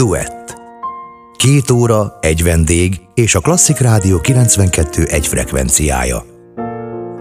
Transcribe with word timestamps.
Duett. 0.00 0.60
Két 1.36 1.70
óra, 1.70 2.18
egy 2.20 2.42
vendég 2.42 3.00
és 3.14 3.34
a 3.34 3.40
Klasszik 3.40 3.78
Rádió 3.78 4.20
92 4.20 5.04
egy 5.04 5.26
frekvenciája. 5.26 6.24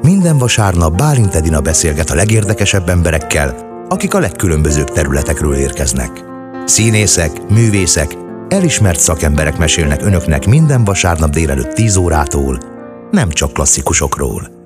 Minden 0.01 0.37
vasárnap 0.37 0.97
Bálint 0.97 1.35
Edina 1.35 1.61
beszélget 1.61 2.09
a 2.09 2.15
legérdekesebb 2.15 2.89
emberekkel, 2.89 3.55
akik 3.89 4.13
a 4.13 4.19
legkülönbözőbb 4.19 4.91
területekről 4.91 5.55
érkeznek. 5.55 6.23
Színészek, 6.65 7.49
művészek, 7.49 8.17
elismert 8.49 8.99
szakemberek 8.99 9.57
mesélnek 9.57 10.05
önöknek 10.05 10.45
minden 10.45 10.83
vasárnap 10.83 11.29
délelőtt 11.29 11.73
10 11.73 11.95
órától, 11.95 12.59
nem 13.11 13.29
csak 13.29 13.53
klasszikusokról. 13.53 14.58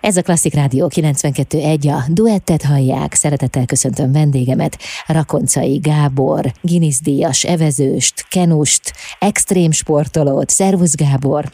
Ez 0.00 0.16
a 0.16 0.22
Klasszik 0.22 0.54
Rádió 0.54 0.90
92.1, 0.94 1.92
a 1.92 2.04
duettet 2.08 2.62
hallják. 2.62 3.12
Szeretettel 3.12 3.66
köszöntöm 3.66 4.12
vendégemet, 4.12 4.78
Rakoncai 5.06 5.76
Gábor, 5.76 6.44
Guinness 6.62 7.00
díjas 7.00 7.44
evezőst, 7.44 8.28
kenust, 8.28 8.92
extrém 9.18 9.70
sportolót. 9.70 10.48
Szervusz 10.48 10.96
Gábor! 10.96 11.44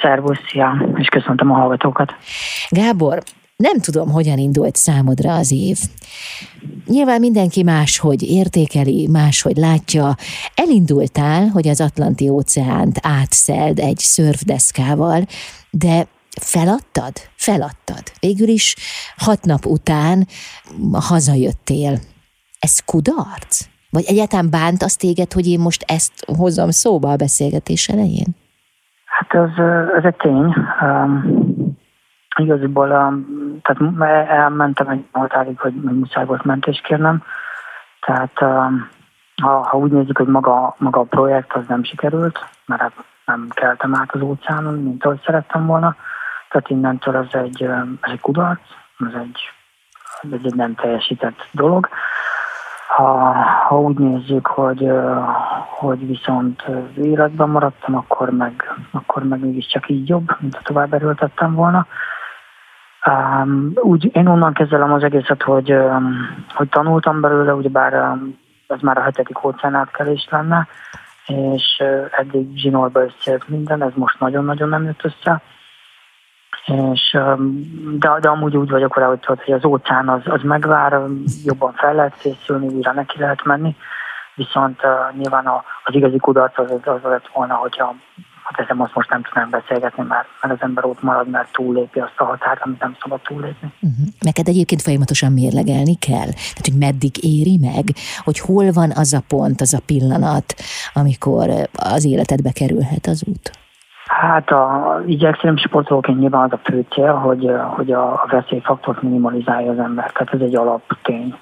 Szervusz, 0.00 0.38
szia, 0.50 0.88
és 0.96 1.08
köszöntöm 1.08 1.50
a 1.50 1.54
hallgatókat. 1.54 2.14
Gábor, 2.68 3.22
nem 3.56 3.78
tudom, 3.80 4.10
hogyan 4.10 4.38
indult 4.38 4.76
számodra 4.76 5.34
az 5.34 5.52
év. 5.52 5.78
Nyilván 6.86 7.20
mindenki 7.20 7.62
máshogy 7.62 8.22
értékeli, 8.22 9.08
máshogy 9.12 9.56
látja. 9.56 10.14
Elindultál, 10.54 11.46
hogy 11.46 11.68
az 11.68 11.80
Atlanti 11.80 12.28
óceánt 12.28 12.98
átszeld 13.02 13.78
egy 13.78 13.98
szörfdeszkával, 13.98 15.26
de 15.70 16.06
feladtad? 16.42 17.12
Feladtad. 17.36 18.02
Végül 18.20 18.48
is 18.48 18.76
hat 19.16 19.44
nap 19.44 19.64
után 19.64 20.26
hazajöttél. 20.92 21.98
Ez 22.58 22.84
kudarc? 22.84 23.66
Vagy 23.90 24.04
egyáltalán 24.06 24.50
bánt 24.50 24.82
az 24.82 24.96
téged, 24.96 25.32
hogy 25.32 25.46
én 25.46 25.60
most 25.60 25.84
ezt 25.86 26.24
hozzam 26.36 26.70
szóba 26.70 27.10
a 27.10 27.16
beszélgetés 27.16 27.88
elején? 27.88 28.26
Hát 29.04 29.34
ez, 29.34 29.64
ez 29.96 30.04
egy 30.04 30.16
tény. 30.16 30.54
Um, 30.80 31.76
igaziból 32.36 32.90
um, 32.90 33.60
tehát 33.62 34.28
elmentem 34.28 34.88
egy 34.88 35.04
határig, 35.12 35.58
hogy 35.58 35.74
muszáj 35.74 36.24
volt 36.24 36.44
mentést 36.44 36.82
kérnem. 36.82 37.22
Tehát 38.00 38.40
um, 38.40 38.88
ha, 39.42 39.68
ha 39.68 39.78
úgy 39.78 39.90
nézzük, 39.90 40.16
hogy 40.16 40.26
maga, 40.26 40.74
maga 40.78 41.00
a 41.00 41.04
projekt 41.04 41.52
az 41.52 41.66
nem 41.66 41.84
sikerült, 41.84 42.38
mert 42.66 42.80
hát 42.80 42.92
nem 43.24 43.48
keltem 43.50 43.94
át 43.94 44.14
az 44.14 44.20
óceánon, 44.20 44.74
mint 44.74 45.04
ahogy 45.04 45.20
szerettem 45.24 45.66
volna, 45.66 45.96
tehát 46.48 46.68
innentől 46.68 47.16
ez 47.16 47.42
egy, 47.42 47.62
ez 48.00 48.10
egy 48.12 48.20
kudarc, 48.20 48.60
ez 48.98 49.20
egy, 49.22 49.38
ez 50.32 50.40
egy 50.44 50.54
nem 50.54 50.74
teljesített 50.74 51.46
dolog. 51.50 51.88
Ha, 52.88 53.32
ha 53.68 53.80
úgy 53.80 53.96
nézzük, 53.96 54.46
hogy, 54.46 54.90
hogy 55.68 56.06
viszont 56.06 56.64
életben 56.96 57.48
maradtam, 57.48 57.96
akkor 57.96 58.30
meg, 58.30 58.74
akkor 58.90 59.22
meg 59.22 59.40
mégiscsak 59.40 59.88
így 59.88 60.08
jobb, 60.08 60.28
mint 60.38 60.54
ha 60.54 60.62
tovább 60.62 60.94
erőltettem 60.94 61.54
volna. 61.54 61.86
Um, 63.06 63.72
úgy 63.74 64.16
én 64.16 64.26
onnan 64.26 64.52
kezelem 64.52 64.92
az 64.92 65.02
egészet, 65.02 65.42
hogy, 65.42 65.72
um, 65.72 66.16
hogy 66.54 66.68
tanultam 66.68 67.20
belőle, 67.20 67.54
ugyebár 67.54 67.94
um, 67.94 68.38
ez 68.66 68.80
már 68.80 68.98
a 68.98 69.02
hetedik 69.02 69.44
óceánátkelés 69.44 70.28
lenne, 70.30 70.66
és 71.26 71.80
uh, 71.80 72.06
eddig 72.10 72.56
zsinórba 72.56 73.04
összejött 73.04 73.48
minden, 73.48 73.82
ez 73.82 73.92
most 73.94 74.20
nagyon-nagyon 74.20 74.68
nem 74.68 74.84
jött 74.84 75.04
össze 75.04 75.42
és, 76.68 77.18
de, 77.98 78.18
de 78.20 78.28
amúgy 78.28 78.56
úgy 78.56 78.70
vagyok 78.70 78.94
vele, 78.94 79.06
hogy, 79.06 79.24
hogy 79.24 79.52
az 79.52 79.64
óceán 79.64 80.08
az, 80.08 80.20
az 80.24 80.42
megvár, 80.42 81.00
jobban 81.44 81.72
fel 81.72 81.94
lehet 81.94 82.18
készülni, 82.18 82.66
újra 82.66 82.92
neki 82.92 83.18
lehet 83.18 83.44
menni, 83.44 83.76
viszont 84.34 84.80
uh, 84.82 85.16
nyilván 85.18 85.46
a, 85.46 85.64
az 85.84 85.94
igazi 85.94 86.16
kudarc 86.16 86.58
az, 86.58 86.70
az 86.70 87.02
lett 87.02 87.30
volna, 87.32 87.54
hogyha 87.54 87.94
hát 88.48 88.60
ezzel 88.60 88.76
most, 88.76 88.94
most 88.94 89.10
nem 89.10 89.22
tudnám 89.22 89.50
beszélgetni, 89.50 90.04
mert, 90.08 90.28
mert 90.40 90.54
az 90.54 90.60
ember 90.60 90.84
ott 90.84 91.02
marad, 91.02 91.28
mert 91.28 91.52
túllépi 91.52 91.98
azt 91.98 92.14
a 92.16 92.24
határt, 92.24 92.62
amit 92.62 92.80
nem 92.80 92.96
szabad 93.00 93.20
túllépni. 93.20 93.72
Uh-huh. 93.80 94.06
Neked 94.20 94.48
egyébként 94.48 94.82
folyamatosan 94.82 95.32
mérlegelni 95.32 95.96
kell? 95.96 96.30
Tehát, 96.32 96.68
hogy 96.68 96.78
meddig 96.78 97.24
éri 97.24 97.58
meg? 97.58 97.84
Hogy 98.24 98.38
hol 98.38 98.72
van 98.72 98.90
az 98.94 99.12
a 99.12 99.22
pont, 99.28 99.60
az 99.60 99.74
a 99.74 99.80
pillanat, 99.86 100.54
amikor 100.92 101.50
az 101.72 102.04
életedbe 102.04 102.52
kerülhet 102.52 103.06
az 103.06 103.24
út? 103.26 103.50
Hát 104.18 104.50
a, 104.50 105.00
így 105.06 105.24
extrém 105.24 105.56
sportolóként 105.56 106.18
nyilván 106.18 106.44
az 106.44 106.52
a 106.52 106.60
fő 106.70 106.84
cél, 106.90 107.12
hogy, 107.12 107.50
hogy 107.66 107.92
a, 107.92 108.26
veszélyfaktort 108.30 109.02
minimalizálja 109.02 109.70
az 109.70 109.78
ember. 109.78 110.12
Tehát 110.12 110.34
ez 110.34 110.40
egy 110.40 110.56
alaptény. 110.56 111.34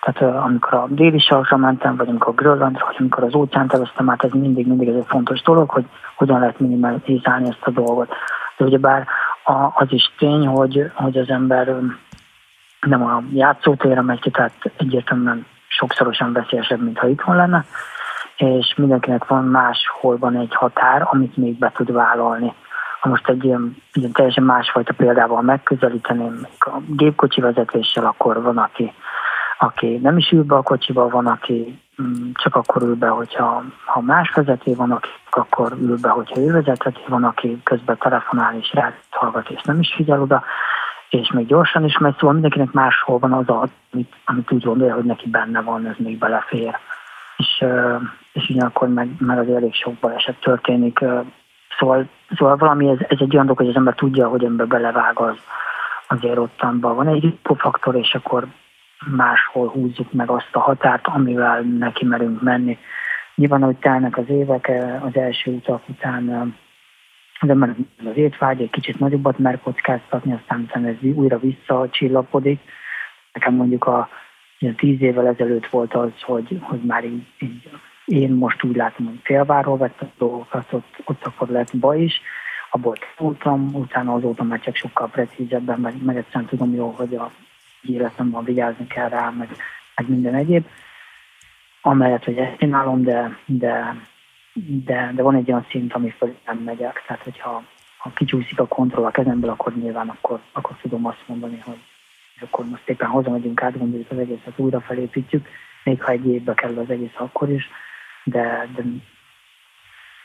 Tehát 0.00 0.34
amikor 0.36 0.74
a 0.74 0.86
déli 0.88 1.18
sarsra 1.18 1.56
mentem, 1.56 1.96
vagy 1.96 2.08
amikor 2.08 2.28
a 2.28 2.34
Grönlandra, 2.34 2.84
vagy 2.86 2.96
amikor 2.98 3.24
az 3.24 3.34
óceánt 3.34 3.72
elvesztem 3.72 4.10
át, 4.10 4.24
ez 4.24 4.30
mindig, 4.32 4.66
mindig 4.66 4.88
ez 4.88 4.94
egy 4.94 5.06
fontos 5.06 5.42
dolog, 5.42 5.70
hogy 5.70 5.84
hogyan 6.16 6.40
lehet 6.40 6.60
minimalizálni 6.60 7.48
ezt 7.48 7.62
a 7.66 7.70
dolgot. 7.70 8.14
De 8.56 8.64
ugyebár 8.64 9.06
a, 9.44 9.52
az 9.74 9.86
is 9.88 10.12
tény, 10.18 10.46
hogy, 10.46 10.90
hogy 10.94 11.18
az 11.18 11.28
ember 11.28 11.76
nem 12.80 13.02
a 13.02 13.22
játszótérre 13.32 14.02
megy 14.02 14.20
ki, 14.20 14.30
tehát 14.30 14.72
egyértelműen 14.76 15.46
sokszorosan 15.68 16.32
veszélyesebb, 16.32 16.82
mint 16.82 16.98
ha 16.98 17.08
itthon 17.08 17.36
lenne, 17.36 17.64
és 18.42 18.74
mindenkinek 18.76 19.26
van 19.26 19.44
máshol 19.44 20.16
van 20.16 20.36
egy 20.36 20.54
határ, 20.54 21.08
amit 21.10 21.36
még 21.36 21.58
be 21.58 21.72
tud 21.74 21.92
vállalni. 21.92 22.54
Ha 23.00 23.08
most 23.08 23.28
egy 23.28 23.44
ilyen, 23.44 23.76
ilyen 23.92 24.12
teljesen 24.12 24.44
másfajta 24.44 24.92
példával 24.92 25.42
megközelíteném, 25.42 26.46
a 26.58 26.78
gépkocsi 26.86 27.40
vezetéssel, 27.40 28.04
akkor 28.04 28.42
van, 28.42 28.58
aki, 28.58 28.92
aki 29.58 29.98
nem 30.02 30.18
is 30.18 30.30
ül 30.30 30.42
be 30.44 30.54
a 30.54 30.62
kocsiba, 30.62 31.08
van, 31.08 31.26
aki 31.26 31.82
mm, 32.02 32.30
csak 32.32 32.56
akkor 32.56 32.82
ül 32.82 32.94
be, 32.94 33.08
hogyha 33.08 33.62
ha 33.84 34.00
más 34.00 34.30
vezető 34.34 34.74
van, 34.74 34.90
aki 34.90 35.08
akkor 35.30 35.72
ül 35.80 35.96
be, 36.00 36.08
hogyha 36.08 36.40
ő 36.40 36.52
vezethető, 36.52 37.00
van, 37.08 37.24
aki 37.24 37.60
közben 37.64 37.98
telefonál 37.98 38.54
és 38.54 38.72
rá 38.72 38.92
hallgat, 39.10 39.50
és 39.50 39.62
nem 39.62 39.80
is 39.80 39.92
figyel 39.94 40.20
oda, 40.20 40.42
és 41.08 41.30
még 41.30 41.46
gyorsan 41.46 41.84
is 41.84 41.98
megy, 41.98 42.14
szóval 42.14 42.32
mindenkinek 42.32 42.72
máshol 42.72 43.18
van 43.18 43.32
az, 43.32 43.48
amit, 43.92 44.12
amit 44.24 44.52
úgy 44.52 44.64
gondolja, 44.64 44.94
hogy 44.94 45.04
neki 45.04 45.28
benne 45.28 45.60
van, 45.60 45.86
ez 45.86 45.96
még 45.98 46.18
belefér 46.18 46.78
és, 47.42 47.64
és 48.32 48.48
ugyanakkor 48.48 48.88
meg, 48.88 49.08
meg 49.18 49.38
az 49.38 49.48
elég 49.48 49.74
sok 49.74 49.94
baleset 49.94 50.40
történik. 50.40 50.98
Szóval, 51.78 52.08
szóval 52.36 52.56
valami, 52.56 52.88
ez, 52.88 52.98
ez 53.08 53.18
egy 53.20 53.34
olyan 53.34 53.46
dolog, 53.46 53.56
hogy 53.56 53.68
az 53.68 53.76
ember 53.76 53.94
tudja, 53.94 54.28
hogy 54.28 54.44
ember 54.44 54.66
belevág 54.66 55.18
az, 55.18 55.36
azért 56.08 56.38
ottanban 56.38 56.96
van 56.96 57.08
egy 57.08 57.38
faktor, 57.42 57.96
és 57.96 58.14
akkor 58.14 58.46
máshol 59.16 59.68
húzzuk 59.68 60.12
meg 60.12 60.30
azt 60.30 60.48
a 60.52 60.60
határt, 60.60 61.06
amivel 61.06 61.60
neki 61.60 62.04
merünk 62.04 62.42
menni. 62.42 62.78
Nyilván, 63.34 63.62
hogy 63.62 63.76
telnek 63.76 64.18
az 64.18 64.28
évek, 64.28 64.72
az 65.02 65.16
első 65.16 65.50
utak 65.50 65.88
után 65.88 66.54
az 67.40 67.48
ember 67.48 67.74
az 67.98 68.16
étvágy 68.16 68.60
egy 68.60 68.70
kicsit 68.70 68.98
nagyobbat 68.98 69.38
mer 69.38 69.60
kockáztatni, 69.60 70.32
aztán 70.32 70.84
ez 70.84 71.02
újra 71.14 71.38
visszacsillapodik. 71.38 72.60
Nekem 73.32 73.54
mondjuk 73.54 73.86
a 73.86 74.08
Ilyen 74.62 74.74
tíz 74.74 75.00
évvel 75.00 75.26
ezelőtt 75.26 75.66
volt 75.66 75.94
az, 75.94 76.10
hogy, 76.20 76.58
hogy 76.60 76.80
már 76.80 77.04
így, 77.04 77.26
így 77.38 77.70
én 78.04 78.30
most 78.30 78.64
úgy 78.64 78.76
látom, 78.76 79.06
hogy 79.06 79.20
félváról 79.22 79.76
vettem 79.76 80.10
dolgokat, 80.18 80.72
ott, 80.72 80.94
ott 81.04 81.24
akkor 81.24 81.48
lett 81.48 81.76
baj 81.76 82.02
is, 82.02 82.20
abból 82.70 82.96
tanultam, 83.16 83.74
utána 83.74 84.14
azóta 84.14 84.42
már 84.42 84.60
csak 84.60 84.76
sokkal 84.76 85.08
precízebben, 85.08 85.80
meg, 85.80 86.02
meg 86.04 86.16
egyszerűen 86.16 86.46
tudom 86.46 86.74
jó, 86.74 86.90
hogy 86.90 87.14
a 87.14 87.30
életemben 87.82 88.44
vigyázni 88.44 88.86
kell 88.86 89.08
rá, 89.08 89.30
meg, 89.30 89.48
meg 89.96 90.08
minden 90.08 90.34
egyéb. 90.34 90.66
Amellett, 91.82 92.24
hogy 92.24 92.36
ezt 92.36 92.58
csinálom, 92.58 93.02
de, 93.02 93.38
de, 93.46 93.96
de, 94.84 95.12
de 95.14 95.22
van 95.22 95.34
egy 95.34 95.50
olyan 95.50 95.66
szint, 95.70 95.92
ami 95.92 96.10
föl 96.10 96.36
nem 96.46 96.58
megyek. 96.58 97.02
Tehát, 97.06 97.22
hogyha 97.22 97.62
ha 97.98 98.10
kicsúszik 98.14 98.58
a 98.58 98.66
kontroll 98.66 99.04
a 99.04 99.10
kezemből, 99.10 99.50
akkor 99.50 99.76
nyilván 99.76 100.08
akkor, 100.08 100.40
akkor 100.52 100.76
tudom 100.80 101.06
azt 101.06 101.22
mondani, 101.26 101.62
hogy 101.64 101.78
akkor 102.40 102.64
most 102.64 102.88
éppen 102.88 103.08
hazamegyünk, 103.08 103.62
átgondoljuk 103.62 104.10
az 104.10 104.18
egészet, 104.18 104.52
újra 104.58 104.80
felépítjük, 104.80 105.48
még 105.84 106.02
ha 106.02 106.12
egy 106.12 106.26
évbe 106.26 106.54
kerül 106.54 106.78
az 106.78 106.90
egész 106.90 107.14
akkor 107.14 107.50
is, 107.50 107.70
de, 108.24 108.68
de, 108.76 108.84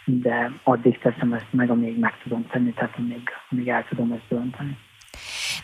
de 0.05 0.51
addig 0.63 0.97
teszem 0.99 1.33
ezt 1.33 1.51
meg, 1.51 1.69
amíg 1.69 1.99
meg 1.99 2.13
tudom 2.23 2.47
tenni, 2.47 2.73
tehát 2.73 2.95
amíg, 2.97 3.29
amíg 3.49 3.67
el 3.67 3.85
tudom 3.89 4.11
ezt 4.11 4.27
dönteni. 4.29 4.77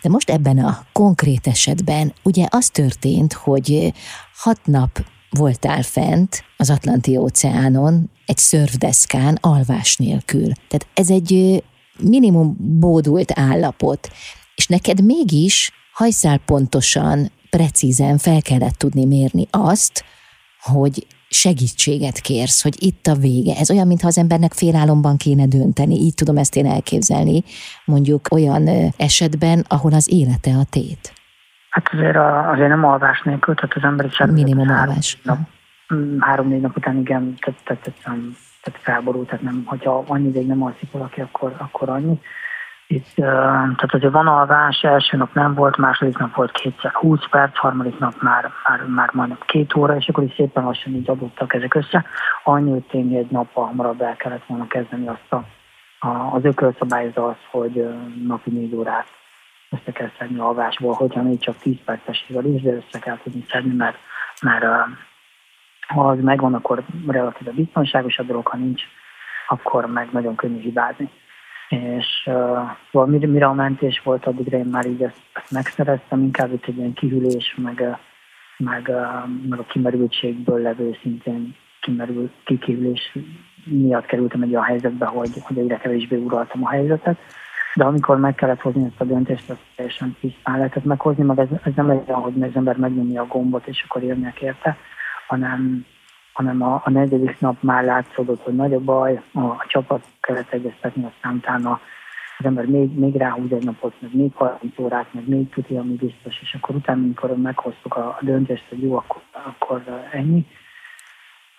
De 0.02 0.10
most 0.10 0.30
ebben 0.30 0.58
a 0.58 0.78
konkrét 0.92 1.48
esetben 1.48 2.14
ugye 2.24 2.46
az 2.50 2.70
történt, 2.70 3.34
hogy 3.34 3.94
hat 4.36 4.60
nap 4.66 4.90
voltál 5.30 5.82
fent 5.82 6.44
az 6.58 6.70
Atlanti 6.70 7.18
óceánon 7.18 8.10
egy 8.26 8.38
szörfdeszkán 8.38 9.38
alvás 9.42 9.98
nélkül. 9.98 10.52
Tehát 10.68 10.88
ez 10.94 11.10
egy 11.10 11.64
minimum 12.00 12.56
bódult 12.80 13.32
állapot. 13.40 14.10
És 14.56 14.68
neked 14.68 15.04
mégis 15.04 15.72
hajszál 15.94 16.38
pontosan, 16.38 17.32
precízen 17.50 18.18
fel 18.18 18.42
kellett 18.42 18.74
tudni 18.74 19.06
mérni 19.06 19.48
azt, 19.52 20.06
hogy 20.60 21.08
segítséget 21.34 22.20
kérsz, 22.20 22.64
hogy 22.64 22.76
itt 22.80 23.08
a 23.08 23.16
vége. 23.16 23.54
Ez 23.60 23.72
olyan, 23.72 23.88
mintha 23.88 24.08
az 24.08 24.18
embernek 24.18 24.54
félálomban 24.54 25.18
kéne 25.18 25.46
dönteni. 25.46 25.96
Így 25.96 26.16
tudom 26.16 26.38
ezt 26.38 26.56
én 26.56 26.66
elképzelni, 26.66 27.44
mondjuk 27.86 28.28
olyan 28.32 28.68
esetben, 28.98 29.66
ahol 29.68 29.94
az 29.94 30.12
élete 30.12 30.52
a 30.52 30.64
tét. 30.70 31.14
Hát 31.70 31.90
azért, 31.94 32.16
a, 32.16 32.50
azért 32.50 32.70
nem 32.70 32.86
alvás 32.86 33.22
nélkül, 33.22 33.56
tehát 33.56 33.76
az 33.76 33.84
emberi 33.84 34.10
Minimum 34.32 34.70
alvás. 34.70 35.18
Nap, 35.24 35.38
mm, 35.94 36.20
három-négy 36.20 36.62
nap 36.62 36.78
után 36.78 36.98
igen, 36.98 37.36
tehát, 37.40 37.60
tehát, 37.64 37.84
tehát, 37.84 38.20
tehát 38.62 38.80
felborult, 38.82 39.28
tehát 39.28 39.44
nem, 39.44 39.64
hogyha 39.66 40.04
annyi 40.08 40.28
ideig 40.28 40.48
nem 40.48 40.64
alszik 40.64 40.92
valaki, 40.92 41.22
akkor, 41.22 41.56
akkor 41.58 41.90
annyi. 41.90 42.20
Itt, 42.94 43.14
tehát 43.16 43.94
azért 43.94 44.14
van 44.14 44.28
alvás, 44.28 44.84
első 44.84 45.18
nap 45.18 45.34
nem 45.34 45.54
volt, 45.54 45.78
második 45.78 46.18
nap 46.18 46.36
volt 46.36 46.52
kétszer 46.52 46.92
20 46.94 47.20
perc, 47.30 47.58
harmadik 47.58 48.00
nap 48.00 48.22
már, 48.22 48.52
már, 48.68 48.86
már 48.88 49.10
majdnem 49.14 49.38
két 49.46 49.76
óra, 49.76 49.96
és 49.96 50.08
akkor 50.08 50.24
is 50.24 50.34
szépen 50.34 50.64
lassan 50.64 50.94
így 50.94 51.10
adottak 51.10 51.54
ezek 51.54 51.74
össze. 51.74 52.06
Annyi, 52.44 52.72
hogy 52.72 52.84
tényleg 52.84 53.18
egy 53.18 53.32
nappal 53.32 53.66
hamarabb 53.66 54.02
el 54.02 54.16
kellett 54.16 54.46
volna 54.46 54.68
kezdeni 54.68 55.08
azt 55.08 55.34
a, 55.34 55.44
a 56.08 56.36
az 56.36 56.46
ökölszabályozza 56.46 57.28
az, 57.28 57.36
hogy 57.52 57.88
napi 58.28 58.50
négy 58.50 58.76
órát 58.76 59.08
össze 59.70 59.92
kell 59.92 60.10
szedni 60.18 60.40
alvásból, 60.40 60.94
hogyha 60.94 61.22
még 61.22 61.40
csak 61.40 61.58
10 61.58 61.76
percesével 61.86 62.46
is, 62.46 62.62
de 62.62 62.72
össze 62.72 63.00
kell 63.00 63.18
tudni 63.24 63.44
szedni, 63.50 63.76
mert, 63.76 63.98
mert 64.42 64.66
ha 65.88 66.08
az 66.08 66.20
megvan, 66.22 66.54
akkor 66.54 66.84
relatíve 67.08 67.52
biztonságos 67.52 68.18
a 68.18 68.24
dolog, 68.24 68.48
ha 68.48 68.58
nincs, 68.58 68.84
akkor 69.48 69.86
meg 69.86 70.10
nagyon 70.12 70.36
könnyű 70.36 70.60
hibázni 70.60 71.10
és 71.74 72.30
uh, 72.92 73.08
mire, 73.08 73.28
mire 73.28 73.46
a 73.46 73.54
mentés 73.54 74.02
volt, 74.04 74.26
addigra 74.26 74.58
én 74.58 74.66
már 74.66 74.86
így 74.86 75.02
ezt, 75.02 75.22
ezt 75.34 75.52
megszereztem, 75.52 76.22
inkább 76.22 76.54
itt 76.54 76.66
egy 76.66 76.78
ilyen 76.78 76.94
kihűlés, 76.94 77.56
meg, 77.58 77.98
meg, 78.58 78.92
meg 79.50 79.60
a 79.60 79.64
kimerültségből 79.64 80.62
levő 80.62 80.98
szintén 81.02 81.56
kimerült, 81.82 82.32
kikihűlés 82.44 83.18
miatt 83.66 84.06
kerültem 84.06 84.42
egy 84.42 84.50
olyan 84.50 84.64
helyzetbe, 84.64 85.06
hogy, 85.06 85.30
hogy 85.42 85.58
egyre 85.58 85.78
kevésbé 85.78 86.16
uraltam 86.16 86.66
a 86.66 86.70
helyzetet. 86.70 87.18
De 87.76 87.84
amikor 87.84 88.18
meg 88.18 88.36
kellett 88.36 88.62
hozni 88.62 88.86
ezt 88.86 89.02
a 89.02 89.06
döntést, 89.06 89.50
azt 89.50 89.60
teljesen 89.76 90.16
tisztán 90.20 90.58
lehetett 90.58 90.84
meghozni, 90.84 91.24
meg 91.24 91.40
ez, 91.40 91.48
ez 91.64 91.72
nem 91.76 91.90
olyan, 91.90 92.22
hogy 92.22 92.42
az 92.42 92.56
ember 92.56 92.78
megnyomja 92.78 93.22
a 93.22 93.28
gombot, 93.28 93.68
és 93.68 93.86
akkor 93.88 94.04
érnek 94.04 94.42
érte, 94.42 94.78
hanem 95.28 95.86
hanem 96.34 96.62
a, 96.62 96.82
a 96.86 96.90
negyedik 96.90 97.40
nap 97.40 97.56
már 97.60 97.84
látszódott, 97.84 98.44
hogy 98.44 98.56
nagy 98.56 98.74
a 98.74 98.80
baj, 98.80 99.22
a, 99.34 99.40
a 99.40 99.66
csapat 99.68 100.06
kellett 100.22 100.52
egyeztetni, 100.52 101.06
aztán 101.06 101.34
utána 101.36 101.80
az 102.38 102.46
ember 102.46 102.66
még, 102.66 103.00
még 103.00 103.16
ráhúz 103.16 103.52
egy 103.52 103.64
napot, 103.66 103.94
meg 104.00 104.16
még 104.16 104.32
30 104.34 104.80
órát, 104.80 105.14
meg 105.14 105.28
még 105.28 105.50
tudja, 105.50 105.80
ami 105.80 105.94
biztos, 105.94 106.42
és 106.42 106.58
akkor 106.62 106.76
utána, 106.76 107.02
amikor 107.02 107.38
meghoztuk 107.38 107.96
a, 107.96 108.08
a 108.08 108.20
döntést, 108.22 108.66
hogy 108.70 108.82
jó, 108.82 108.96
akkor, 108.96 109.22
akkor 109.32 110.08
ennyi. 110.12 110.46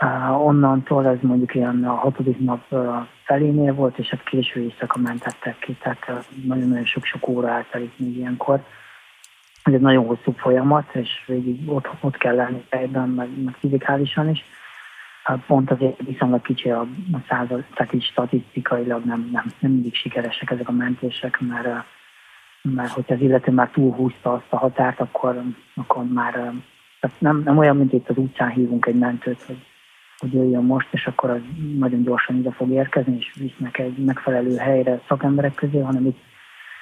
Uh, 0.01 0.47
onnantól 0.47 1.07
ez 1.07 1.19
mondjuk 1.21 1.55
ilyen 1.55 1.85
a 1.85 1.95
hatodik 1.95 2.39
nap 2.39 2.61
uh, 2.69 3.07
felénél 3.25 3.75
volt, 3.75 3.99
és 3.99 4.09
hát 4.09 4.23
késő 4.23 4.61
éjszaka 4.61 4.99
mentettek 4.99 5.59
ki, 5.59 5.77
tehát 5.83 6.29
nagyon-nagyon 6.47 6.85
sok-sok 6.85 7.29
óra 7.29 7.49
eltelik 7.49 7.93
még 7.97 8.17
ilyenkor. 8.17 8.65
Ez 9.63 9.73
egy 9.73 9.81
nagyon 9.81 10.07
hosszú 10.07 10.33
folyamat, 10.37 10.95
és 10.95 11.09
végig 11.27 11.71
ott, 11.71 11.89
ott 12.01 12.17
kell 12.17 12.35
lenni 12.35 12.65
fejben, 12.69 13.09
meg, 13.09 13.29
meg 13.45 13.55
fizikálisan 13.55 14.29
is 14.29 14.45
pont 15.47 15.71
azért 15.71 16.01
viszonylag 16.07 16.43
kicsi 16.43 16.71
a, 16.71 16.81
a 17.13 17.19
százal, 17.29 17.65
tehát 17.75 17.93
így 17.93 18.03
statisztikailag 18.03 19.05
nem, 19.05 19.29
nem, 19.33 19.45
nem 19.59 19.71
mindig 19.71 19.95
sikeresek 19.95 20.51
ezek 20.51 20.69
a 20.69 20.73
mentések, 20.73 21.41
mert, 21.41 21.85
mert 22.63 22.93
hogyha 22.93 23.15
az 23.15 23.21
illető 23.21 23.53
már 23.53 23.71
túlhúzta 23.71 24.33
azt 24.33 24.53
a 24.53 24.57
határt, 24.57 25.01
akkor, 25.01 25.43
akkor 25.75 26.05
már 26.05 26.33
tehát 27.01 27.21
nem, 27.21 27.43
nem 27.45 27.59
olyan, 27.59 27.77
mint 27.77 27.93
itt 27.93 28.09
az 28.09 28.17
utcán 28.17 28.51
hívunk 28.51 28.87
egy 28.87 28.99
mentőt, 28.99 29.43
hogy, 29.43 29.59
hogy 30.19 30.33
jöjjön 30.33 30.65
most, 30.65 30.89
és 30.91 31.07
akkor 31.07 31.31
az 31.31 31.41
nagyon 31.79 32.03
gyorsan 32.03 32.37
ide 32.37 32.51
fog 32.51 32.71
érkezni, 32.71 33.17
és 33.17 33.35
visznek 33.39 33.79
egy 33.79 33.97
megfelelő 33.99 34.57
helyre 34.57 35.01
szakemberek 35.09 35.55
közé, 35.55 35.79
hanem 35.79 36.07
itt, 36.07 36.19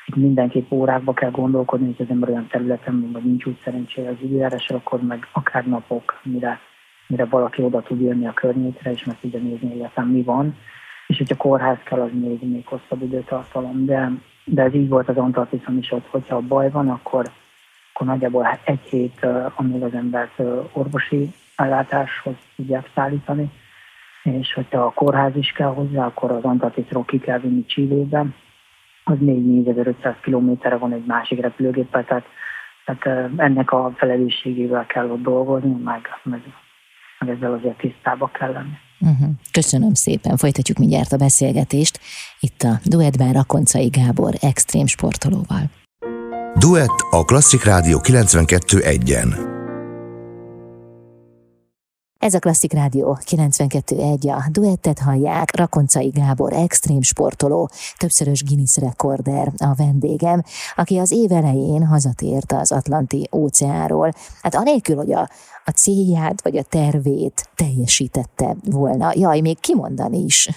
itt 0.07 0.17
mindenképp 0.17 0.71
órákba 0.71 1.13
kell 1.13 1.31
gondolkodni, 1.31 1.87
hogy 1.87 1.97
az 1.99 2.11
ember 2.11 2.29
olyan 2.29 2.47
területen, 2.47 3.11
vagy 3.13 3.25
nincs 3.25 3.45
úgy 3.45 3.59
szerencsére 3.65 4.09
az 4.09 4.17
időjárásra, 4.23 4.77
akkor 4.77 5.03
meg 5.03 5.29
akár 5.33 5.67
napok, 5.67 6.21
mire 6.23 6.61
mire 7.07 7.25
valaki 7.25 7.63
oda 7.63 7.83
tud 7.83 8.01
jönni 8.01 8.27
a 8.27 8.33
környékre, 8.33 8.91
és 8.93 9.05
meg 9.05 9.17
tudja 9.21 9.39
nézni 9.39 9.73
egyáltalán 9.73 10.11
mi 10.11 10.23
van. 10.23 10.57
És 11.07 11.19
hogyha 11.19 11.37
kórház 11.37 11.79
kell, 11.85 12.01
az 12.01 12.11
még, 12.13 12.43
még 12.43 12.67
hosszabb 12.67 13.03
időtartalom. 13.03 13.85
De, 13.85 14.11
de 14.45 14.63
ez 14.63 14.75
így 14.75 14.89
volt 14.89 15.09
az 15.09 15.17
Antarktiszon 15.17 15.79
is 15.79 15.93
ott, 15.93 16.07
hogyha 16.07 16.41
baj 16.41 16.71
van, 16.71 16.89
akkor, 16.89 17.31
akkor 17.93 18.07
nagyjából 18.07 18.59
egy 18.65 18.81
hét, 18.81 19.27
amíg 19.55 19.83
az 19.83 19.95
embert 19.95 20.43
orvosi 20.73 21.31
ellátáshoz 21.57 22.35
tudják 22.57 22.91
szállítani, 22.95 23.51
és 24.23 24.53
hogyha 24.55 24.85
a 24.85 24.93
kórház 24.93 25.37
is 25.37 25.53
kell 25.53 25.75
hozzá, 25.75 26.07
akkor 26.07 26.31
az 26.31 26.43
Antarktiszról 26.43 27.05
ki 27.05 27.19
kell 27.19 27.39
vinni 27.39 27.65
Csillébe, 27.65 28.27
az 29.05 29.17
még 29.19 29.47
4500 29.47 30.15
kilométerre 30.23 30.77
van 30.77 30.93
egy 30.93 31.05
másik 31.05 31.41
repülőgéppel, 31.41 32.05
tehát, 32.05 32.25
tehát 32.85 33.31
ennek 33.37 33.73
a 33.73 33.93
felelősségével 33.97 34.87
kell 34.87 35.11
ott 35.11 35.23
dolgozni, 35.23 35.83
meg, 35.85 36.09
meg 36.23 36.41
meg 37.25 37.37
ezzel 37.37 37.53
azért 37.53 37.79
tisztába 37.79 38.31
kell 38.39 38.53
lenni. 38.53 38.77
Uh-huh. 39.01 39.29
Köszönöm 39.53 39.95
szépen, 39.95 40.37
folytatjuk 40.37 40.79
mindjárt 40.79 41.13
a 41.13 41.17
beszélgetést 41.17 42.01
itt 42.41 42.63
a 42.63 42.81
Duetben 42.85 43.33
Rakoncai 43.33 43.87
Gábor 43.87 44.35
extrém 44.41 44.87
sportolóval. 44.87 45.71
Duett 46.59 46.99
a 47.11 47.25
Klasszik 47.25 47.65
Rádió 47.65 47.99
92.1-en. 48.03 49.51
Ez 52.23 52.35
a 52.35 52.39
Klasszik 52.39 52.73
Rádió 52.73 53.19
92.1, 53.25 54.37
a 54.37 54.49
duettet 54.51 54.99
hallják, 54.99 55.57
Rakoncai 55.57 56.09
Gábor, 56.09 56.53
extrém 56.53 57.03
sportoló, 57.03 57.71
többszörös 57.97 58.45
Guinness 58.45 58.77
rekorder 58.77 59.53
a 59.57 59.75
vendégem, 59.75 60.43
aki 60.77 60.99
az 60.99 61.11
év 61.11 61.33
elején 61.33 61.87
hazatért 61.87 62.53
az 62.53 62.73
Atlanti 62.73 63.29
óceánról. 63.33 64.13
Hát 64.43 64.55
anélkül, 64.55 64.97
hogy 64.97 65.13
a, 65.13 65.29
a 65.65 65.71
célját 65.71 66.43
vagy 66.43 66.57
a 66.57 66.63
tervét 66.63 67.51
teljesítette 67.55 68.57
volna. 68.65 69.13
Jaj, 69.15 69.41
még 69.41 69.61
kimondani 69.61 70.19
is, 70.19 70.49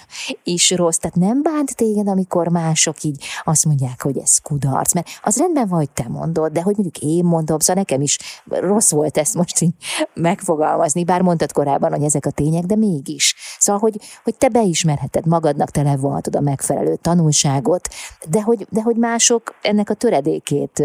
is 0.44 0.70
rossz. 0.70 0.96
Tehát 0.96 1.16
nem 1.16 1.42
bánt 1.42 1.76
téged, 1.76 2.08
amikor 2.08 2.48
mások 2.48 3.02
így 3.02 3.24
azt 3.44 3.64
mondják, 3.64 4.02
hogy 4.02 4.18
ez 4.18 4.38
kudarc. 4.38 4.94
Mert 4.94 5.08
az 5.22 5.36
rendben 5.36 5.68
vagy 5.68 5.90
te 5.90 6.06
mondod, 6.08 6.52
de 6.52 6.62
hogy 6.62 6.74
mondjuk 6.76 6.98
én 6.98 7.24
mondom, 7.24 7.58
szóval 7.58 7.82
nekem 7.82 8.00
is 8.00 8.18
rossz 8.46 8.90
volt 8.90 9.16
ezt 9.16 9.34
most 9.34 9.60
így 9.60 9.74
megfogalmazni, 10.14 11.04
bár 11.04 11.22
mondtad 11.22 11.52
korábban, 11.52 11.90
hogy 11.90 12.02
ezek 12.02 12.26
a 12.26 12.30
tények, 12.30 12.64
de 12.64 12.76
mégis. 12.76 13.34
Szóval, 13.58 13.80
hogy, 13.80 14.00
hogy 14.24 14.36
te 14.36 14.48
beismerheted 14.48 15.26
magadnak, 15.26 15.70
te 15.70 15.82
levonhatod 15.82 16.36
a 16.36 16.40
megfelelő 16.40 16.96
tanulságot, 16.96 17.88
de 18.28 18.42
hogy, 18.42 18.66
de 18.70 18.82
hogy 18.82 18.96
mások 18.96 19.54
ennek 19.62 19.90
a 19.90 19.94
töredékét 19.94 20.82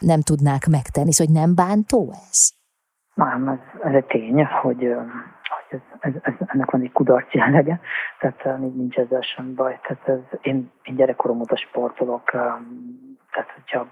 nem 0.00 0.20
tudnák 0.20 0.66
megtenni. 0.66 1.12
Szóval, 1.12 1.34
hogy 1.34 1.42
nem 1.42 1.54
bántó 1.54 2.14
ez? 2.30 2.59
Nem, 3.14 3.48
ez, 3.48 3.58
ez 3.82 3.94
egy 3.94 4.06
tény, 4.06 4.44
hogy, 4.44 4.96
hogy 5.68 5.80
ez, 5.98 6.12
ez, 6.22 6.34
ennek 6.46 6.70
van 6.70 6.80
egy 6.80 6.92
kudarc 6.92 7.32
jellege, 7.32 7.80
tehát 8.18 8.58
nincs 8.58 8.96
ezzel 8.96 9.20
sem 9.20 9.54
baj. 9.54 9.80
Tehát 9.82 10.08
ez, 10.08 10.38
én, 10.42 10.72
én 10.82 10.94
gyerekkorom 10.94 11.40
óta 11.40 11.56
sportolok, 11.56 12.30
tehát 12.30 13.50
hogyha 13.54 13.86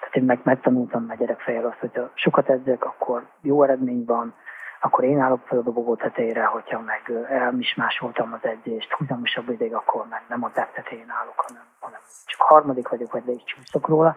tehát 0.00 0.14
én 0.14 0.24
meg, 0.24 0.40
megtanultam 0.42 1.04
már 1.04 1.16
gyerekfejjel 1.16 1.66
azt, 1.66 1.78
hogyha 1.78 2.10
sokat 2.14 2.50
edzek, 2.50 2.84
akkor 2.84 3.26
jó 3.40 3.62
eredmény 3.62 4.04
van, 4.04 4.34
akkor 4.80 5.04
én 5.04 5.20
állok 5.20 5.46
fel 5.46 5.58
a 5.58 5.62
dobogó 5.62 5.96
tetejére, 5.96 6.44
hogyha 6.44 6.80
meg 6.80 7.26
elmismásoltam 7.28 8.32
az 8.32 8.44
edzést, 8.44 8.92
húzamosabb 8.92 9.48
ideig, 9.48 9.74
akkor 9.74 10.06
meg 10.10 10.22
nem 10.28 10.44
a 10.44 10.50
tetején 10.50 11.10
állok, 11.20 11.40
hanem, 11.46 11.62
hanem 11.80 12.00
csak 12.26 12.40
harmadik 12.40 12.88
vagyok, 12.88 13.12
vagy 13.12 13.22
le 13.26 13.32
is 13.32 13.42
csúszok 13.44 13.88
róla. 13.88 14.16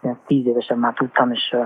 Én 0.00 0.18
tíz 0.26 0.46
évesen 0.46 0.78
már 0.78 0.94
tudtam, 0.94 1.32
és 1.32 1.56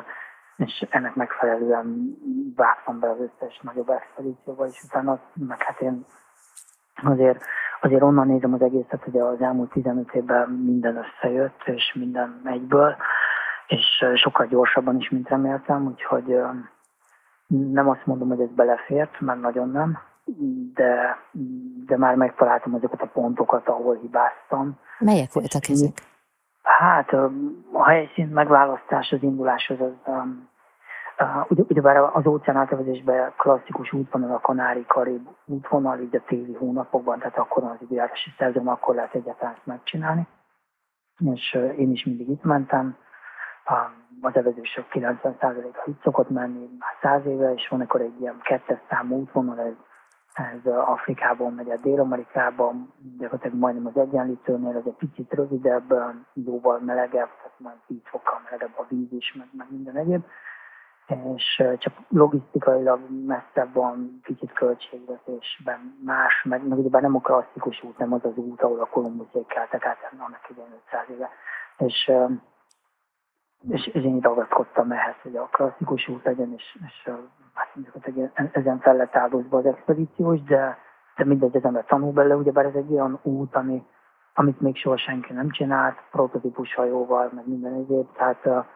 és 0.61 0.87
ennek 0.91 1.15
megfelelően 1.15 2.17
vágtam 2.57 2.99
be 2.99 3.11
az 3.11 3.19
összes 3.21 3.61
nagyobb 3.63 3.89
expedícióba, 3.89 4.67
és 4.67 4.83
utána 4.85 5.21
meg 5.35 5.63
hát 5.63 5.81
én 5.81 6.05
azért, 7.03 7.45
azért 7.81 8.03
onnan 8.03 8.27
nézem 8.27 8.55
az 8.55 8.63
egészet, 8.63 9.03
hogy 9.03 9.19
az 9.19 9.41
elmúlt 9.41 9.71
15 9.71 10.15
évben 10.15 10.49
minden 10.51 10.97
összejött, 10.97 11.63
és 11.65 11.95
minden 11.95 12.41
egyből, 12.45 12.97
és 13.67 14.05
sokkal 14.15 14.47
gyorsabban 14.47 14.97
is, 14.97 15.11
mint 15.11 15.29
reméltem, 15.29 15.87
úgyhogy 15.87 16.41
nem 17.47 17.89
azt 17.89 18.07
mondom, 18.07 18.29
hogy 18.29 18.41
ez 18.41 18.55
belefért, 18.55 19.21
mert 19.21 19.41
nagyon 19.41 19.71
nem, 19.71 19.99
de, 20.75 21.19
de 21.87 21.97
már 21.97 22.15
megtaláltam 22.15 22.75
azokat 22.75 23.03
a 23.03 23.11
pontokat, 23.13 23.69
ahol 23.69 23.97
hibáztam. 23.97 24.79
Melyek 24.99 25.33
voltak 25.33 25.69
ezek? 25.69 25.93
Hát 26.63 27.13
a 27.73 27.85
helyszín 27.85 28.29
megválasztás 28.29 29.13
az 29.13 29.23
induláshoz 29.23 29.81
az, 29.81 29.93
uh, 31.21 31.51
ugye, 31.51 31.63
ugyebár 31.69 31.97
az 31.97 32.27
óceán 32.27 32.57
átvezésben 32.57 33.33
klasszikus 33.37 33.93
útvonal 33.93 34.35
a 34.35 34.41
Kanári 34.41 34.85
Karib 34.87 35.29
útvonal, 35.45 35.99
így 35.99 36.17
a 36.17 36.23
téli 36.27 36.55
hónapokban, 36.55 37.19
tehát 37.19 37.39
akkor 37.39 37.65
az 37.65 37.77
időjárási 37.81 38.31
szezon, 38.39 38.69
akkor 38.69 38.95
lehet 38.95 39.15
egyáltalán 39.15 39.55
ezt 39.55 39.67
megcsinálni. 39.67 40.27
És 41.33 41.59
én 41.77 41.91
is 41.91 42.05
mindig 42.05 42.29
itt 42.29 42.45
mentem. 42.45 42.97
Um, 43.71 44.09
az 44.21 44.37
evezések 44.37 44.87
90%-a 44.93 45.83
itt 45.87 46.03
szokott 46.03 46.31
menni, 46.31 46.69
már 46.79 46.95
száz 47.03 47.27
éve, 47.27 47.53
és 47.53 47.69
van 47.69 47.81
akkor 47.81 48.01
egy 48.01 48.21
ilyen 48.21 48.41
kettes 48.43 48.79
számú 48.89 49.17
útvonal, 49.17 49.59
ez 49.59 49.75
ez 50.35 50.73
Afrikában 50.73 51.53
megy 51.53 51.71
a 51.71 51.77
Dél-Amerikában, 51.77 52.93
gyakorlatilag 53.19 53.59
majdnem 53.59 53.87
az 53.87 53.97
egyenlítőnél, 53.97 54.77
ez 54.77 54.83
egy 54.87 55.09
picit 55.09 55.33
rövidebb, 55.33 55.95
jóval 56.35 56.79
melegebb, 56.79 57.29
tehát 57.37 57.55
majd 57.57 57.77
10 57.87 57.99
fokkal 58.05 58.41
melegebb 58.45 58.79
a 58.79 58.85
víz 58.89 59.13
is, 59.13 59.35
meg, 59.39 59.49
meg 59.53 59.67
minden 59.71 59.97
egyéb. 59.97 60.25
És 61.37 61.63
csak 61.79 61.95
logisztikailag 62.09 63.01
messzebb 63.27 63.73
van, 63.73 64.21
kicsit 64.23 64.53
költségvetésben 64.53 65.99
más, 66.05 66.43
meg, 66.45 66.69
meg 66.69 66.79
ugye 66.79 67.01
nem 67.01 67.15
a 67.15 67.21
klasszikus 67.21 67.83
út, 67.83 67.99
nem 67.99 68.13
az 68.13 68.25
az 68.25 68.37
út, 68.37 68.63
ahol 68.63 68.81
a 68.81 68.87
Kolumbuszék 68.87 69.47
keltek 69.47 69.87
át 69.87 69.99
annak 70.19 70.51
idején 70.51 70.81
500 70.87 71.05
éve. 71.11 71.31
És, 71.77 72.13
és, 73.69 73.87
és 73.87 74.05
én 74.05 74.21
ragaszkodtam 74.21 74.93
ehhez, 74.93 75.15
hogy 75.23 75.37
a 75.37 75.49
klasszikus 75.53 76.09
út 76.09 76.25
legyen, 76.25 76.53
és, 76.53 76.79
és 76.87 77.11
hát 77.55 77.69
mondjuk, 77.75 78.29
ezen 78.53 78.79
fel 78.79 78.97
lett 78.97 79.17
áldozva 79.17 79.59
az 79.59 79.67
expedíció 79.67 80.33
is, 80.33 80.43
de, 80.43 80.79
de 81.17 81.25
mindegy, 81.25 81.57
az 81.57 81.65
ember 81.65 81.85
tanul 81.85 82.13
belőle, 82.13 82.35
ugyebár 82.35 82.65
ez 82.65 82.75
egy 82.75 82.93
olyan 82.93 83.19
út, 83.23 83.55
ami, 83.55 83.87
amit 84.35 84.61
még 84.61 84.77
soha 84.77 84.97
senki 84.97 85.33
nem 85.33 85.51
csinált, 85.51 85.97
prototípus 86.11 86.75
hajóval, 86.75 87.31
meg 87.35 87.49
minden 87.49 87.75
egyéb, 87.75 88.13
tehát 88.17 88.69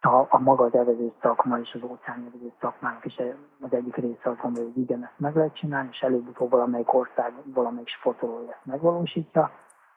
a, 0.00 0.26
a 0.28 0.38
maga 0.38 0.64
az 0.64 0.74
evező 0.74 1.12
szakma 1.22 1.58
és 1.58 1.74
az 1.74 1.90
óceánjelző 1.90 2.52
szakmának 2.60 3.04
is 3.04 3.16
az 3.60 3.72
egyik 3.72 3.96
része 3.96 4.30
azt 4.30 4.40
gondolja, 4.40 4.68
hogy 4.68 4.82
igen, 4.82 5.02
ezt 5.02 5.18
meg 5.18 5.36
lehet 5.36 5.54
csinálni, 5.54 5.88
és 5.92 6.00
előbb-utóbb 6.02 6.50
valamelyik 6.50 6.92
ország, 6.94 7.32
valamelyik 7.44 7.88
sportoló 7.88 8.38
ezt 8.50 8.64
megvalósítja. 8.64 9.50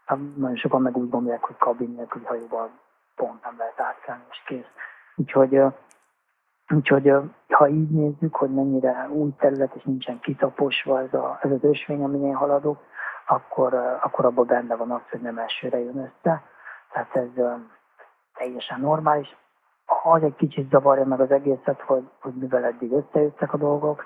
Hát 0.06 0.18
nagyon 0.36 0.56
sokan 0.56 0.82
meg 0.82 0.98
úgy 0.98 1.10
gondolják, 1.10 1.44
hogy 1.44 1.58
kabin 1.58 1.90
nélküli 1.90 2.26
hajóval 2.26 2.70
pont 3.16 3.44
nem 3.44 3.56
lehet 3.58 3.80
átkelni, 3.80 4.24
és 4.30 4.42
kész. 4.46 4.72
Úgyhogy, 5.16 5.62
úgyhogy 6.74 7.12
ha 7.50 7.68
így 7.68 7.90
nézzük, 7.90 8.36
hogy 8.36 8.54
mennyire 8.54 9.10
új 9.10 9.32
terület, 9.38 9.76
és 9.76 9.84
nincsen 9.84 10.20
kitaposva 10.20 11.02
ez, 11.02 11.14
a, 11.14 11.40
ez 11.42 11.52
az 11.52 11.64
ösvény, 11.64 12.04
amin 12.04 12.26
én 12.26 12.36
haladok, 12.36 12.84
akkor, 13.28 13.74
akkor 14.02 14.26
abban 14.26 14.46
benne 14.46 14.76
van 14.76 14.92
az, 14.92 15.02
hogy 15.12 15.22
nem 15.22 15.38
elsőre 15.38 15.80
jön 15.80 15.98
össze. 15.98 16.44
Tehát 16.92 17.16
ez 17.16 17.30
teljesen 18.34 18.80
normális 18.80 19.36
az 19.86 20.24
egy 20.24 20.36
kicsit 20.36 20.70
zavarja 20.70 21.06
meg 21.06 21.20
az 21.20 21.32
egészet, 21.32 21.82
hogy, 21.82 22.10
hogy 22.22 22.34
mivel 22.34 22.64
eddig 22.64 22.92
összejöttek 22.92 23.54
a 23.54 23.58
dolgok, 23.58 24.06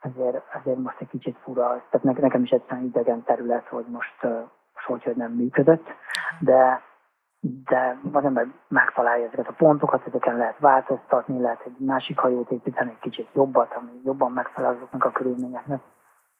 ezért, 0.00 0.42
ezért 0.52 0.78
most 0.78 1.00
egy 1.00 1.08
kicsit 1.08 1.36
fura, 1.42 1.82
tehát 1.90 2.16
nekem 2.20 2.42
is 2.42 2.50
egyszerűen 2.50 2.86
idegen 2.86 3.22
terület, 3.22 3.66
hogy 3.66 3.84
most, 3.86 4.22
most 4.74 4.86
hogy, 4.86 5.02
hogy 5.02 5.16
nem 5.16 5.32
működött, 5.32 5.86
de, 6.40 6.82
de 7.40 7.98
az 8.12 8.24
ember 8.24 8.46
megtalálja 8.68 9.26
ezeket 9.26 9.48
a 9.48 9.52
pontokat, 9.52 10.06
ezeken 10.06 10.36
lehet 10.36 10.58
változtatni, 10.58 11.40
lehet 11.40 11.62
egy 11.64 11.78
másik 11.78 12.18
hajót 12.18 12.50
építeni, 12.50 12.90
egy 12.90 12.98
kicsit 12.98 13.28
jobbat, 13.32 13.72
ami 13.74 14.00
jobban 14.04 14.32
megfelel 14.32 14.74
azoknak 14.74 15.04
a 15.04 15.10
körülményeknek. 15.10 15.80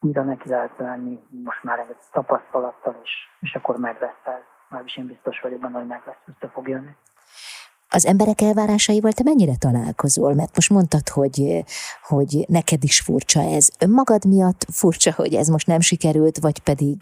Újra 0.01 0.23
neki 0.23 0.49
lehet 0.49 0.79
lenni, 0.79 1.23
most 1.45 1.63
már 1.63 1.79
egy 1.79 1.97
tapasztalattal, 2.13 2.97
és, 3.03 3.11
és 3.41 3.55
akkor 3.55 3.77
meg 3.77 4.01
lesz 4.01 4.37
ez. 4.37 4.43
Már 4.69 4.83
is 4.85 4.97
én 4.97 5.07
biztos 5.07 5.41
vagyok 5.41 5.61
benne, 5.61 5.79
hogy 5.79 5.87
meg 5.87 6.03
lesz, 6.07 6.23
össze 6.27 6.53
fog 6.53 6.69
jönni. 6.69 6.97
Az 7.95 8.07
emberek 8.07 8.41
elvárásaival 8.41 9.13
te 9.13 9.23
mennyire 9.25 9.57
találkozol? 9.59 10.35
Mert 10.35 10.55
most 10.55 10.71
mondtad, 10.71 11.09
hogy, 11.09 11.65
hogy 12.03 12.45
neked 12.49 12.85
is 12.85 13.01
furcsa 13.01 13.41
ez. 13.41 13.69
Önmagad 13.81 14.25
miatt 14.25 14.67
furcsa, 14.73 15.13
hogy 15.13 15.35
ez 15.35 15.49
most 15.49 15.67
nem 15.67 15.81
sikerült, 15.81 16.39
vagy 16.39 16.59
pedig 16.59 16.99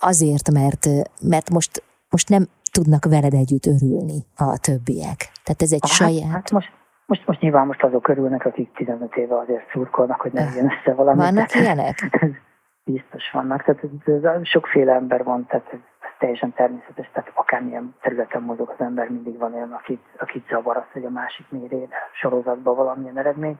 azért, 0.00 0.50
mert, 0.50 0.86
mert 1.20 1.50
most, 1.50 1.82
most 2.10 2.28
nem 2.28 2.44
tudnak 2.72 3.04
veled 3.04 3.34
együtt 3.34 3.66
örülni 3.66 4.18
a 4.36 4.58
többiek. 4.58 5.18
Tehát 5.44 5.62
ez 5.62 5.72
egy 5.72 5.86
hát, 5.88 5.90
saját... 5.90 6.30
Hát 6.30 6.50
most, 6.50 6.70
most, 7.06 7.26
most 7.26 7.40
nyilván 7.40 7.66
most 7.66 7.82
azok 7.82 8.08
örülnek, 8.08 8.44
akik 8.44 8.72
15 8.74 9.16
éve 9.16 9.38
azért 9.38 9.70
szurkolnak, 9.72 10.20
hogy 10.20 10.32
nem 10.32 10.52
jön 10.56 10.64
össze 10.64 10.94
valami. 10.94 11.18
Vannak 11.18 11.54
ilyenek? 11.54 11.96
Biztos 12.84 13.30
vannak. 13.32 13.64
Tehát 13.64 13.82
ez, 14.04 14.22
ez, 14.24 14.46
sokféle 14.46 14.92
ember 14.92 15.24
van, 15.24 15.46
tehát 15.46 15.66
ez 15.72 15.78
teljesen 16.22 16.52
természetes, 16.52 17.10
tehát 17.12 17.30
akármilyen 17.34 17.94
területen 18.00 18.42
mozog 18.42 18.68
az 18.68 18.80
ember, 18.80 19.08
mindig 19.08 19.38
van 19.38 19.54
olyan, 19.54 19.72
akit, 19.72 20.04
akit 20.18 20.48
zavar 20.48 20.76
az, 20.76 20.92
hogy 20.92 21.04
a 21.04 21.10
másik 21.10 21.46
mér 21.50 21.88
sorozatban 22.12 22.74
valamilyen 22.76 23.18
eredmény. 23.18 23.58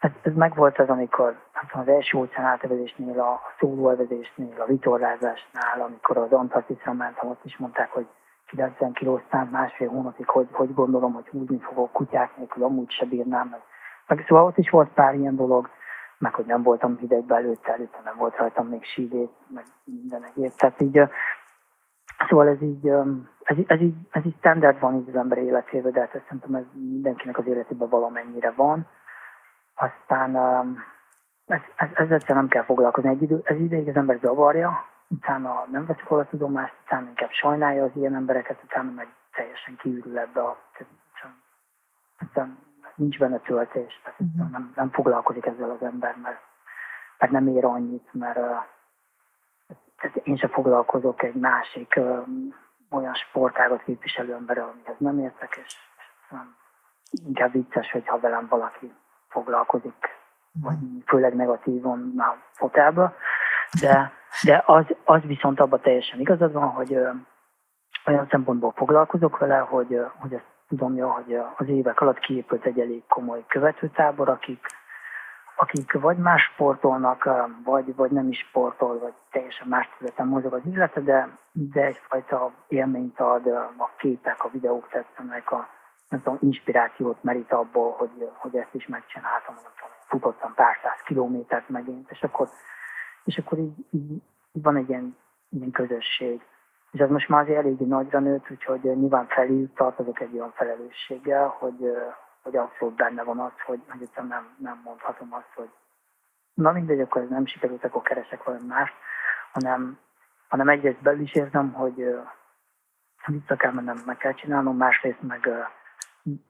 Ez, 0.00 0.10
ez 0.22 0.34
megvolt 0.34 0.78
az, 0.78 0.88
amikor 0.88 1.36
hát 1.52 1.70
az 1.72 1.88
első 1.88 2.18
óceán 2.18 2.46
átevezésnél, 2.46 3.20
a 3.20 3.40
szólóevezésnél, 3.58 4.60
a 4.60 4.64
vitorlázásnál, 4.64 5.80
amikor 5.80 6.16
az 6.16 6.32
Antarktiszra 6.32 6.92
mentem, 6.92 7.28
ott 7.28 7.44
is 7.44 7.56
mondták, 7.56 7.90
hogy 7.90 8.06
90 8.46 8.92
kilóztán 8.92 9.46
másfél 9.46 9.88
hónapig, 9.88 10.28
hogy, 10.28 10.48
hogy 10.52 10.74
gondolom, 10.74 11.12
hogy 11.12 11.28
húzni 11.28 11.58
fogok 11.58 11.92
kutyák 11.92 12.36
nélkül, 12.36 12.64
amúgy 12.64 12.90
se 12.90 13.04
bírnám. 13.04 13.48
Meg, 13.48 13.60
meg 14.06 14.24
szóval 14.28 14.44
ott 14.44 14.58
is 14.58 14.70
volt 14.70 14.88
pár 14.88 15.14
ilyen 15.14 15.36
dolog, 15.36 15.68
meg 16.18 16.34
hogy 16.34 16.46
nem 16.46 16.62
voltam 16.62 16.96
hidegbe 16.96 17.34
előtte, 17.34 17.72
előtte 17.72 18.00
nem 18.04 18.16
volt 18.16 18.36
rajtam 18.36 18.66
még 18.66 18.84
sídét, 18.84 19.32
meg 19.48 19.64
minden 19.84 20.24
egyéb. 20.24 20.52
Tehát 20.56 20.80
így 20.80 21.00
Szóval 22.28 22.48
ez 22.48 22.62
így, 22.62 22.88
ez, 23.42 23.56
ez, 23.66 23.80
így, 23.80 23.94
ez 24.10 24.24
így 24.24 24.36
standard 24.38 24.80
van 24.80 24.94
így 24.94 25.08
az 25.08 25.16
ember 25.16 25.38
életében, 25.38 25.92
de 25.92 26.00
hát 26.00 26.22
szerintem 26.26 26.54
ez 26.54 26.64
mindenkinek 26.72 27.38
az 27.38 27.46
életében 27.46 27.88
valamennyire 27.88 28.50
van. 28.50 28.86
Aztán 29.74 30.36
ez, 31.46 31.60
ez, 31.76 32.10
ezzel 32.10 32.36
nem 32.36 32.48
kell 32.48 32.64
foglalkozni. 32.64 33.10
Egy 33.10 33.22
idő, 33.22 33.40
ez 33.44 33.58
ideig 33.58 33.88
az 33.88 33.96
ember 33.96 34.18
zavarja, 34.22 34.84
utána 35.08 35.66
nem 35.70 35.86
veszik 35.86 36.04
hol 36.04 36.18
a 36.18 36.26
tudomást, 36.26 36.74
utána 36.84 37.08
inkább 37.08 37.30
sajnálja 37.30 37.84
az 37.84 37.90
ilyen 37.94 38.14
embereket, 38.14 38.62
utána 38.64 38.90
meg 38.90 39.08
teljesen 39.32 39.76
kiürül 39.76 40.18
ebbe 40.18 40.40
a... 40.40 40.56
Aztán 42.18 42.58
nincs 42.94 43.18
benne 43.18 43.38
töltés, 43.38 44.00
tehát 44.04 44.20
uh-huh. 44.20 44.50
nem, 44.50 44.72
nem 44.76 44.90
foglalkozik 44.90 45.46
ezzel 45.46 45.70
az 45.70 45.82
ember, 45.82 46.16
mert, 46.22 46.40
mert 47.18 47.32
nem 47.32 47.46
ér 47.46 47.64
annyit, 47.64 48.08
mert 48.12 48.38
tehát 50.00 50.16
én 50.16 50.36
sem 50.36 50.50
foglalkozok 50.50 51.22
egy 51.22 51.34
másik 51.34 51.96
ö, 51.96 52.20
olyan 52.90 53.14
sportágot 53.14 53.82
képviselő 53.82 54.32
emberrel, 54.34 54.68
amihez 54.72 54.96
nem 54.98 55.18
értek, 55.18 55.60
és, 55.64 55.76
és 57.10 57.20
inkább 57.26 57.52
vicces, 57.52 57.90
hogyha 57.90 58.20
velem 58.20 58.46
valaki 58.48 58.92
foglalkozik, 59.28 60.08
vagy 60.62 60.76
főleg 61.06 61.34
negatívan 61.34 62.14
a 62.16 62.36
fotelbe, 62.52 63.14
de, 63.80 64.12
de 64.42 64.62
az, 64.66 64.84
az 65.04 65.22
viszont 65.22 65.60
abban 65.60 65.80
teljesen 65.80 66.20
igazad 66.20 66.52
van, 66.52 66.68
hogy 66.68 66.94
ö, 66.94 67.10
olyan 68.06 68.26
szempontból 68.30 68.72
foglalkozok 68.76 69.38
vele, 69.38 69.58
hogy, 69.58 70.00
hogy 70.18 70.32
ezt 70.34 70.52
tudom 70.68 70.98
hogy 70.98 71.38
az 71.56 71.68
évek 71.68 72.00
alatt 72.00 72.18
kiépült 72.18 72.64
egy 72.64 72.80
elég 72.80 73.02
komoly 73.06 73.44
követőtábor, 73.48 74.28
akik 74.28 74.66
akik 75.56 75.92
vagy 75.92 76.16
más 76.16 76.42
sportolnak, 76.42 77.28
vagy, 77.64 77.94
vagy 77.94 78.10
nem 78.10 78.28
is 78.28 78.38
sportol, 78.38 78.98
vagy 78.98 79.12
teljesen 79.30 79.68
más 79.68 79.88
területen 79.92 80.26
mozog 80.26 80.52
az 80.52 80.62
élete, 80.66 81.00
de, 81.00 81.38
de 81.52 81.84
egyfajta 81.84 82.52
élményt 82.68 83.20
ad 83.20 83.46
a 83.46 83.90
képek, 83.98 84.44
a 84.44 84.50
videók 84.50 84.88
tetszenek, 84.88 85.50
a 85.50 85.68
nem 86.08 86.22
tudom, 86.22 86.38
inspirációt 86.42 87.22
merít 87.22 87.52
abból, 87.52 87.92
hogy, 87.92 88.30
hogy 88.34 88.56
ezt 88.56 88.74
is 88.74 88.86
megcsináltam, 88.86 89.54
futottam 90.06 90.54
pár 90.54 90.76
száz 90.82 91.00
kilométert 91.04 91.68
megint, 91.68 92.10
és 92.10 92.22
akkor, 92.22 92.48
és 93.24 93.38
akkor 93.38 93.58
így, 93.58 93.74
így, 93.90 94.10
így 94.52 94.62
van 94.62 94.76
egy 94.76 94.88
ilyen, 94.88 95.16
ilyen 95.50 95.70
közösség. 95.70 96.42
És 96.90 97.00
ez 97.00 97.10
most 97.10 97.28
már 97.28 97.42
azért 97.42 97.58
eléggé 97.58 97.84
nagyra 97.84 98.18
nőtt, 98.18 98.50
úgyhogy 98.50 98.82
nyilván 98.82 99.26
felül 99.26 99.72
tartozok 99.72 100.20
egy 100.20 100.34
olyan 100.34 100.52
felelősséggel, 100.52 101.46
hogy, 101.58 101.90
hogy 102.44 102.56
abszolút 102.56 102.94
benne 102.94 103.22
van 103.22 103.40
az, 103.40 103.52
hogy, 103.66 103.82
hogy 103.88 104.02
egyszerűen 104.02 104.28
nem, 104.28 104.54
nem 104.58 104.80
mondhatom 104.84 105.32
azt, 105.32 105.52
hogy 105.54 105.70
na 106.54 106.72
mindegy, 106.72 107.00
akkor 107.00 107.22
ez 107.22 107.28
nem 107.28 107.46
sikerült, 107.46 107.84
akkor 107.84 108.02
keresek 108.02 108.42
valami 108.42 108.66
mást, 108.66 108.94
hanem, 109.52 109.98
hanem 110.48 110.68
egyrészt 110.68 111.02
belül 111.02 111.20
is 111.20 111.34
érzem, 111.34 111.72
hogy 111.72 111.94
vissza 113.26 113.56
kell 113.56 113.72
mennem, 113.72 114.02
meg 114.06 114.16
kell 114.16 114.34
csinálnom, 114.34 114.76
másrészt 114.76 115.22
meg 115.22 115.48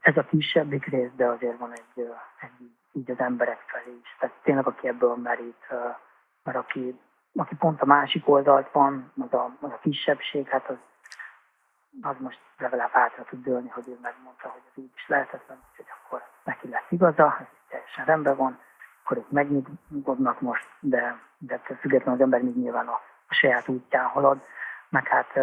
ez 0.01 0.17
a 0.17 0.25
kisebbik 0.25 0.87
rész, 0.87 1.11
de 1.17 1.27
azért 1.27 1.59
van 1.59 1.73
egy, 1.73 2.09
egy 2.41 2.71
így 2.93 3.11
az 3.11 3.19
emberek 3.19 3.61
felé 3.67 3.99
is. 4.03 4.17
Tehát 4.19 4.37
tényleg, 4.43 4.67
aki 4.67 4.89
ebből 4.89 5.17
merít, 5.17 5.67
mert 6.43 6.59
aki, 6.59 7.01
aki 7.35 7.55
pont 7.55 7.81
a 7.81 7.87
másik 7.87 8.29
oldalt 8.29 8.73
van, 8.73 9.13
az 9.21 9.33
a, 9.33 9.57
az 9.61 9.71
a 9.71 9.79
kisebbség, 9.83 10.49
hát 10.49 10.69
az, 10.69 10.77
az 12.03 12.17
most 12.19 12.41
legalább 12.59 12.91
hátra 12.91 13.25
tud 13.25 13.43
dőlni, 13.43 13.69
hogy 13.69 13.89
ő 13.89 13.99
megmondta, 14.03 14.49
hogy 14.49 14.63
ez 14.71 14.83
így 14.83 14.93
is 14.95 15.09
lehetetlen, 15.09 15.59
hogy 15.77 15.87
akkor 15.89 16.23
neki 16.45 16.69
lesz 16.69 16.91
igaza, 16.91 17.37
ez 17.41 17.47
teljesen 17.69 18.05
rendben 18.05 18.37
van, 18.37 18.59
akkor 19.03 19.17
ők 19.17 19.31
megnyugodnak 19.31 20.41
most, 20.41 20.69
de, 20.81 21.19
de 21.39 21.59
függetlenül 21.59 22.15
az 22.15 22.21
ember 22.21 22.43
még 22.43 22.57
nyilván 22.57 22.87
a, 22.87 23.01
a 23.29 23.35
saját 23.35 23.69
útján 23.69 24.07
halad, 24.07 24.39
meg 24.89 25.09
hát 25.09 25.37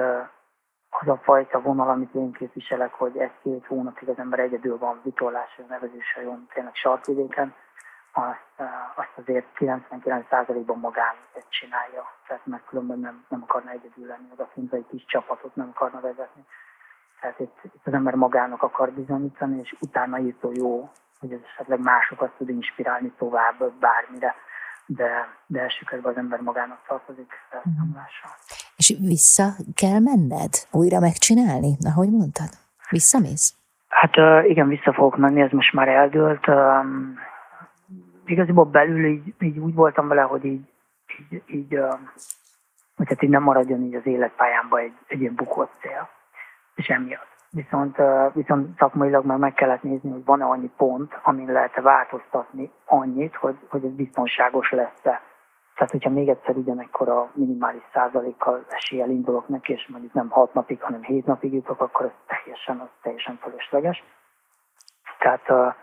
az 0.90 1.08
a 1.08 1.18
fajta 1.18 1.62
vonal, 1.62 1.90
amit 1.90 2.14
én 2.14 2.32
képviselek, 2.32 2.94
hogy 2.94 3.18
egy-két 3.18 3.66
hónapig 3.66 4.10
az 4.10 4.20
ember 4.20 4.40
egyedül 4.40 4.78
van 4.78 5.00
vitorlás, 5.04 5.60
nevezés 5.68 6.14
hajón, 6.14 6.48
tényleg 6.54 6.76
sarkvidéken, 6.76 7.54
azt, 8.12 8.70
azt 8.96 9.14
azért 9.16 9.48
99%-ban 9.58 10.80
magán 10.80 11.16
csinálja, 11.50 12.04
tehát 12.28 12.46
mert 12.46 12.66
különben 12.66 13.00
nem, 13.00 13.26
nem 13.30 13.42
akarna 13.44 13.72
egyedül 13.72 14.08
lenni, 14.08 14.28
odafint 14.34 14.74
egy 14.74 14.86
kis 14.90 15.06
csapatot 15.06 15.56
nem 15.56 15.70
akarna 15.76 16.00
vezetni. 16.00 16.46
Tehát 17.22 17.40
itt, 17.40 17.58
itt 17.64 17.86
az 17.86 17.94
ember 17.94 18.16
magának 18.16 18.64
akar 18.64 18.92
bizonyítani, 18.92 19.60
és 19.60 19.76
utána 19.80 20.20
írtó 20.20 20.52
jó, 20.54 20.90
hogy 21.20 21.32
ez 21.32 21.40
esetleg 21.54 21.80
másokat 21.80 22.32
tud 22.38 22.50
inspirálni 22.50 23.12
tovább 23.18 23.74
bármire, 23.80 24.36
de, 24.86 25.28
de 25.48 25.60
első 25.60 25.86
körben 25.86 26.12
az 26.12 26.18
ember 26.18 26.40
magának 26.40 26.80
tartozik 26.88 27.32
felszámolással. 27.50 28.32
És 28.76 28.96
vissza 29.00 29.46
kell 29.76 30.00
menned? 30.00 30.54
Újra 30.72 31.00
megcsinálni, 31.00 31.78
ahogy 31.94 32.10
mondtad? 32.12 32.50
Visszamész? 32.90 33.56
Hát 33.88 34.46
igen, 34.46 34.68
vissza 34.68 34.94
fogok 34.94 35.18
menni, 35.18 35.42
ez 35.42 35.52
most 35.52 35.74
már 35.74 35.88
eldőlt. 35.88 36.46
Igazából 38.32 38.66
belül 38.66 39.06
így, 39.06 39.34
így 39.40 39.60
úgy 39.60 39.74
voltam 39.74 40.08
vele, 40.08 40.22
hogy 40.22 40.46
így, 40.46 40.62
így, 41.20 41.44
így 41.46 41.80
hogy 42.96 43.08
hát 43.10 43.22
így 43.22 43.30
nem 43.30 43.44
maradjon 43.44 43.82
így 43.82 43.96
az 43.96 44.06
életpályámban 44.06 44.80
egy, 44.80 44.94
egy 45.08 45.22
ilyen 45.22 45.36
bukott 45.36 45.72
cél. 45.82 46.10
És 46.76 46.88
emiatt. 46.88 47.30
Viszont, 47.50 47.98
viszont 48.34 48.78
szakmailag 48.78 49.26
már 49.26 49.38
meg 49.38 49.54
kellett 49.54 49.84
nézni, 49.84 50.12
hogy 50.12 50.26
van-e 50.26 50.46
annyi 50.46 50.72
pont, 50.78 51.20
amin 51.24 51.52
lehet 51.52 51.82
változtatni 51.82 52.72
annyit, 52.86 53.36
hogy, 53.36 53.58
hogy 53.70 53.86
ez 53.86 53.92
biztonságos 53.92 54.72
lesz-e. 54.72 55.22
Tehát, 55.76 55.92
hogyha 55.92 56.10
még 56.10 56.30
egyszer 56.30 56.56
ugyanekkor 56.56 57.10
a 57.10 57.32
minimális 57.34 57.84
százalékkal 57.94 58.66
eséllyel 58.70 59.10
indulok 59.10 59.48
neki, 59.48 59.74
és 59.74 59.88
mondjuk 59.88 60.14
nem 60.14 60.30
hat 60.30 60.54
napig, 60.54 60.82
hanem 60.82 61.02
hét 61.02 61.26
napig 61.26 61.54
jutok, 61.54 61.82
akkor 61.82 62.06
ez 62.06 62.12
teljesen, 62.28 62.80
az 62.80 62.90
teljesen 63.02 63.36
fölösleges. 63.42 64.04
Tehát 65.20 65.76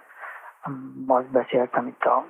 azt 1.07 1.31
beszéltem 1.31 1.87
itt 1.87 2.05
a, 2.05 2.27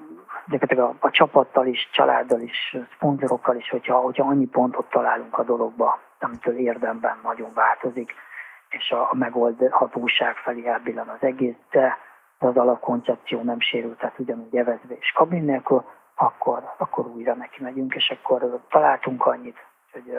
a, 0.76 0.94
a 0.98 1.10
csapattal 1.10 1.66
is, 1.66 1.88
családdal 1.92 2.40
is, 2.40 2.76
szponzorokkal 2.94 3.56
is, 3.56 3.70
hogyha, 3.70 3.96
hogyha 3.96 4.28
annyi 4.28 4.46
pontot 4.46 4.90
találunk 4.90 5.38
a 5.38 5.42
dologba, 5.42 5.98
amitől 6.20 6.56
érdemben 6.56 7.18
nagyon 7.22 7.52
változik, 7.54 8.14
és 8.68 8.90
a, 8.90 9.00
a 9.10 9.14
megoldhatóság 9.14 10.36
felé 10.36 10.66
elbillan 10.66 11.08
az 11.08 11.22
egész, 11.22 11.56
de 11.70 11.98
az 12.38 12.56
alapkoncepció 12.56 13.42
nem 13.42 13.60
sérült, 13.60 13.98
tehát 13.98 14.18
ugyanúgy 14.18 14.56
evezve 14.56 14.94
és 14.94 15.12
kabin 15.12 15.44
nélkül, 15.44 15.84
akkor, 16.14 16.74
akkor 16.78 17.06
újra 17.06 17.34
neki 17.34 17.62
megyünk, 17.62 17.94
és 17.94 18.10
akkor 18.10 18.60
találtunk 18.68 19.26
annyit, 19.26 19.58
hogy 19.92 20.18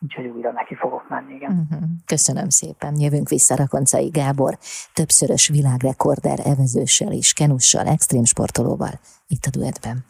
úgyhogy 0.00 0.26
újra 0.26 0.52
neki 0.52 0.74
fogok 0.74 1.08
menni, 1.08 1.34
igen. 1.34 1.68
Uh-huh. 1.70 1.88
Köszönöm 2.06 2.48
szépen. 2.48 3.00
Jövünk 3.00 3.28
vissza 3.28 3.56
Rakoncai 3.56 4.08
Gábor, 4.08 4.58
többszörös 4.94 5.48
világrekorder 5.48 6.38
evezőssel 6.44 7.12
és 7.12 7.32
kenussal, 7.32 7.86
extrém 7.86 8.24
sportolóval, 8.24 9.00
itt 9.26 9.44
a 9.44 9.50
duetben. 9.50 10.04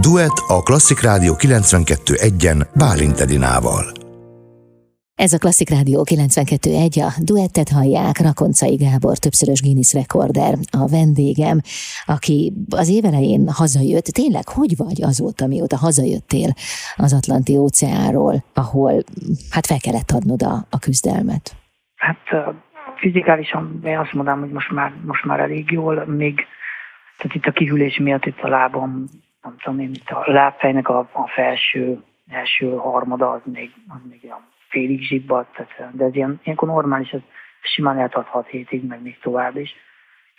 Duet 0.00 0.42
a 0.46 0.62
Klasszik 0.62 1.00
Rádió 1.00 1.34
92.1-en 1.38 2.66
Bálint 2.74 3.20
Edinával. 3.20 3.99
Ez 5.26 5.32
a 5.32 5.38
Klasszik 5.38 5.70
Rádió 5.76 5.98
92.1, 6.04 7.06
a 7.08 7.12
duettet 7.30 7.70
hallják, 7.76 8.16
Rakoncai 8.28 8.76
Gábor, 8.84 9.16
többszörös 9.18 9.60
Guinness 9.62 9.92
rekorder, 10.00 10.52
a 10.82 10.84
vendégem, 10.96 11.58
aki 12.14 12.38
az 12.82 12.88
évelején 12.98 13.42
hazajött. 13.60 14.08
Tényleg, 14.20 14.46
hogy 14.58 14.72
vagy 14.84 14.98
azóta, 15.10 15.44
mióta 15.52 15.76
hazajöttél 15.86 16.50
az 17.04 17.12
Atlanti 17.18 17.54
óceánról, 17.64 18.36
ahol 18.62 18.92
hát 19.54 19.66
fel 19.70 19.80
kellett 19.84 20.10
adnod 20.18 20.42
a, 20.52 20.54
a 20.76 20.78
küzdelmet? 20.84 21.44
Hát 22.06 22.24
fizikálisan 23.02 23.64
én 23.84 23.98
azt 23.98 24.12
mondanám, 24.12 24.40
hogy 24.44 24.54
most 24.58 24.70
már, 24.78 24.90
most 25.10 25.24
már 25.24 25.40
elég 25.40 25.70
jól, 25.70 25.94
még 26.22 26.34
tehát 27.18 27.36
itt 27.36 27.46
a 27.50 27.56
kihűlés 27.58 27.96
miatt 27.98 28.26
itt 28.30 28.40
a 28.40 28.48
lábam, 28.48 28.92
nem 29.42 29.54
tudom 29.62 29.78
én, 29.84 29.90
itt 29.98 30.08
a 30.08 30.22
lábfejnek 30.38 30.88
a, 30.88 30.98
a 30.98 31.26
felső, 31.34 32.02
első 32.28 32.66
harmada 32.70 33.30
az 33.30 33.40
még, 33.44 33.70
az 33.88 34.00
még 34.10 34.20
olyan 34.24 34.49
félig 34.70 35.00
zsibbadt, 35.00 35.54
tehát, 35.54 35.96
de 35.96 36.04
ez 36.04 36.14
ilyen, 36.14 36.40
ilyenkor 36.42 36.68
normális, 36.68 37.10
ez 37.10 37.20
simán 37.62 37.98
eltart 37.98 38.26
6 38.26 38.46
hétig, 38.46 38.84
meg 38.86 39.02
még 39.02 39.18
tovább 39.18 39.56
is. 39.56 39.74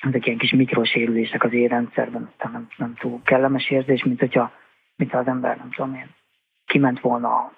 Ezek 0.02 0.26
ilyen 0.26 0.38
kis 0.38 0.52
mikrosérülések 0.52 1.44
az 1.44 1.54
érrendszerben, 1.54 2.32
tehát 2.38 2.54
nem, 2.54 2.68
nem 2.78 2.96
túl 2.96 3.22
kellemes 3.24 3.70
érzés, 3.70 4.04
mint 4.04 4.20
hogyha 4.20 4.52
mint 4.96 5.14
az 5.14 5.28
ember, 5.28 5.58
nem 5.58 5.72
tudom 5.72 5.96
én, 5.96 6.10
kiment 6.66 7.00
volna 7.00 7.52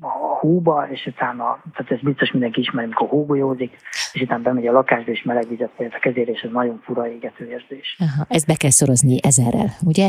a 0.00 0.36
hóba, 0.40 0.86
és 0.90 1.06
utána, 1.06 1.62
tehát 1.74 1.92
ez 1.92 2.00
biztos 2.00 2.32
mindenki 2.32 2.60
ismeri, 2.60 2.86
amikor 2.86 3.08
hógolyózik, 3.08 3.76
és 4.12 4.20
utána 4.20 4.42
bemegy 4.42 4.66
a 4.66 4.72
lakásba, 4.72 5.10
és 5.10 5.22
meleg 5.22 5.48
vizet 5.48 5.70
a 5.78 5.98
kezére, 6.00 6.32
és 6.32 6.40
ez 6.40 6.50
nagyon 6.50 6.80
fura 6.84 7.08
égető 7.08 7.48
érzés. 7.48 7.96
Aha, 7.98 8.26
ezt 8.28 8.46
be 8.46 8.54
kell 8.54 8.70
szorozni 8.70 9.18
ezerrel, 9.22 9.68
ugye? 9.84 10.08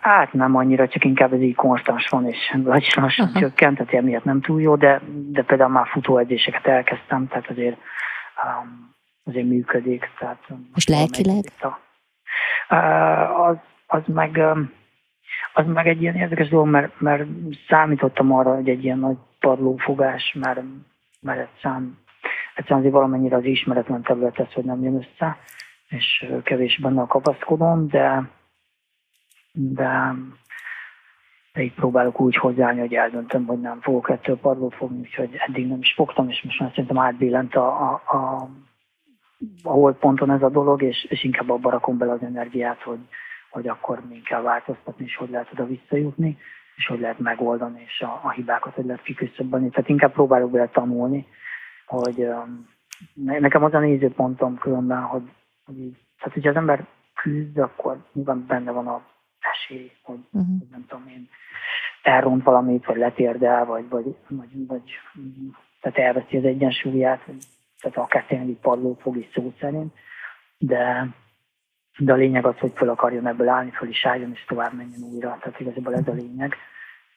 Hát 0.00 0.32
nem 0.32 0.56
annyira, 0.56 0.88
csak 0.88 1.04
inkább 1.04 1.32
ez 1.32 1.40
így 1.40 1.54
konstans 1.54 2.08
van, 2.08 2.28
és 2.28 2.54
lassan 2.94 3.28
Aha. 3.28 3.38
csökkent, 3.38 3.76
tehát 3.76 3.92
emiatt 3.92 4.24
nem 4.24 4.40
túl 4.40 4.60
jó, 4.60 4.76
de, 4.76 5.00
de 5.30 5.42
például 5.42 5.70
már 5.70 5.86
futóedzéseket 5.86 6.66
elkezdtem, 6.66 7.28
tehát 7.28 7.50
azért, 7.50 7.76
um, 8.44 8.94
azért 9.24 9.46
működik. 9.46 10.10
Tehát, 10.18 10.38
Most 10.72 10.88
lelkileg? 10.88 11.44
Uh, 12.70 13.40
az, 13.40 13.56
az 13.86 14.02
meg 14.06 14.36
um, 14.36 14.70
az 15.52 15.66
meg 15.66 15.86
egy 15.86 16.02
ilyen 16.02 16.14
érdekes 16.14 16.48
dolog, 16.48 16.66
mert, 16.66 17.00
mert 17.00 17.24
számítottam 17.68 18.32
arra, 18.32 18.54
hogy 18.54 18.68
egy 18.68 18.84
ilyen 18.84 18.98
nagy 18.98 19.16
padlófogás, 19.40 20.36
mert, 20.40 20.60
mert 21.20 21.40
egyszerűen, 21.40 21.98
egyszerűen 22.54 22.80
azért 22.80 22.94
valamennyire 22.94 23.36
az 23.36 23.44
ismeretlen 23.44 24.02
terület 24.02 24.38
ez, 24.38 24.52
hogy 24.52 24.64
nem 24.64 24.82
jön 24.82 24.94
össze, 24.94 25.36
és 25.88 26.26
kevés 26.42 26.78
benne 26.78 27.00
a 27.00 27.06
kapaszkodom, 27.06 27.88
de, 27.88 28.30
de, 29.52 30.14
de 31.52 31.62
így 31.62 31.74
próbálok 31.74 32.20
úgy 32.20 32.36
hozzáállni, 32.36 32.80
hogy 32.80 32.94
eldöntöm, 32.94 33.46
hogy 33.46 33.60
nem 33.60 33.80
fogok 33.80 34.10
ettől 34.10 34.38
padlót 34.38 34.74
fogni, 34.74 34.98
úgyhogy 34.98 35.36
eddig 35.48 35.68
nem 35.68 35.78
is 35.80 35.92
fogtam, 35.92 36.28
és 36.28 36.42
most 36.42 36.60
már 36.60 36.70
szerintem 36.70 36.98
átbillent 36.98 37.54
a, 37.54 37.90
a, 37.90 38.02
a, 38.06 38.48
a 39.62 39.70
holdponton 39.70 40.30
ez 40.30 40.42
a 40.42 40.50
dolog, 40.50 40.82
és, 40.82 41.06
és 41.08 41.24
inkább 41.24 41.50
abba 41.50 41.70
rakom 41.70 41.98
bele 41.98 42.12
az 42.12 42.22
energiát, 42.22 42.82
hogy, 42.82 43.00
hogy 43.52 43.68
akkor 43.68 44.02
még 44.08 44.22
kell 44.22 44.40
változtatni, 44.40 45.04
és 45.04 45.16
hogy 45.16 45.30
lehet 45.30 45.52
oda 45.52 45.66
visszajutni, 45.66 46.38
és 46.76 46.86
hogy 46.86 47.00
lehet 47.00 47.18
megoldani, 47.18 47.82
és 47.86 48.00
a, 48.00 48.20
a 48.22 48.30
hibákat 48.30 48.74
hogy 48.74 48.84
lehet 48.84 49.02
kiküszöbölni. 49.02 49.70
Tehát 49.70 49.88
inkább 49.88 50.12
próbálok 50.12 50.50
bele 50.50 50.68
tanulni, 50.68 51.26
hogy 51.86 52.18
um, 52.18 52.68
nekem 53.14 53.64
az 53.64 53.74
a 53.74 53.78
nézőpontom 53.78 54.58
különben, 54.58 55.02
hogy, 55.02 55.30
hogy 55.64 55.76
tehát 56.18 56.32
hogyha 56.32 56.50
az 56.50 56.56
ember 56.56 56.86
küzd, 57.14 57.58
akkor 57.58 58.04
nyilván 58.12 58.44
benne 58.46 58.70
van 58.70 58.86
a 58.86 59.02
esély, 59.40 59.90
hogy, 60.02 60.18
uh-huh. 60.32 60.58
hogy 60.58 60.68
nem 60.70 60.84
tudom 60.88 61.08
én, 61.08 61.28
elront 62.02 62.44
valamit, 62.44 62.84
vagy 62.84 62.96
letérdel, 62.96 63.64
vagy, 63.64 63.88
vagy, 63.88 64.16
vagy, 64.28 64.66
vagy 64.66 65.00
tehát 65.80 65.98
elveszi 65.98 66.36
az 66.36 66.44
egyensúlyát, 66.44 67.24
tehát 67.80 67.96
akár 67.96 68.24
tényleg 68.24 68.56
padlót 68.60 69.00
fog 69.00 69.16
is 69.16 69.28
szó 69.34 69.52
szerint, 69.60 69.94
de, 70.58 71.08
de 71.98 72.12
a 72.12 72.16
lényeg 72.16 72.46
az, 72.46 72.58
hogy 72.58 72.72
föl 72.74 72.88
akarjon 72.88 73.26
ebből 73.26 73.48
állni, 73.48 73.70
föl 73.70 73.88
is 73.88 74.06
álljon, 74.06 74.30
és 74.32 74.44
tovább 74.44 74.72
menjen 74.72 75.02
újra. 75.12 75.38
Tehát 75.40 75.60
igazából 75.60 75.94
ez 75.94 76.08
a 76.08 76.12
lényeg. 76.12 76.56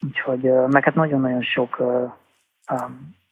Úgyhogy, 0.01 0.41
meg 0.67 0.83
hát 0.83 0.95
nagyon-nagyon 0.95 1.41
sok 1.41 1.83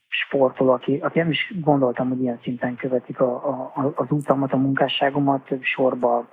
sportoló, 0.07 0.71
aki, 0.71 0.97
aki 0.97 1.19
nem 1.19 1.29
is 1.29 1.53
gondoltam, 1.61 2.09
hogy 2.09 2.21
ilyen 2.21 2.39
szinten 2.41 2.75
követik 2.75 3.19
a, 3.19 3.35
a, 3.75 3.93
az 3.95 4.11
utamat, 4.11 4.53
a 4.53 4.57
munkásságomat, 4.57 5.49
sorba 5.61 6.29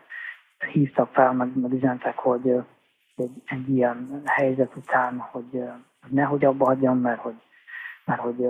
hívtak 0.72 1.12
fel, 1.12 1.32
meg, 1.32 1.56
meg 1.60 1.72
üzentek, 1.72 2.18
hogy, 2.18 2.54
hogy 3.16 3.30
egy 3.46 3.68
ilyen 3.68 4.22
helyzet 4.24 4.76
után, 4.76 5.18
hogy 5.18 5.62
nehogy 6.08 6.44
abba 6.44 6.64
hagyjam, 6.64 6.98
mert 6.98 7.20
hogy, 7.20 7.40
mert 8.04 8.20
hogy 8.20 8.48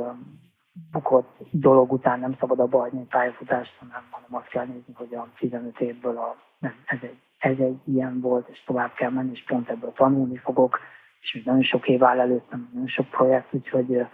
bukott 0.90 1.38
dolog 1.50 1.92
után 1.92 2.20
nem 2.20 2.36
szabad 2.40 2.60
a 2.60 2.88
pályafutást, 3.08 3.76
hanem, 3.78 4.06
hanem 4.10 4.34
azt 4.34 4.48
kell 4.48 4.66
nézni, 4.66 4.92
hogy 4.94 5.14
a 5.14 5.28
15 5.38 5.80
évből 5.80 6.16
a 6.16 6.36
ez, 6.84 6.98
egy, 7.00 7.18
ez 7.38 7.58
egy 7.58 7.78
ilyen 7.84 8.20
volt, 8.20 8.48
és 8.48 8.62
tovább 8.64 8.94
kell 8.94 9.10
menni, 9.10 9.30
és 9.32 9.44
pont 9.44 9.68
ebből 9.68 9.92
tanulni 9.92 10.36
fogok, 10.36 10.80
és 11.20 11.34
még 11.34 11.44
nagyon 11.44 11.62
sok 11.62 11.88
év 11.88 12.04
áll 12.04 12.20
előttem, 12.20 12.68
nagyon 12.72 12.88
sok 12.88 13.08
projekt, 13.08 13.54
úgyhogy, 13.54 14.06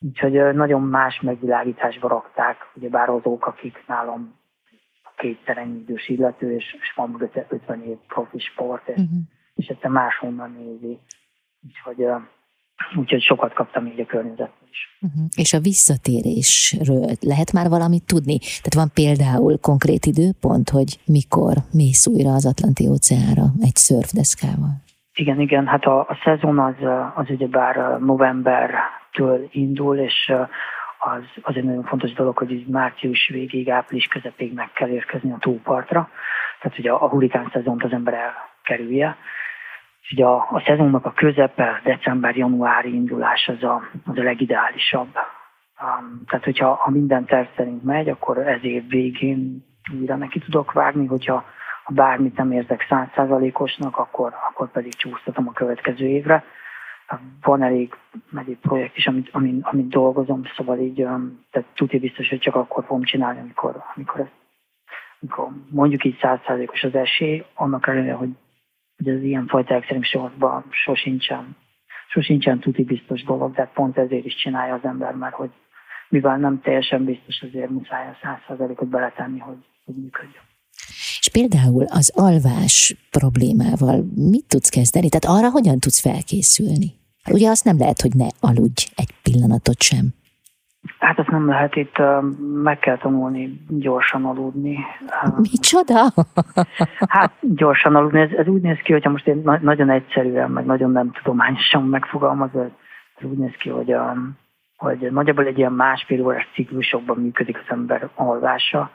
úgyhogy 0.00 0.54
nagyon 0.54 0.82
más 0.82 1.20
megvilágításba 1.20 2.08
rakták, 2.08 2.70
ugye 2.74 2.88
bár 2.88 3.08
azok, 3.08 3.46
akik 3.46 3.84
nálam 3.86 4.40
kétszer 5.16 5.58
ennyi 5.58 5.78
idős 5.78 6.08
illető, 6.08 6.54
és, 6.54 6.76
és 6.80 6.92
van 6.94 7.10
mögött 7.10 7.46
50 7.48 7.82
év 7.82 7.96
profi 8.06 8.38
sport, 8.38 8.88
és, 8.88 9.00
uh-huh. 9.00 9.18
és 9.54 9.66
ezt 9.66 9.88
máshonnan 9.88 10.52
nézi. 10.52 10.98
Úgyhogy 11.66 12.06
úgyhogy 12.96 13.22
sokat 13.22 13.52
kaptam 13.52 13.86
így 13.86 14.00
a 14.00 14.06
környezetben 14.06 14.61
is. 14.72 14.80
Uh-huh. 15.00 15.24
És 15.42 15.52
a 15.52 15.64
visszatérésről 15.70 17.06
lehet 17.20 17.52
már 17.52 17.68
valamit 17.68 18.06
tudni? 18.12 18.38
Tehát 18.38 18.80
van 18.82 18.90
például 19.00 19.54
konkrét 19.70 20.04
időpont, 20.12 20.68
hogy 20.76 20.90
mikor 21.06 21.54
mész 21.72 22.06
újra 22.06 22.32
az 22.38 22.46
Atlanti 22.52 22.84
óceánra 22.94 23.46
egy 23.68 23.78
szörfdeszkával? 23.86 24.72
Igen, 25.14 25.40
igen, 25.40 25.66
hát 25.66 25.84
a, 25.84 25.98
a 26.00 26.18
szezon 26.24 26.58
az, 26.58 26.74
az 27.14 27.26
ugyebár 27.30 27.98
novembertől 28.00 29.48
indul, 29.50 29.96
és 29.96 30.32
az, 30.98 31.22
az 31.42 31.56
egy 31.56 31.64
nagyon 31.64 31.84
fontos 31.84 32.12
dolog, 32.12 32.36
hogy 32.36 32.50
így 32.50 32.66
március 32.66 33.28
végéig, 33.28 33.70
április 33.70 34.06
közepéig 34.06 34.52
meg 34.54 34.72
kell 34.72 34.88
érkezni 34.88 35.32
a 35.32 35.38
túlpartra. 35.40 36.08
Tehát 36.60 36.78
ugye 36.78 36.90
a, 36.90 37.04
a 37.04 37.08
hurikán 37.08 37.50
szezont 37.52 37.84
az 37.84 37.92
ember 37.92 38.14
elkerülje, 38.14 39.16
ugye 40.10 40.24
a, 40.24 40.36
a 40.50 40.62
szezonnak 40.66 41.06
a 41.06 41.12
közepe, 41.12 41.80
december-januári 41.84 42.94
indulás 42.94 43.48
az 43.48 43.62
a, 43.62 43.82
az 44.06 44.18
a 44.18 44.22
legideálisabb. 44.22 45.08
Um, 45.82 46.22
tehát, 46.26 46.44
hogyha 46.44 46.74
ha 46.74 46.90
minden 46.90 47.24
terv 47.24 47.46
szerint 47.56 47.84
megy, 47.84 48.08
akkor 48.08 48.38
ez 48.38 48.64
év 48.64 48.88
végén 48.88 49.64
újra 49.98 50.16
neki 50.16 50.38
tudok 50.38 50.72
vágni, 50.72 51.06
hogyha 51.06 51.44
ha 51.84 51.92
bármit 51.92 52.36
nem 52.36 52.52
érzek 52.52 52.86
százszázalékosnak, 52.88 53.98
akkor, 53.98 54.32
akkor 54.48 54.70
pedig 54.70 54.94
csúsztatom 54.94 55.48
a 55.48 55.52
következő 55.52 56.06
évre. 56.06 56.44
van 57.42 57.62
elég 57.62 57.96
egyéb 58.36 58.58
projekt 58.60 58.96
is, 58.96 59.06
amit, 59.06 59.28
amin, 59.32 59.60
amit 59.62 59.88
dolgozom, 59.88 60.42
szóval 60.56 60.78
így 60.78 60.94
tehát 61.50 61.68
tudja 61.74 61.98
biztos, 61.98 62.28
hogy 62.28 62.38
csak 62.38 62.54
akkor 62.54 62.84
fogom 62.84 63.02
csinálni, 63.02 63.40
amikor, 63.40 63.82
amikor, 63.96 64.20
ez, 64.20 64.26
amikor 65.20 65.48
mondjuk 65.70 66.04
így 66.04 66.18
százszázalékos 66.20 66.82
az 66.82 66.94
esély, 66.94 67.44
annak 67.54 67.86
ellenére, 67.86 68.14
hogy, 68.14 68.30
hogy 69.04 69.14
az 69.14 69.22
ilyenfajta 69.22 69.74
extrém 69.74 70.02
sorban 70.02 70.64
sosincsen, 70.70 71.56
sosincsen 72.08 72.60
tuti 72.60 72.84
biztos 72.84 73.22
dolog, 73.24 73.54
de 73.54 73.70
pont 73.74 73.98
ezért 73.98 74.24
is 74.24 74.34
csinálja 74.34 74.74
az 74.74 74.84
ember, 74.84 75.14
mert 75.14 75.34
hogy 75.34 75.50
mivel 76.08 76.36
nem 76.36 76.60
teljesen 76.60 77.04
biztos, 77.04 77.42
azért 77.42 77.70
muszáj 77.70 78.06
a 78.06 78.18
százszázalékot 78.22 78.88
beletenni, 78.88 79.38
hogy, 79.38 79.58
hogy 79.84 79.94
működjön. 79.94 80.42
És 81.20 81.28
például 81.32 81.84
az 81.84 82.12
alvás 82.14 82.96
problémával 83.10 84.04
mit 84.14 84.44
tudsz 84.48 84.68
kezdeni? 84.68 85.08
Tehát 85.08 85.38
arra 85.38 85.50
hogyan 85.50 85.78
tudsz 85.78 86.00
felkészülni? 86.00 86.90
Ugye 87.30 87.48
azt 87.48 87.64
nem 87.64 87.78
lehet, 87.78 88.00
hogy 88.00 88.14
ne 88.14 88.26
aludj 88.40 88.86
egy 88.94 89.10
pillanatot 89.22 89.82
sem. 89.82 90.14
Hát 90.98 91.18
ezt 91.18 91.30
nem 91.30 91.48
lehet, 91.48 91.76
itt 91.76 91.96
meg 92.62 92.78
kell 92.78 92.96
tanulni 92.96 93.60
gyorsan 93.68 94.24
aludni. 94.24 94.78
Micsoda? 95.36 96.12
hát 97.08 97.32
gyorsan 97.40 97.96
aludni, 97.96 98.20
ez, 98.20 98.30
ez 98.30 98.46
úgy 98.46 98.60
néz 98.60 98.78
ki, 98.78 98.92
hogyha 98.92 99.10
most 99.10 99.26
én 99.26 99.40
na- 99.44 99.58
nagyon 99.60 99.90
egyszerűen, 99.90 100.50
meg 100.50 100.64
nagyon 100.64 100.90
nem 100.90 101.10
tudományosan 101.10 101.86
megfogalmazva, 101.86 102.62
ez 102.62 103.24
úgy 103.24 103.38
néz 103.38 103.54
ki, 103.58 103.68
hogy, 103.68 103.92
a, 103.92 104.16
hogy 104.76 105.12
nagyjából 105.12 105.46
egy 105.46 105.58
ilyen 105.58 105.72
másfél 105.72 106.24
órás 106.24 106.48
ciklusokban 106.54 107.16
működik 107.16 107.56
az 107.56 107.66
ember 107.68 108.08
alvása, 108.14 108.90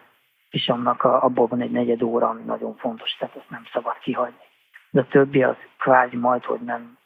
és 0.49 0.69
annak 0.69 1.03
a, 1.03 1.23
abból 1.23 1.47
van 1.47 1.61
egy 1.61 1.71
negyed 1.71 2.01
óra, 2.01 2.29
ami 2.29 2.41
nagyon 2.45 2.75
fontos, 2.75 3.15
tehát 3.19 3.35
ezt 3.35 3.49
nem 3.49 3.63
szabad 3.73 3.97
kihagyni. 4.01 4.45
De 4.89 4.99
a 4.99 5.07
többi 5.09 5.43
az 5.43 5.55
kvázi 5.79 6.15
majd, 6.15 6.43
hogy 6.43 6.59
nem, 6.59 6.97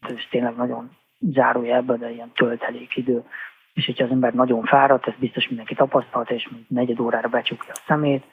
ez 0.00 0.14
tényleg 0.30 0.56
nagyon 0.56 0.90
zárójelben, 1.18 1.98
de 1.98 2.10
ilyen 2.10 2.30
töltelék 2.34 2.96
idő. 2.96 3.24
És 3.74 3.86
hogyha 3.86 4.04
az 4.04 4.10
ember 4.10 4.34
nagyon 4.34 4.64
fáradt, 4.64 5.06
ez 5.06 5.14
biztos 5.18 5.48
mindenki 5.48 5.74
tapasztalta, 5.74 6.34
és 6.34 6.48
negyed 6.68 7.00
órára 7.00 7.28
becsukja 7.28 7.72
a 7.72 7.82
szemét, 7.86 8.24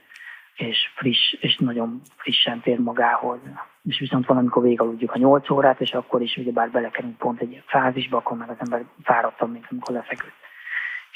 és 0.55 0.91
friss, 0.95 1.33
és 1.33 1.57
nagyon 1.57 2.01
frissen 2.15 2.59
tér 2.59 2.79
magához. 2.79 3.39
És 3.83 3.99
viszont 3.99 4.25
van, 4.25 4.37
amikor 4.37 4.63
végaludjuk 4.63 5.11
a 5.11 5.17
8 5.17 5.49
órát, 5.49 5.81
és 5.81 5.93
akkor 5.93 6.21
is 6.21 6.37
ugyebár 6.37 6.71
belekerünk 6.71 7.17
pont 7.17 7.41
egy 7.41 7.63
fázisba, 7.65 8.17
akkor 8.17 8.37
meg 8.37 8.49
az 8.49 8.57
ember 8.59 8.85
fáradtabb, 9.03 9.51
mint 9.51 9.67
amikor 9.69 9.95
lefeküdt 9.95 10.45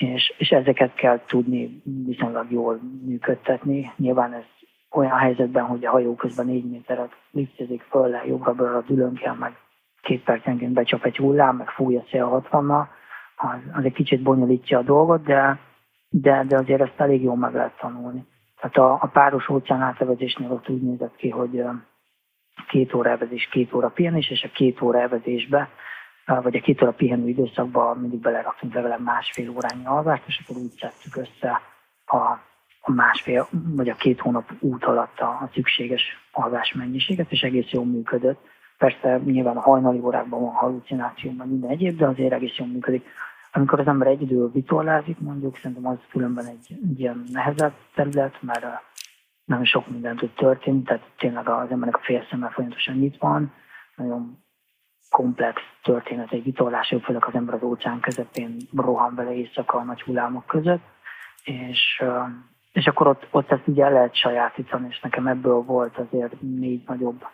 és, 0.02 0.34
és 0.38 0.50
ezeket 0.50 0.94
kell 0.94 1.20
tudni 1.26 1.82
viszonylag 2.06 2.52
jól 2.52 2.80
működtetni. 3.06 3.92
Nyilván 3.98 4.34
ez 4.34 4.44
olyan 4.92 5.18
helyzetben, 5.18 5.66
hogy 5.66 5.86
a 5.86 5.90
hajó 5.90 6.16
közben 6.16 6.46
négy 6.46 6.70
méteret 6.70 7.12
liftezik 7.32 7.82
föl 7.82 8.08
le, 8.08 8.24
jobbra-balra 8.26 8.82
dülön 8.82 9.14
kell, 9.14 9.36
meg 9.36 9.56
két 10.02 10.24
percenként 10.24 10.74
becsap 10.74 11.06
egy 11.06 11.18
hullám, 11.18 11.56
meg 11.56 11.70
fúj 11.70 11.96
a 11.96 12.04
szél 12.10 12.26
60 12.26 12.66
az, 13.42 13.60
az 13.74 13.84
egy 13.84 13.94
kicsit 13.94 14.22
bonyolítja 14.22 14.78
a 14.78 14.84
dolgot, 14.84 15.24
de, 15.24 15.60
de, 16.10 16.44
de 16.48 16.58
azért 16.58 16.82
ezt 16.82 17.00
elég 17.00 17.24
jól 17.24 17.36
meg 17.36 17.54
lehet 17.54 17.78
tanulni. 17.80 18.26
Tehát 18.60 18.78
a, 18.78 18.94
a 19.02 19.08
páros 19.08 19.50
óceán 19.50 19.82
átevezésnél 19.82 20.52
ott 20.52 20.70
úgy 20.70 20.82
nézett 20.82 21.16
ki, 21.16 21.30
hogy 21.30 21.64
két 22.68 22.94
óra 22.94 23.10
evezés, 23.10 23.48
két 23.52 23.74
óra 23.74 23.90
pihenés, 23.90 24.30
és 24.30 24.44
a 24.44 24.52
két 24.54 24.82
óra 24.82 25.02
evezésbe 25.02 25.70
vagy 26.26 26.56
a 26.56 26.62
két 26.62 26.82
óra 26.82 26.92
pihenő 26.92 27.28
időszakban 27.28 27.98
mindig 27.98 28.20
beleraktunk 28.20 28.74
legalább 28.74 29.04
másfél 29.04 29.50
órányi 29.50 29.86
alvást, 29.86 30.24
és 30.28 30.42
akkor 30.44 30.62
úgy 30.62 30.72
szedtük 30.72 31.16
össze 31.16 31.62
a, 32.06 32.18
a 32.82 32.92
másfél, 32.92 33.48
vagy 33.52 33.90
a 33.90 33.96
két 33.96 34.20
hónap 34.20 34.52
út 34.60 34.84
alatt 34.84 35.20
a, 35.20 35.26
a 35.26 35.50
szükséges 35.54 36.02
alvás 36.32 36.74
mennyiséget, 36.74 37.32
és 37.32 37.42
egész 37.42 37.70
jól 37.70 37.86
működött. 37.86 38.40
Persze 38.78 39.22
nyilván 39.26 39.58
a 39.58 39.62
hajnali 39.62 40.00
órákban 40.00 40.42
van 40.42 40.54
halucináció, 40.54 41.32
meg 41.32 41.48
minden 41.48 41.70
egyéb, 41.70 41.98
de 41.98 42.08
azért 42.08 42.34
egész 42.34 42.58
jól 42.58 42.68
működik. 42.68 43.06
Amikor 43.52 43.80
az 43.80 43.88
ember 43.88 44.08
egyedül 44.08 44.52
vitorlázik, 44.52 45.20
mondjuk, 45.20 45.58
szerintem 45.58 45.88
az 45.88 45.98
különben 46.10 46.46
egy, 46.46 46.78
egy 46.84 47.00
ilyen 47.00 47.24
nehezebb 47.32 47.74
terület, 47.96 48.42
mert 48.42 48.66
nem 49.46 49.64
sok 49.64 49.88
minden 49.88 50.16
tud 50.16 50.34
történni, 50.34 50.84
tehát 50.84 51.12
tényleg 51.18 51.50
az 51.50 51.72
embernek 51.72 51.96
a 51.96 52.04
félszemmel 52.04 52.50
folyamatosan 52.50 52.96
nyitva 52.96 53.28
van, 53.28 53.54
nagyon 53.96 54.38
komplex 55.10 55.62
történet, 55.84 56.32
egy 56.32 56.44
vitorlás, 56.44 56.96
főleg 57.04 57.26
az 57.26 57.34
ember 57.34 57.54
az 57.54 57.64
óceán 57.64 58.00
közepén 58.00 58.58
rohan 58.76 59.16
bele 59.16 59.34
éjszaka 59.34 59.78
a 59.78 59.84
nagy 59.84 60.02
hullámok 60.02 60.46
között, 60.46 60.84
és, 61.44 62.04
és 62.72 62.88
akkor 62.88 63.08
ott, 63.08 63.28
ott 63.32 63.52
ezt 63.52 63.68
ugye 63.68 63.84
el 63.84 63.92
lehet 63.92 64.16
sajátítani, 64.16 64.88
és 64.90 65.00
nekem 65.00 65.28
ebből 65.28 65.62
volt 65.62 65.98
azért 65.98 66.42
négy 66.42 66.84
nagyobb 66.88 67.26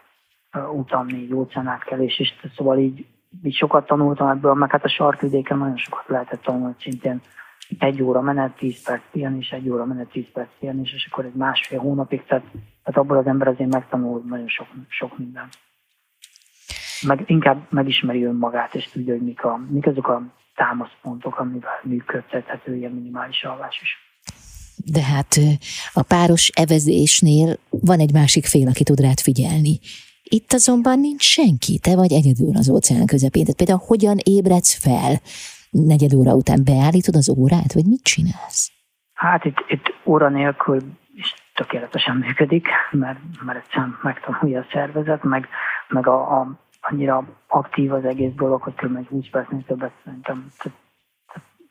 utam, 0.71 1.05
négy 1.05 1.33
óceánátkelés, 1.33 2.19
és 2.19 2.33
szóval 2.55 2.77
így, 2.77 3.05
így 3.43 3.55
sokat 3.55 3.85
tanultam 3.85 4.27
ebből, 4.27 4.53
meg 4.53 4.71
hát 4.71 4.83
a 4.83 4.89
sarkvidéken 4.89 5.57
nagyon 5.57 5.77
sokat 5.77 6.07
lehetett 6.07 6.41
tanulni, 6.41 6.75
szintén 6.79 7.21
egy 7.79 8.01
óra 8.01 8.21
menet, 8.21 8.55
tíz 8.55 8.83
perc 8.83 9.01
pihenés, 9.11 9.51
egy 9.51 9.69
óra 9.69 9.85
menet, 9.85 10.09
tíz 10.09 10.31
perc 10.33 10.49
pihenés, 10.59 10.93
és 10.93 11.07
akkor 11.11 11.25
egy 11.25 11.33
másfél 11.33 11.79
hónapig, 11.79 12.25
tehát, 12.25 12.45
tehát 12.83 12.99
abból 12.99 13.17
az 13.17 13.25
ember 13.25 13.47
azért 13.47 13.73
megtanul 13.73 14.23
nagyon 14.25 14.47
sok, 14.47 14.67
sok 14.87 15.17
mindent 15.17 15.57
meg, 17.01 17.23
inkább 17.25 17.67
megismeri 17.69 18.23
önmagát, 18.23 18.75
és 18.75 18.89
tudja, 18.91 19.13
hogy 19.13 19.23
mik, 19.23 19.43
a, 19.43 19.59
mik 19.69 19.87
azok 19.87 20.07
a 20.07 20.21
támaszpontok, 20.55 21.39
amivel 21.39 21.79
működtethető 21.83 22.75
ilyen 22.75 22.91
minimális 22.91 23.43
alvás 23.43 23.79
is. 23.81 24.05
De 24.85 25.03
hát 25.03 25.39
a 25.93 26.03
páros 26.03 26.47
evezésnél 26.47 27.57
van 27.69 27.99
egy 27.99 28.13
másik 28.13 28.45
fél, 28.45 28.67
aki 28.67 28.83
tud 28.83 28.99
rád 28.99 29.19
figyelni. 29.19 29.79
Itt 30.29 30.53
azonban 30.53 30.99
nincs 30.99 31.23
senki, 31.23 31.79
te 31.79 31.95
vagy 31.95 32.11
egyedül 32.11 32.55
az 32.57 32.69
óceán 32.69 33.05
közepén. 33.05 33.43
Tehát 33.43 33.57
például 33.57 33.87
hogyan 33.87 34.17
ébredsz 34.23 34.75
fel? 34.85 35.13
Negyed 35.69 36.13
óra 36.13 36.33
után 36.33 36.61
beállítod 36.63 37.15
az 37.15 37.29
órát, 37.29 37.73
vagy 37.73 37.85
mit 37.85 38.03
csinálsz? 38.03 38.71
Hát 39.13 39.45
itt, 39.45 39.65
itt 39.67 39.93
óra 40.05 40.29
nélkül 40.29 40.79
is 41.15 41.33
tökéletesen 41.53 42.15
működik, 42.15 42.67
mert, 42.91 43.19
mert 43.45 43.59
egyszerűen 43.59 43.97
megtanulja 44.01 44.59
a 44.59 44.67
szervezet, 44.71 45.23
meg, 45.23 45.47
meg 45.87 46.07
a, 46.07 46.39
a 46.39 46.59
annyira 46.81 47.27
aktív 47.47 47.93
az 47.93 48.05
egész 48.05 48.33
dolog, 48.35 48.61
hogy 48.61 48.73
kb. 48.73 48.95
egy 48.95 49.07
20 49.07 49.29
percnél 49.31 49.63
többet 49.67 49.91
szerintem 50.03 50.47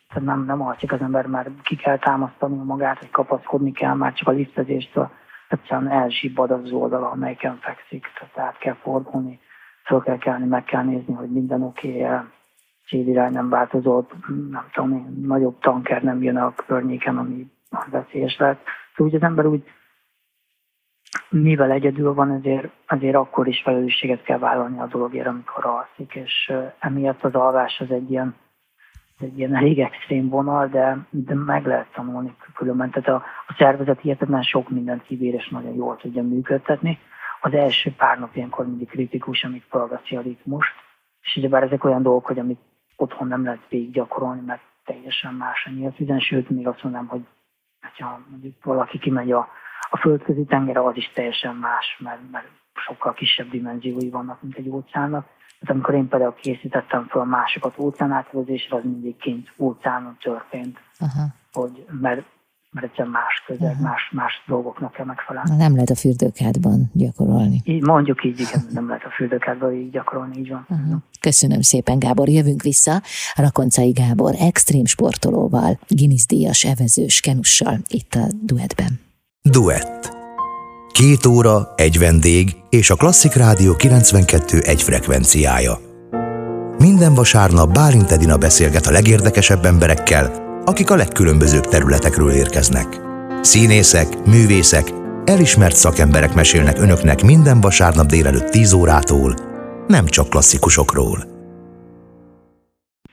tehát 0.08 0.28
nem, 0.28 0.44
nem 0.44 0.62
alszik 0.62 0.92
az 0.92 1.00
ember, 1.00 1.26
már 1.26 1.50
ki 1.62 1.76
kell 1.76 1.98
támasztani 1.98 2.56
magát, 2.56 2.98
hogy 2.98 3.10
kapaszkodni 3.10 3.72
kell, 3.72 3.94
már 3.94 4.12
csak 4.12 4.28
a 4.28 4.30
liftezéstől 4.30 5.10
egyszerűen 5.48 5.90
elsibbad 5.90 6.50
az 6.50 6.72
oldala, 6.72 7.10
amelyiken 7.10 7.58
fekszik, 7.60 8.06
tehát 8.18 8.48
át 8.48 8.58
kell 8.58 8.74
fordulni, 8.74 9.40
föl 9.84 10.02
kell 10.02 10.18
kelni, 10.18 10.46
meg 10.46 10.64
kell 10.64 10.82
nézni, 10.82 11.14
hogy 11.14 11.30
minden 11.30 11.62
oké, 11.62 12.04
okay, 12.04 12.18
célirány 12.86 13.32
nem 13.32 13.48
változott, 13.48 14.12
nem 14.50 14.68
tudom, 14.72 15.20
nagyobb 15.22 15.58
tanker 15.58 16.02
nem 16.02 16.22
jön 16.22 16.36
a 16.36 16.54
környéken, 16.66 17.18
ami 17.18 17.50
veszélyes 17.90 18.36
lehet. 18.36 18.58
Szóval 18.96 19.14
az 19.14 19.22
ember 19.22 19.46
úgy 19.46 19.64
mivel 21.28 21.70
egyedül 21.70 22.14
van, 22.14 22.30
ezért, 22.30 22.68
azért 22.86 23.14
akkor 23.14 23.48
is 23.48 23.62
felelősséget 23.62 24.22
kell 24.22 24.38
vállalni 24.38 24.78
a 24.78 24.86
dologért, 24.86 25.26
amikor 25.26 25.64
alszik, 25.64 26.14
és 26.14 26.52
emiatt 26.78 27.24
az 27.24 27.34
alvás 27.34 27.80
az 27.80 27.90
egy 27.90 28.10
ilyen, 28.10 28.34
egy 29.20 29.38
ilyen 29.38 29.56
elég 29.56 29.78
extrém 29.78 30.28
vonal, 30.28 30.68
de, 30.68 31.06
de 31.10 31.34
meg 31.34 31.66
lehet 31.66 31.92
tanulni 31.92 32.36
különben. 32.54 32.90
Tehát 32.90 33.08
a, 33.08 33.24
a 33.46 33.54
szervezet 33.58 34.00
hihetetlen 34.00 34.42
sok 34.42 34.70
mindent 34.70 35.02
kibír, 35.02 35.34
és 35.34 35.48
nagyon 35.48 35.74
jól 35.74 35.96
tudja 35.96 36.22
működtetni. 36.22 36.98
Az 37.40 37.52
első 37.52 37.94
pár 37.96 38.18
nap 38.18 38.36
ilyenkor 38.36 38.66
mindig 38.66 38.88
kritikus, 38.88 39.44
amíg 39.44 39.62
felveszi 39.68 40.16
a 40.16 40.20
ritmust, 40.20 40.74
és 41.22 41.36
ugyebár 41.36 41.62
ezek 41.62 41.84
olyan 41.84 42.02
dolgok, 42.02 42.26
hogy 42.26 42.38
amit 42.38 42.60
otthon 42.96 43.28
nem 43.28 43.44
lehet 43.44 43.68
végig 43.68 43.90
gyakorolni, 43.90 44.42
mert 44.46 44.62
teljesen 44.84 45.34
más 45.34 45.66
a 45.66 45.70
nyílt 45.70 46.22
sőt, 46.22 46.50
még 46.50 46.66
azt 46.66 46.82
mondom, 46.82 47.06
hogy 47.06 47.20
ha 47.98 48.20
mondjuk 48.30 48.64
valaki 48.64 48.98
kimegy 48.98 49.32
a 49.32 49.48
a 49.90 49.96
földközi 49.96 50.44
tenger 50.44 50.76
az 50.76 50.96
is 50.96 51.10
teljesen 51.14 51.54
más, 51.54 51.96
mert, 51.98 52.30
mert 52.30 52.48
sokkal 52.74 53.12
kisebb 53.12 53.50
dimenziói 53.50 54.10
vannak, 54.10 54.42
mint 54.42 54.56
egy 54.56 54.68
óceánnak. 54.68 55.26
Tehát 55.60 55.74
amikor 55.74 55.94
én 55.94 56.08
például 56.08 56.34
készítettem 56.34 57.06
fel 57.08 57.24
másokat 57.24 57.78
óceánátvezésre, 57.78 58.76
az 58.76 58.82
mindig 58.84 59.16
kint 59.16 59.52
óceánon 59.56 60.16
történt, 60.20 60.78
uh-huh. 61.00 61.22
hogy, 61.52 61.86
mert, 62.00 62.24
mert 62.70 62.86
egyszerűen 62.86 63.10
más 63.10 63.42
közeg, 63.46 63.70
uh-huh. 63.70 63.82
más, 63.82 64.10
más 64.12 64.42
dolgoknak 64.46 64.92
kell 64.92 65.04
megfelelni. 65.04 65.56
Nem 65.56 65.72
lehet 65.72 65.90
a 65.90 65.94
fürdőkádban 65.94 66.90
gyakorolni. 66.92 67.60
Így, 67.64 67.82
mondjuk 67.82 68.24
így, 68.24 68.40
igen, 68.40 68.66
nem 68.78 68.88
lehet 68.88 69.04
a 69.04 69.10
fürdőkádban 69.10 69.72
így 69.72 69.90
gyakorolni, 69.90 70.38
így 70.38 70.48
van. 70.48 70.66
Uh-huh. 70.68 70.96
Köszönöm 71.20 71.60
szépen, 71.60 71.98
Gábor. 71.98 72.28
Jövünk 72.28 72.62
vissza 72.62 73.02
Rakoncai 73.34 73.90
Gábor 73.90 74.34
extrém 74.38 74.84
sportolóval, 74.84 75.78
Guinness 75.88 76.26
díjas 76.26 76.64
evezős 76.64 77.20
kenussal 77.20 77.76
itt 77.88 78.14
a 78.14 78.26
duetben. 78.42 79.00
Duett. 79.42 80.15
Két 80.96 81.26
óra, 81.26 81.72
egy 81.76 81.98
vendég 81.98 82.56
és 82.70 82.90
a 82.90 82.94
Klasszik 82.94 83.34
Rádió 83.34 83.74
92 83.74 84.58
egy 84.58 84.82
frekvenciája. 84.82 85.80
Minden 86.78 87.14
vasárnap 87.14 87.72
Bálint 87.72 88.10
Edina 88.10 88.36
beszélget 88.36 88.86
a 88.86 88.90
legérdekesebb 88.90 89.64
emberekkel, 89.64 90.32
akik 90.64 90.90
a 90.90 90.96
legkülönbözőbb 90.96 91.66
területekről 91.66 92.30
érkeznek. 92.30 93.00
Színészek, 93.42 94.26
művészek, 94.26 94.92
elismert 95.24 95.76
szakemberek 95.76 96.34
mesélnek 96.34 96.78
önöknek 96.78 97.22
minden 97.22 97.60
vasárnap 97.60 98.06
délelőtt 98.06 98.50
10 98.50 98.72
órától, 98.72 99.34
nem 99.86 100.06
csak 100.06 100.28
klasszikusokról. 100.28 101.35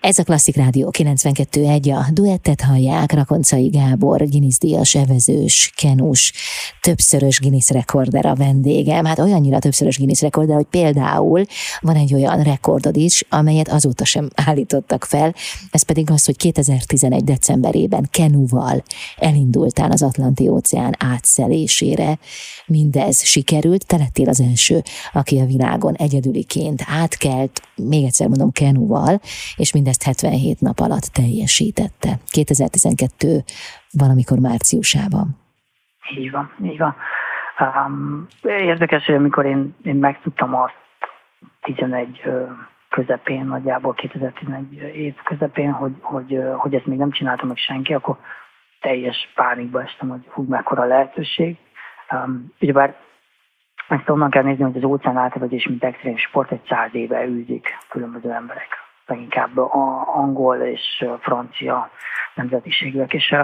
Ez 0.03 0.19
a 0.19 0.23
Klasszik 0.23 0.55
Rádió 0.55 0.91
92.1, 0.97 1.93
a 1.95 2.11
duettet 2.11 2.61
hallják, 2.61 3.11
Rakoncai 3.11 3.67
Gábor, 3.67 4.29
Guinness 4.29 4.57
díjas 4.57 4.95
evezős, 4.95 5.73
kenus, 5.75 6.33
többszörös 6.81 7.39
Guinness 7.39 7.69
rekorder 7.69 8.25
a 8.25 8.35
vendégem. 8.35 9.05
Hát 9.05 9.19
olyannyira 9.19 9.59
többszörös 9.59 9.97
Guinness 9.97 10.21
rekorder, 10.21 10.55
hogy 10.55 10.65
például 10.65 11.45
van 11.79 11.95
egy 11.95 12.13
olyan 12.13 12.43
rekordod 12.43 12.95
is, 12.95 13.25
amelyet 13.29 13.69
azóta 13.69 14.05
sem 14.05 14.29
állítottak 14.45 15.05
fel, 15.05 15.35
ez 15.71 15.83
pedig 15.83 16.11
az, 16.11 16.25
hogy 16.25 16.37
2011. 16.37 17.23
decemberében 17.23 18.07
kenuval 18.11 18.83
elindultál 19.17 19.91
az 19.91 20.01
Atlanti 20.01 20.47
óceán 20.47 20.95
átszelésére. 20.99 22.19
Mindez 22.65 23.23
sikerült, 23.23 23.85
te 23.85 23.97
lettél 23.97 24.29
az 24.29 24.39
első, 24.39 24.83
aki 25.13 25.39
a 25.39 25.45
világon 25.45 25.95
egyedüliként 25.95 26.83
átkelt, 26.85 27.61
még 27.75 28.03
egyszer 28.03 28.27
mondom, 28.27 28.51
kenuval, 28.51 29.21
és 29.55 29.71
mindez 29.71 29.91
ezt 29.93 30.03
77 30.03 30.59
nap 30.59 30.79
alatt 30.79 31.07
teljesítette. 31.19 32.11
2012 32.31 33.43
valamikor 34.01 34.37
márciusában. 34.39 35.27
Így 36.17 36.31
van, 36.31 36.51
így 36.63 36.77
van. 36.77 36.95
Um, 37.59 38.27
érdekes, 38.43 39.05
hogy 39.05 39.15
amikor 39.15 39.45
én, 39.45 39.75
én 39.83 39.95
megtudtam 39.95 40.55
azt 40.55 40.81
11 41.61 42.21
közepén, 42.89 43.45
nagyjából 43.45 43.93
2011 43.93 44.73
év 44.95 45.15
közepén, 45.23 45.71
hogy, 45.71 45.93
hogy, 46.01 46.39
hogy 46.57 46.75
ezt 46.75 46.85
még 46.85 46.97
nem 46.97 47.11
csináltam 47.11 47.47
meg 47.47 47.57
senki, 47.57 47.93
akkor 47.93 48.17
teljes 48.79 49.31
pánikba 49.35 49.81
estem, 49.81 50.09
hogy 50.09 50.25
hú, 50.27 50.43
mekkora 50.43 50.85
lehetőség. 50.85 51.57
Um, 52.11 52.53
ugyebár 52.61 52.95
ezt 53.87 54.09
onnan 54.09 54.29
kell 54.29 54.43
nézni, 54.43 54.63
hogy 54.63 54.77
az 54.77 54.83
óceán 54.83 55.17
átvezés, 55.17 55.67
mint 55.67 55.83
extrém 55.83 56.17
sport, 56.17 56.51
egy 56.51 56.65
száz 56.67 56.95
éve 56.95 57.25
űzik 57.25 57.77
különböző 57.89 58.31
emberek 58.31 58.82
leginkább 59.05 59.57
a 59.57 60.03
angol 60.15 60.55
és 60.55 61.05
francia 61.19 61.89
nemzetiségűek, 62.35 63.13
és 63.13 63.35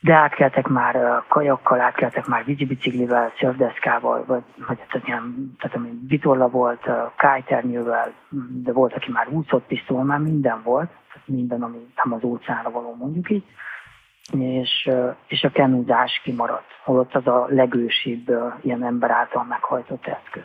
de 0.00 0.14
átkeltek 0.14 0.66
már 0.66 1.22
kajakkal, 1.28 1.80
átkeltek 1.80 2.26
már 2.26 2.44
vízibiciklivel, 2.44 3.32
szörfdeszkával, 3.38 4.24
vagy, 4.26 4.42
vagy 4.66 4.76
tehát 4.76 5.06
ilyen, 5.06 5.54
tehát 5.58 5.76
ami 5.76 5.90
vitorla 6.08 6.48
volt, 6.48 6.88
kájternyővel, 7.16 8.12
de 8.62 8.72
volt, 8.72 8.94
aki 8.94 9.10
már 9.10 9.28
úszott 9.28 9.66
pisztol, 9.66 10.04
már 10.04 10.18
minden 10.18 10.62
volt, 10.62 10.88
tehát 10.88 11.28
minden, 11.28 11.62
ami 11.62 11.78
nem 12.04 12.12
az 12.12 12.24
óceánra 12.24 12.70
való 12.70 12.94
mondjuk 12.94 13.30
így, 13.30 13.44
és, 14.38 14.90
és 15.26 15.44
a 15.44 15.50
kenúzás 15.50 16.20
kimaradt, 16.24 16.70
holott 16.84 17.14
az 17.14 17.26
a 17.26 17.46
legősibb 17.48 18.30
ilyen 18.62 18.84
ember 18.84 19.10
által 19.10 19.44
meghajtott 19.44 20.06
eszköz. 20.06 20.44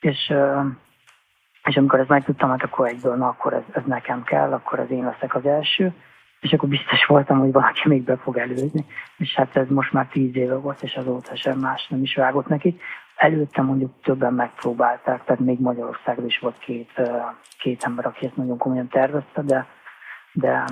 És 0.00 0.32
és 1.64 1.76
amikor 1.76 1.98
ezt 1.98 2.08
megtudtam, 2.08 2.50
hát 2.50 2.62
akkor 2.62 2.88
egyből, 2.88 3.16
na 3.16 3.28
akkor 3.28 3.52
ez, 3.52 3.62
ez 3.72 3.82
nekem 3.86 4.22
kell, 4.22 4.52
akkor 4.52 4.78
az 4.78 4.90
én 4.90 5.04
leszek 5.04 5.34
az 5.34 5.46
első, 5.46 5.92
és 6.40 6.52
akkor 6.52 6.68
biztos 6.68 7.04
voltam, 7.04 7.38
hogy 7.38 7.52
valaki 7.52 7.88
még 7.88 8.02
be 8.02 8.16
fog 8.16 8.36
előzni, 8.36 8.84
és 9.16 9.34
hát 9.34 9.56
ez 9.56 9.68
most 9.68 9.92
már 9.92 10.06
tíz 10.06 10.36
éve 10.36 10.54
volt, 10.54 10.82
és 10.82 10.94
azóta 10.94 11.36
sem 11.36 11.58
más 11.58 11.86
nem 11.88 12.02
is 12.02 12.14
vágott 12.14 12.46
neki. 12.46 12.80
Előtte 13.16 13.62
mondjuk 13.62 13.92
többen 14.02 14.34
megpróbálták, 14.34 15.24
tehát 15.24 15.40
még 15.40 15.60
Magyarországon 15.60 16.24
is 16.26 16.38
volt 16.38 16.58
két, 16.58 17.00
két 17.58 17.82
ember, 17.82 18.06
aki 18.06 18.26
ezt 18.26 18.36
nagyon 18.36 18.58
komolyan 18.58 18.88
tervezte, 18.88 19.42
de, 19.42 19.66
de, 20.32 20.64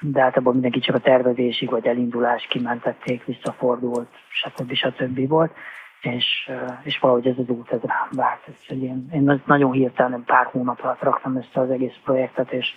de 0.00 0.22
általában 0.22 0.52
mindenki 0.52 0.80
csak 0.80 0.94
a 0.94 0.98
tervezésig 1.00 1.70
vagy 1.70 1.86
elindulás 1.86 2.46
kimentették, 2.46 3.24
visszafordult, 3.24 4.08
stb. 4.28 4.72
stb. 4.72 5.28
volt 5.28 5.52
és, 6.00 6.50
és 6.82 6.98
valahogy 6.98 7.26
ez 7.26 7.38
az 7.38 7.48
út 7.48 7.70
ez 7.70 7.80
rám 7.80 8.08
várt. 8.10 8.48
Úgyhogy 8.48 8.82
én, 8.82 9.08
én 9.12 9.42
nagyon 9.46 9.72
hirtelen 9.72 10.24
pár 10.24 10.46
hónap 10.46 10.82
alatt 10.82 11.02
raktam 11.02 11.36
össze 11.36 11.60
az 11.60 11.70
egész 11.70 11.96
projektet, 12.04 12.52
és, 12.52 12.68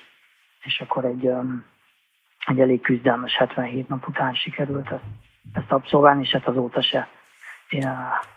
és 0.64 0.80
akkor 0.80 1.06
egy, 1.06 1.32
egy 2.46 2.60
elég 2.60 2.82
küzdelmes 2.82 3.38
77 3.38 3.88
nap 3.88 4.08
után 4.08 4.34
sikerült 4.34 4.92
ezt, 4.92 5.04
ezt 5.54 5.72
abszolválni, 5.72 6.22
és 6.22 6.32
hát 6.32 6.48
azóta 6.48 6.82
se 6.82 7.08
én 7.70 7.88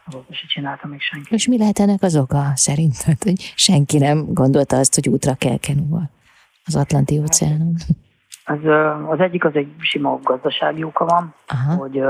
azóta 0.07 0.35
se 0.35 0.46
csináltam 0.46 0.90
még 0.90 1.01
senki. 1.01 1.35
És 1.35 1.49
mi 1.49 1.59
lehet 1.59 1.79
ennek 1.79 2.03
az 2.03 2.16
oka 2.16 2.42
szerinted, 2.55 3.22
hogy 3.22 3.53
senki 3.55 3.99
nem 3.99 4.33
gondolta 4.33 4.77
azt, 4.77 4.94
hogy 4.94 5.09
útra 5.09 5.35
kell 5.35 5.59
kenúval 5.59 6.11
az 6.64 6.77
Atlanti 6.77 7.18
óceánon? 7.18 7.75
Az, 8.44 8.64
az 9.09 9.20
egyik 9.20 9.44
az 9.44 9.55
egy 9.55 9.75
sima 9.79 10.18
gazdasági 10.22 10.83
oka 10.83 11.05
van, 11.05 11.35
Aha. 11.46 11.75
hogy 11.75 12.03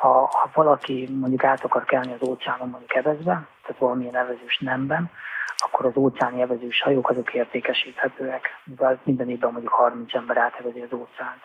ha, 0.00 0.30
ha 0.32 0.50
valaki 0.54 1.08
mondjuk 1.20 1.44
át 1.44 1.64
akar 1.64 1.84
kelni 1.84 2.12
az 2.12 2.28
óceánon 2.28 2.68
mondjuk 2.68 2.94
evezve, 2.94 3.48
tehát 3.62 3.78
valamilyen 3.78 4.16
evezős 4.16 4.58
nemben, 4.58 5.10
akkor 5.56 5.86
az 5.86 5.96
óceáni 5.96 6.40
evezős 6.40 6.82
hajók 6.82 7.10
azok 7.10 7.34
értékesíthetőek, 7.34 8.48
mivel 8.64 9.00
minden 9.02 9.30
évben 9.30 9.50
mondjuk 9.52 9.72
30 9.72 10.14
ember 10.14 10.36
átevezi 10.36 10.80
az 10.80 10.92
óceánt. 10.92 11.42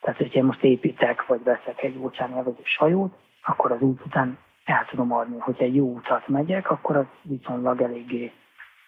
Tehát, 0.00 0.18
hogyha 0.18 0.38
én 0.38 0.44
most 0.44 0.62
építek, 0.62 1.26
vagy 1.26 1.42
veszek 1.42 1.82
egy 1.82 1.98
óceáni 1.98 2.38
evezős 2.38 2.76
hajót, 2.76 3.14
akkor 3.42 3.72
az 3.72 3.80
út 3.80 4.00
után 4.06 4.38
el 4.64 4.86
tudom 4.90 5.12
adni, 5.12 5.38
hogyha 5.38 5.64
egy 5.64 5.74
jó 5.74 5.94
utat 5.94 6.28
megyek, 6.28 6.70
akkor 6.70 6.96
az 6.96 7.06
viszonylag 7.22 7.80
eléggé, 7.80 8.32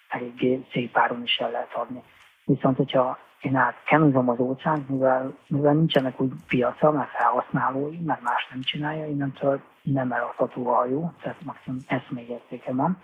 eléggé 0.09 0.67
szép 0.73 0.97
áron 0.97 1.23
is 1.23 1.39
el 1.39 1.51
lehet 1.51 1.75
adni. 1.75 2.03
Viszont, 2.45 2.77
hogyha 2.77 3.19
én 3.41 3.57
átkenuzom 3.57 4.29
az 4.29 4.39
óceánt, 4.39 4.89
mivel, 4.89 5.35
mivel 5.47 5.73
nincsenek 5.75 6.21
úgy 6.21 6.33
piaca, 6.49 6.91
mert 6.91 7.11
felhasználói, 7.11 7.99
mert 7.99 8.23
más 8.23 8.49
nem 8.51 8.63
csinálja, 8.63 9.07
innentől 9.07 9.61
nem 9.83 10.13
eladható 10.13 10.69
a 10.69 10.75
hajó, 10.75 11.13
tehát 11.23 11.45
maximum 11.45 11.79
eszmélyértéke 11.87 12.73
van. 12.73 13.03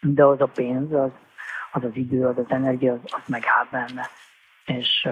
De 0.00 0.24
az 0.24 0.40
a 0.40 0.46
pénz, 0.46 0.92
az 0.92 1.10
az, 1.72 1.84
az 1.84 1.96
idő, 1.96 2.26
az 2.26 2.38
az 2.38 2.44
energia, 2.48 2.92
az, 2.92 3.00
az 3.02 3.28
megáll 3.28 3.66
benne. 3.70 4.06
És, 4.66 5.08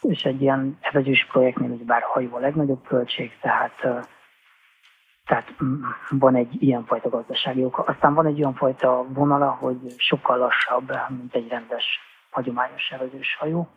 és 0.00 0.22
egy 0.22 0.42
ilyen 0.42 0.78
evezős 0.80 1.26
projektnél, 1.26 1.68
hogy 1.68 1.84
bár 1.84 2.02
hajó 2.02 2.34
a 2.34 2.38
legnagyobb 2.38 2.86
költség, 2.86 3.38
tehát 3.40 4.06
tehát 5.24 5.54
van 6.10 6.34
egy 6.34 6.62
ilyenfajta 6.62 7.08
gazdasági 7.08 7.64
oka. 7.64 7.82
Aztán 7.82 8.14
van 8.14 8.26
egy 8.26 8.38
olyan 8.38 8.54
fajta 8.54 9.04
vonala, 9.08 9.50
hogy 9.50 9.94
sokkal 9.96 10.38
lassabb, 10.38 10.92
mint 11.08 11.34
egy 11.34 11.48
rendes, 11.48 11.84
hagyományos 12.30 12.90
evezős 12.90 13.36
hajó 13.36 13.68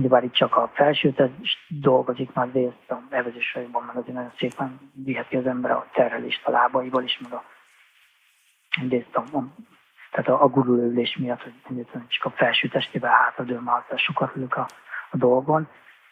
bár 0.00 0.24
itt 0.24 0.32
csak 0.32 0.56
a 0.56 0.70
felső 0.74 1.14
dolgozik 1.68 2.32
nagy 2.32 2.52
részt, 2.52 2.90
a 2.90 3.02
evezésaiban 3.10 3.82
meg 3.84 3.96
azért 3.96 4.16
nagyon 4.16 4.32
szépen 4.38 4.90
viheti 5.04 5.36
az 5.36 5.46
ember 5.46 5.70
a 5.70 5.88
terhelést 5.92 6.46
a 6.46 6.50
lábaival 6.50 7.02
is, 7.02 7.18
meg 7.18 7.32
a, 7.32 7.44
egyrészt 8.80 9.16
a, 9.16 9.20
a 9.20 9.44
tehát 10.10 10.28
a, 10.28 10.42
a 10.42 10.48
gurulőülés 10.48 11.16
miatt, 11.16 11.42
hogy 11.42 11.86
csak 12.08 12.24
a 12.24 12.30
felső 12.30 12.68
testével 12.68 13.10
hátradől 13.10 13.60
már 13.60 13.84
sokat 13.96 14.36
ülök 14.36 14.56
a, 14.56 14.66
a 15.10 15.16
dolgon, 15.16 15.68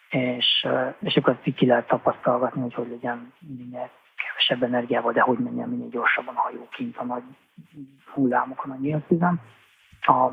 és, 0.09 0.67
és 0.99 1.15
akkor 1.15 1.37
ezt 1.41 1.55
ki 1.55 1.65
lehet 1.65 1.87
tapasztalgatni, 1.87 2.61
hogy 2.61 2.73
hogy 2.73 2.89
legyen 2.89 3.33
minél 3.39 3.89
kevesebb 4.15 4.63
energiával, 4.63 5.11
de 5.11 5.21
hogy 5.21 5.37
menjen 5.37 5.69
minél 5.69 5.89
gyorsabban 5.89 6.35
a 6.35 6.39
hajó 6.39 6.67
kint 6.71 6.97
a 6.97 7.03
nagy 7.03 7.23
hullámokon 8.13 8.71
a 8.71 8.75
nyílt 8.75 9.11
A, 10.01 10.31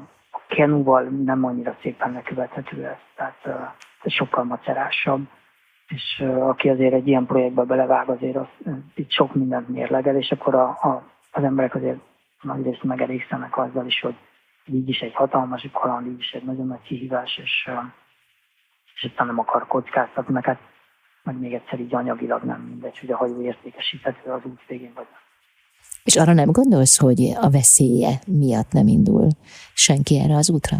kenúval 0.48 1.02
nem 1.02 1.44
annyira 1.44 1.76
szépen 1.82 2.12
lekövethető 2.12 2.84
ez, 2.84 2.96
tehát 3.14 3.70
ez 4.02 4.12
sokkal 4.12 4.44
macerásabb, 4.44 5.26
és 5.88 6.24
aki 6.40 6.68
azért 6.68 6.92
egy 6.92 7.06
ilyen 7.06 7.26
projektbe 7.26 7.62
belevág, 7.62 8.08
azért 8.08 8.36
az, 8.36 8.46
itt 8.94 9.10
sok 9.10 9.34
mindent 9.34 9.68
mérlegel, 9.68 10.16
és 10.16 10.30
akkor 10.30 10.54
a, 10.54 10.68
a, 10.68 11.02
az 11.32 11.44
emberek 11.44 11.74
azért 11.74 11.98
nagyrészt 12.40 12.82
megelégszenek 12.82 13.56
azzal 13.56 13.86
is, 13.86 14.00
hogy 14.00 14.14
így 14.64 14.88
is 14.88 15.00
egy 15.00 15.14
hatalmas 15.14 15.68
kaland, 15.72 16.06
így 16.06 16.18
is 16.18 16.32
egy 16.32 16.44
nagyon 16.44 16.66
nagy 16.66 16.82
kihívás, 16.82 17.38
és, 17.38 17.70
és 18.94 19.04
aztán 19.04 19.26
nem 19.26 19.38
akar 19.38 19.66
kockáztatni, 19.66 20.32
meg 20.32 20.44
hát 20.44 20.58
meg 21.28 21.38
még 21.38 21.54
egyszer 21.54 21.80
így 21.80 21.94
anyagilag 21.94 22.42
nem 22.42 22.60
mindegy, 22.60 22.98
hogy 22.98 23.10
a 23.10 23.16
hajó 23.16 23.40
értékesíthető 23.42 24.30
az 24.30 24.44
út 24.44 24.66
végén, 24.66 24.92
vagy 24.94 25.06
nem. 25.10 25.20
És 26.08 26.16
arra 26.16 26.32
nem 26.32 26.50
gondolsz, 26.50 26.98
hogy 26.98 27.36
a 27.40 27.50
veszélye 27.50 28.12
miatt 28.26 28.72
nem 28.72 28.86
indul 28.86 29.28
senki 29.74 30.18
erre 30.18 30.36
az 30.36 30.50
útra? 30.50 30.76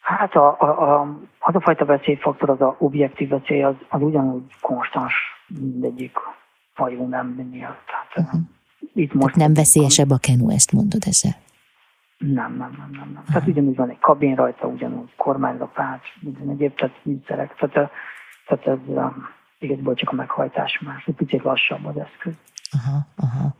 Hát 0.00 0.34
a, 0.34 0.56
a, 0.60 0.66
a, 0.66 1.18
az 1.38 1.54
a 1.54 1.60
fajta 1.60 1.84
veszélyfaktor, 1.84 2.50
az 2.50 2.60
a 2.60 2.76
objektív 2.78 3.28
veszély, 3.28 3.62
az, 3.62 3.74
az 3.88 4.02
ugyanúgy 4.02 4.42
konstans 4.60 5.14
mindegyik 5.46 6.16
hajó 6.74 7.06
nem 7.08 7.26
miatt. 7.26 7.84
Tehát, 7.86 8.26
uh-huh. 8.26 8.40
itt 8.94 9.12
most 9.12 9.34
Tehát 9.34 9.46
nem 9.46 9.54
veszélyesebb 9.54 10.10
a 10.10 10.18
kenu, 10.18 10.50
ezt 10.50 10.72
mondod 10.72 11.02
ezzel? 11.06 11.34
Nem, 12.18 12.56
nem, 12.56 12.74
nem, 12.78 12.90
nem. 12.92 13.10
nem. 13.14 13.24
Tehát 13.26 13.48
ugyanúgy 13.48 13.76
van 13.76 13.90
egy 13.90 13.98
kabin 13.98 14.34
rajta, 14.34 14.66
ugyanúgy 14.66 15.14
kormánylapát, 15.16 16.02
minden 16.20 16.48
egyéb, 16.48 16.74
tehát 16.74 16.94
műszerek. 17.02 17.54
Tehát, 17.54 17.90
tehát 18.46 18.66
ez 18.66 18.78
igazából 19.58 19.94
csak 19.94 20.10
a 20.10 20.14
meghajtás 20.14 20.80
más, 20.84 21.06
egy 21.06 21.14
picit 21.14 21.42
lassabb 21.42 21.84
az 21.84 21.96
eszköz. 21.96 22.34
Aha, 22.70 23.06
aha. 23.16 23.54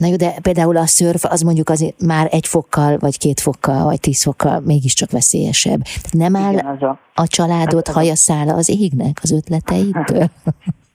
Na 0.00 0.06
jó, 0.06 0.16
de 0.16 0.30
például 0.42 0.76
a 0.76 0.86
szörf 0.86 1.24
az 1.24 1.40
mondjuk 1.40 1.68
azért 1.68 2.00
már 2.06 2.28
egy 2.30 2.46
fokkal, 2.46 2.98
vagy 2.98 3.18
két 3.18 3.40
fokkal, 3.40 3.84
vagy 3.84 4.00
tíz 4.00 4.22
fokkal 4.22 4.60
mégiscsak 4.60 5.10
veszélyesebb. 5.10 5.80
Tehát 5.82 6.12
nem 6.12 6.36
áll 6.36 6.52
Igen, 6.52 6.66
a, 6.66 6.98
a 7.14 7.26
családod 7.26 7.86
hát, 7.86 7.96
haja 7.96 8.14
szála 8.14 8.54
az 8.54 8.68
égnek 8.68 9.18
az 9.22 9.32
ötleteitől? 9.32 10.26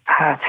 Hát, 0.03 0.39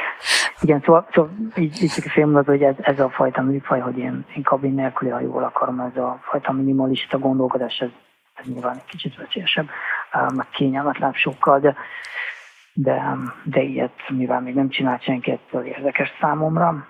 igen, 0.60 0.82
szóval, 0.84 1.06
szóval 1.12 1.30
így, 1.56 1.82
így 1.82 1.90
félmondat, 1.90 2.46
hogy 2.46 2.62
ez, 2.62 2.74
ez 2.80 3.00
a 3.00 3.10
fajta 3.10 3.42
műfaj, 3.42 3.80
hogy 3.80 3.98
én, 3.98 4.24
én 4.36 4.42
kabin 4.42 4.74
nélküli 4.74 5.10
hajóval 5.10 5.44
akarom, 5.44 5.80
ez 5.80 5.96
a 5.96 6.18
fajta 6.22 6.52
minimalista 6.52 7.18
gondolkodás, 7.18 7.78
ez, 7.78 7.88
ez 8.34 8.44
nyilván 8.46 8.76
egy 8.76 8.84
kicsit 8.84 9.16
veszélyesebb, 9.16 9.68
meg 10.34 10.46
kényelmetlen 10.50 11.12
sokkal, 11.12 11.58
de, 11.58 11.76
de, 12.78 13.16
de 13.44 13.62
ilyet, 13.62 14.08
mivel 14.08 14.40
még 14.40 14.54
nem 14.54 14.68
csinált 14.68 15.02
senki, 15.02 15.30
ettől 15.30 15.64
érdekes 15.64 16.12
számomra. 16.20 16.86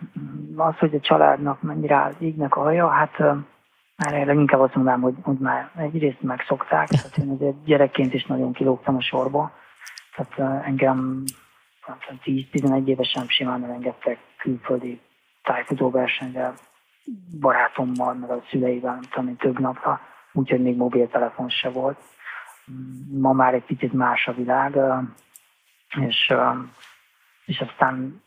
Az, 0.56 0.78
hogy 0.78 0.94
a 0.94 1.00
családnak 1.00 1.62
mennyire 1.62 2.12
égnek 2.18 2.56
a 2.56 2.60
haja, 2.60 2.88
hát 2.88 3.18
már 3.96 4.26
leginkább 4.26 4.60
azt 4.60 4.74
mondanám, 4.74 5.00
hogy, 5.00 5.14
hogy 5.22 5.38
már 5.38 5.70
egyrészt 5.76 6.22
megszokták, 6.22 6.88
tehát 6.88 7.18
én 7.18 7.30
azért 7.30 7.64
gyerekként 7.64 8.14
is 8.14 8.24
nagyon 8.24 8.52
kilógtam 8.52 8.96
a 8.96 9.00
sorba, 9.00 9.52
tehát 10.16 10.64
engem 10.64 11.22
10-11 12.24 12.86
évesen 12.86 13.26
simán 13.28 13.64
elengedtek 13.64 14.18
külföldi 14.38 15.00
tájfutó 15.42 15.90
versenyre 15.90 16.52
barátommal, 17.40 18.14
meg 18.14 18.30
a 18.30 18.42
szüleivel, 18.50 18.92
nem 18.92 19.02
tudom, 19.10 19.36
több 19.36 19.58
napra, 19.58 20.00
úgyhogy 20.32 20.62
még 20.62 20.76
mobiltelefon 20.76 21.48
se 21.48 21.68
volt. 21.68 21.98
Ma 23.12 23.32
már 23.32 23.54
egy 23.54 23.64
picit 23.64 23.92
más 23.92 24.26
a 24.26 24.32
világ, 24.32 24.78
és, 26.00 26.34
és 27.44 27.60
aztán 27.60 28.24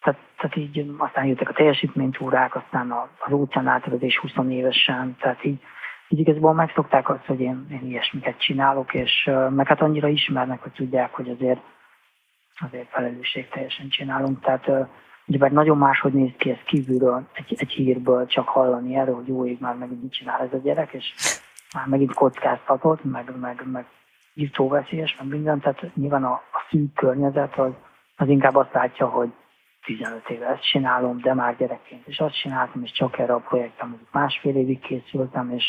tehát, 0.00 0.20
tehát 0.36 0.56
így 0.56 0.94
aztán 0.98 1.26
jöttek 1.26 1.48
a 1.48 1.52
teljesítménytúrák, 1.52 2.56
aztán 2.56 2.92
az 3.24 3.32
óceán 3.32 3.66
átvezés 3.66 4.18
20 4.18 4.32
évesen, 4.48 5.16
tehát 5.20 5.44
így, 5.44 5.60
így 6.08 6.18
igazából 6.18 6.54
megszokták 6.54 7.08
azt, 7.08 7.24
hogy 7.26 7.40
én, 7.40 7.66
én 7.70 7.86
ilyesmiket 7.86 8.40
csinálok, 8.40 8.94
és 8.94 9.30
meg 9.50 9.66
hát 9.66 9.80
annyira 9.80 10.08
ismernek, 10.08 10.62
hogy 10.62 10.72
tudják, 10.72 11.14
hogy 11.14 11.30
azért 11.30 11.60
azért 12.60 12.88
felelősség 12.90 13.48
teljesen 13.48 13.88
csinálunk. 13.88 14.40
Tehát 14.40 14.66
ugye 15.26 15.38
bár 15.38 15.52
nagyon 15.52 15.78
máshogy 15.78 16.12
néz 16.12 16.32
ki 16.38 16.50
ez 16.50 16.62
kívülről, 16.64 17.28
egy, 17.32 17.54
egy 17.58 17.70
hírből 17.70 18.26
csak 18.26 18.48
hallani 18.48 18.96
erről, 18.96 19.14
hogy 19.14 19.28
jó 19.28 19.46
ég, 19.46 19.60
már 19.60 19.74
megint 19.74 20.02
mit 20.02 20.12
csinál 20.12 20.40
ez 20.40 20.52
a 20.52 20.62
gyerek, 20.62 20.92
és 20.92 21.14
már 21.74 21.86
megint 21.86 22.14
kockáztatott, 22.14 23.04
meg, 23.04 23.38
meg, 23.40 23.62
meg 23.72 23.86
írtóveszélyes, 24.36 25.16
meg 25.18 25.28
minden, 25.28 25.60
tehát 25.60 25.94
nyilván 25.94 26.24
a, 26.24 26.32
a 26.32 26.66
szűk 26.70 26.94
környezet 26.94 27.58
az, 27.58 27.72
az 28.16 28.28
inkább 28.28 28.54
azt 28.54 28.72
látja, 28.72 29.06
hogy 29.06 29.32
15 29.84 30.30
éve 30.30 30.46
ezt 30.46 30.70
csinálom, 30.70 31.18
de 31.20 31.34
már 31.34 31.56
gyerekként 31.56 32.08
is 32.08 32.18
azt 32.18 32.40
csináltam, 32.40 32.82
és 32.82 32.92
csak 32.92 33.18
erre 33.18 33.32
a 33.32 33.38
projektem 33.38 33.88
mondjuk 33.88 34.12
másfél 34.12 34.56
évig 34.56 34.80
készültem, 34.80 35.50
és 35.50 35.64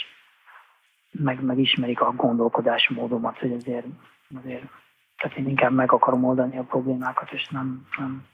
meg, 1.12 1.44
meg 1.44 1.58
ismerik 1.58 2.02
a 2.02 2.12
gondolkodásmódomat, 2.12 3.38
hogy 3.38 3.54
azért, 3.54 3.86
azért 4.44 4.64
tehát 5.18 5.38
én 5.38 5.48
inkább 5.48 5.72
meg 5.72 5.92
akarom 5.92 6.24
oldani 6.24 6.58
a 6.58 6.64
problémákat, 6.64 7.32
és 7.32 7.48
nem, 7.48 7.88
nem, 7.98 8.26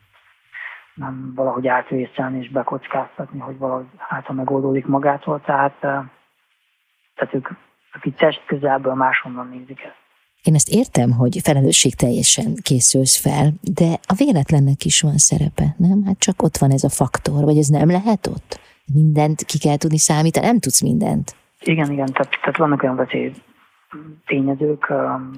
nem 0.94 1.34
valahogy 1.36 1.68
átvészelni 1.68 2.40
és 2.40 2.50
bekockáztatni, 2.50 3.40
hogy 3.40 3.58
valahogy 3.58 3.86
hát 3.98 4.26
ha 4.26 4.34
megoldódik 4.34 4.86
magától. 4.86 5.42
Tehát, 5.42 5.80
tehát 7.16 7.34
ők, 7.34 7.50
akik 7.94 8.16
test 8.16 8.46
közelből 8.46 8.94
máshonnan 8.94 9.48
nézik 9.48 9.84
ezt. 9.84 10.03
Én 10.44 10.54
ezt 10.54 10.70
értem, 10.70 11.12
hogy 11.12 11.40
felelősség 11.44 11.96
teljesen 11.96 12.56
készülsz 12.62 13.18
fel, 13.22 13.54
de 13.62 13.90
a 14.08 14.14
véletlennek 14.18 14.86
is 14.86 15.02
van 15.02 15.18
szerepe, 15.18 15.76
nem? 15.78 16.04
Hát 16.06 16.20
csak 16.20 16.42
ott 16.42 16.58
van 16.58 16.72
ez 16.72 16.84
a 16.84 16.90
faktor, 16.90 17.44
vagy 17.44 17.58
ez 17.58 17.68
nem 17.68 17.90
lehet 17.90 18.28
ott? 18.28 18.60
Mindent 18.94 19.44
ki 19.44 19.58
kell 19.60 19.78
tudni 19.78 19.98
számítani, 19.98 20.46
nem 20.46 20.60
tudsz 20.60 20.82
mindent. 20.82 21.36
Igen, 21.60 21.92
igen, 21.92 22.12
tehát, 22.12 22.32
tehát 22.42 22.58
vannak 22.58 22.84
olyan 22.84 22.96
veszély 22.96 23.34
tényezők, 24.26 24.90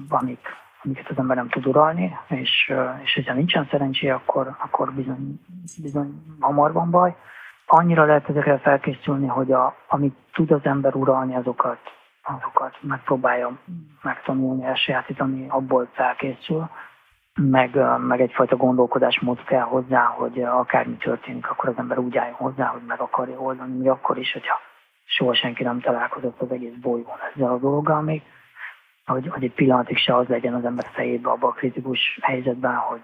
amik, 0.08 0.40
amiket 0.82 1.08
az 1.08 1.18
ember 1.18 1.36
nem 1.36 1.48
tud 1.48 1.66
uralni, 1.66 2.12
és, 2.28 2.72
és 3.04 3.14
hogyha 3.14 3.34
nincsen 3.34 3.68
szerencsé, 3.70 4.08
akkor, 4.08 4.56
akkor 4.64 4.92
bizony, 4.92 5.40
bizony 5.82 6.22
hamar 6.40 6.72
van 6.72 6.90
baj. 6.90 7.14
Annyira 7.66 8.04
lehet 8.04 8.28
ezekre 8.28 8.58
felkészülni, 8.58 9.26
hogy 9.26 9.52
a, 9.52 9.74
amit 9.88 10.16
tud 10.32 10.50
az 10.50 10.60
ember 10.62 10.94
uralni, 10.94 11.34
azokat, 11.34 11.78
azokat 12.26 12.76
megpróbálja 12.80 13.58
megtanulni, 14.02 14.64
elsajátítani, 14.64 15.46
abból 15.48 15.88
felkészül, 15.92 16.68
meg, 17.34 17.78
meg 17.98 18.20
egyfajta 18.20 18.56
gondolkodásmód 18.56 19.44
kell 19.44 19.62
hozzá, 19.62 20.04
hogy 20.04 20.42
akármi 20.42 20.96
történik, 20.96 21.50
akkor 21.50 21.68
az 21.68 21.78
ember 21.78 21.98
úgy 21.98 22.16
álljon 22.16 22.34
hozzá, 22.34 22.66
hogy 22.66 22.82
meg 22.86 23.00
akarja 23.00 23.38
oldani, 23.38 23.76
még 23.76 23.88
akkor 23.88 24.18
is, 24.18 24.32
hogyha 24.32 24.60
soha 25.04 25.34
senki 25.34 25.62
nem 25.62 25.80
találkozott 25.80 26.40
az 26.40 26.50
egész 26.50 26.74
bolygón 26.80 27.18
ezzel 27.32 27.52
a 27.52 27.58
dologgal 27.58 28.02
még 28.02 28.22
hogy, 29.06 29.28
hogy 29.28 29.44
egy 29.44 29.52
pillanatig 29.52 29.96
se 29.96 30.16
az 30.16 30.26
legyen 30.26 30.54
az 30.54 30.64
ember 30.64 30.86
fejében 30.92 31.32
abban 31.32 31.50
a 31.50 31.54
kritikus 31.54 32.18
helyzetben, 32.22 32.74
hogy, 32.74 33.00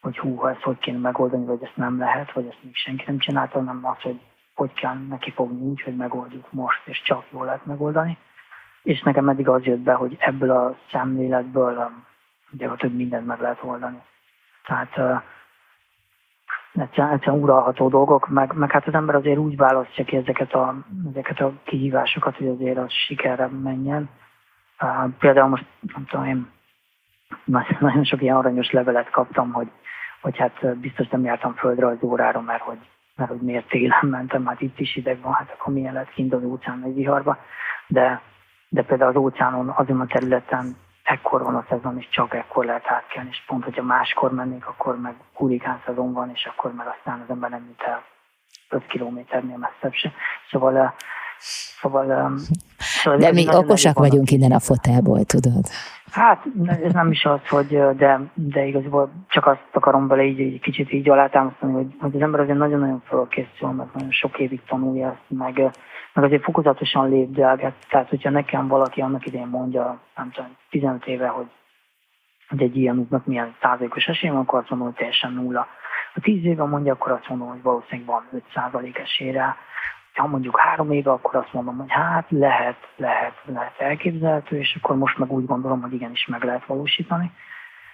hogy 0.00 0.18
hú, 0.18 0.46
ezt 0.46 0.62
hogy 0.62 0.78
kéne 0.78 0.98
megoldani, 0.98 1.44
vagy 1.44 1.62
ezt 1.62 1.76
nem 1.76 1.98
lehet, 1.98 2.32
vagy 2.32 2.46
ezt 2.46 2.62
még 2.62 2.76
senki 2.76 3.04
nem 3.06 3.18
csinálta, 3.18 3.58
hanem 3.58 3.84
az, 3.84 4.00
hogy 4.00 4.20
hogy 4.54 4.72
kell 4.72 4.94
neki 5.08 5.30
fogni 5.30 5.60
úgy, 5.60 5.82
hogy 5.82 5.96
megoldjuk 5.96 6.52
most, 6.52 6.82
és 6.84 7.02
csak 7.02 7.24
jól 7.30 7.44
lehet 7.44 7.66
megoldani. 7.66 8.18
És 8.88 9.02
nekem 9.02 9.28
eddig 9.28 9.48
az 9.48 9.64
jött 9.64 9.78
be, 9.78 9.92
hogy 9.92 10.16
ebből 10.18 10.50
a 10.50 10.76
szemléletből 10.90 11.92
um, 12.60 12.76
több 12.76 12.94
mindent 12.94 13.26
meg 13.26 13.40
lehet 13.40 13.58
oldani. 13.62 14.02
Tehát 14.64 14.96
uh, 14.96 15.22
egyszerűen, 16.82 17.12
egyszerűen 17.12 17.42
uralható 17.42 17.88
dolgok, 17.88 18.28
meg, 18.28 18.52
meg 18.52 18.70
hát 18.70 18.86
az 18.86 18.94
ember 18.94 19.14
azért 19.14 19.38
úgy 19.38 19.56
választja 19.56 20.04
ki 20.04 20.16
ezeket 20.16 20.52
a, 20.52 20.74
ezeket 21.10 21.40
a 21.40 21.52
kihívásokat, 21.64 22.36
hogy 22.36 22.46
azért 22.46 22.78
az 22.78 22.92
sikerre 22.92 23.46
menjen 23.46 24.08
Például 25.18 25.48
most, 25.48 25.64
nem 25.80 26.04
tudom 26.04 26.26
én, 26.26 26.50
nagyon 27.80 28.04
sok 28.04 28.22
ilyen 28.22 28.36
aranyos 28.36 28.70
levelet 28.70 29.10
kaptam, 29.10 29.52
hogy, 29.52 29.70
hogy 30.20 30.36
hát 30.36 30.76
biztos 30.76 31.08
nem 31.08 31.24
jártam 31.24 31.54
földrajz 31.54 32.02
órára, 32.02 32.40
mert 32.40 32.62
hogy, 32.62 32.78
mert 33.16 33.30
hogy 33.30 33.40
miért 33.40 33.68
télen 33.68 34.06
mentem, 34.06 34.46
hát 34.46 34.60
itt 34.60 34.78
is 34.78 34.96
ideg 34.96 35.20
van, 35.20 35.32
hát 35.32 35.56
akkor 35.58 35.72
milyen 35.72 35.92
lehet 35.92 36.32
az 36.32 36.44
óceán 36.44 36.82
egy 36.84 36.94
viharba. 36.94 37.38
De, 37.86 38.22
de 38.68 38.82
például 38.82 39.10
az 39.10 39.16
óceánon 39.16 39.68
azon 39.68 40.00
a 40.00 40.06
területen 40.06 40.76
ekkor 41.02 41.42
van 41.42 41.54
a 41.54 41.64
szezon, 41.68 41.98
és 41.98 42.08
csak 42.08 42.34
ekkor 42.34 42.64
lehet 42.64 42.90
átkelni, 42.90 43.28
és 43.30 43.42
pont, 43.46 43.64
hogyha 43.64 43.82
máskor 43.82 44.32
mennék, 44.32 44.66
akkor 44.66 45.00
meg 45.00 45.14
hurikán 45.32 45.82
szezon 45.86 46.12
van, 46.12 46.30
és 46.30 46.44
akkor 46.44 46.72
meg 46.72 46.86
aztán 46.86 47.20
az 47.20 47.30
ember 47.30 47.50
nem 47.50 47.66
jut 47.68 47.82
el 47.82 48.02
5 48.68 48.86
kilométernél 48.86 49.56
messzebb 49.56 49.92
se. 49.92 50.12
Szóval 50.50 50.94
Szóval, 51.80 52.38
szóval 52.78 53.18
de 53.18 53.32
mi 53.32 53.46
okosak 53.48 53.98
vagyunk 53.98 54.30
innen 54.30 54.52
a 54.52 54.58
fotelból, 54.58 55.24
tudod? 55.24 55.64
Hát 56.10 56.44
ez 56.84 56.92
nem 56.92 57.10
is 57.10 57.24
az, 57.24 57.48
hogy 57.48 57.66
de, 57.96 58.20
de 58.34 58.64
igazából 58.64 59.10
csak 59.28 59.46
azt 59.46 59.68
akarom 59.72 60.08
vele 60.08 60.22
így, 60.22 60.38
így 60.38 60.60
kicsit 60.60 60.92
így 60.92 61.08
alátámasztani, 61.08 61.72
hogy, 61.72 61.86
hogy 62.00 62.14
az 62.14 62.20
ember 62.20 62.40
azért 62.40 62.58
nagyon-nagyon 62.58 63.02
felkészül, 63.04 63.68
mert 63.68 63.94
nagyon 63.94 64.10
sok 64.10 64.38
évig 64.38 64.60
tanulja 64.68 65.08
ezt, 65.08 65.38
meg, 65.38 65.70
meg 66.12 66.24
azért 66.24 66.42
fokozatosan 66.42 67.08
lépdelget. 67.08 67.74
Tehát, 67.88 68.08
hogyha 68.08 68.30
nekem 68.30 68.68
valaki 68.68 69.00
annak 69.00 69.26
idején 69.26 69.46
mondja, 69.46 70.00
nem 70.16 70.30
tudom, 70.30 70.56
15 70.70 71.06
éve, 71.06 71.26
hogy, 71.28 71.50
hogy 72.48 72.62
egy 72.62 72.76
ilyen 72.76 72.98
útnak 72.98 73.26
milyen 73.26 73.54
százalékos 73.60 74.06
esély 74.06 74.30
van, 74.30 74.40
akkor 74.40 74.58
azt 74.58 74.70
mondom, 74.70 74.88
hogy 74.88 74.96
teljesen 74.96 75.32
nulla. 75.32 75.66
Ha 76.14 76.20
10 76.20 76.44
éve 76.44 76.64
mondja, 76.64 76.92
akkor 76.92 77.12
azt 77.12 77.28
mondom, 77.28 77.48
hogy 77.48 77.62
valószínűleg 77.62 78.06
van 78.06 78.28
5 78.32 78.44
százalék 78.54 78.98
esélyre 78.98 79.56
ha 80.18 80.26
mondjuk 80.26 80.58
három 80.60 80.90
éve, 80.90 81.10
akkor 81.10 81.36
azt 81.36 81.52
mondom, 81.52 81.76
hogy 81.76 81.90
hát 81.90 82.26
lehet, 82.28 82.88
lehet, 82.96 83.34
lehet 83.44 83.80
elképzelhető, 83.80 84.58
és 84.58 84.78
akkor 84.80 84.96
most 84.96 85.18
meg 85.18 85.32
úgy 85.32 85.46
gondolom, 85.46 85.80
hogy 85.80 85.92
igenis 85.92 86.26
meg 86.26 86.44
lehet 86.44 86.66
valósítani, 86.66 87.30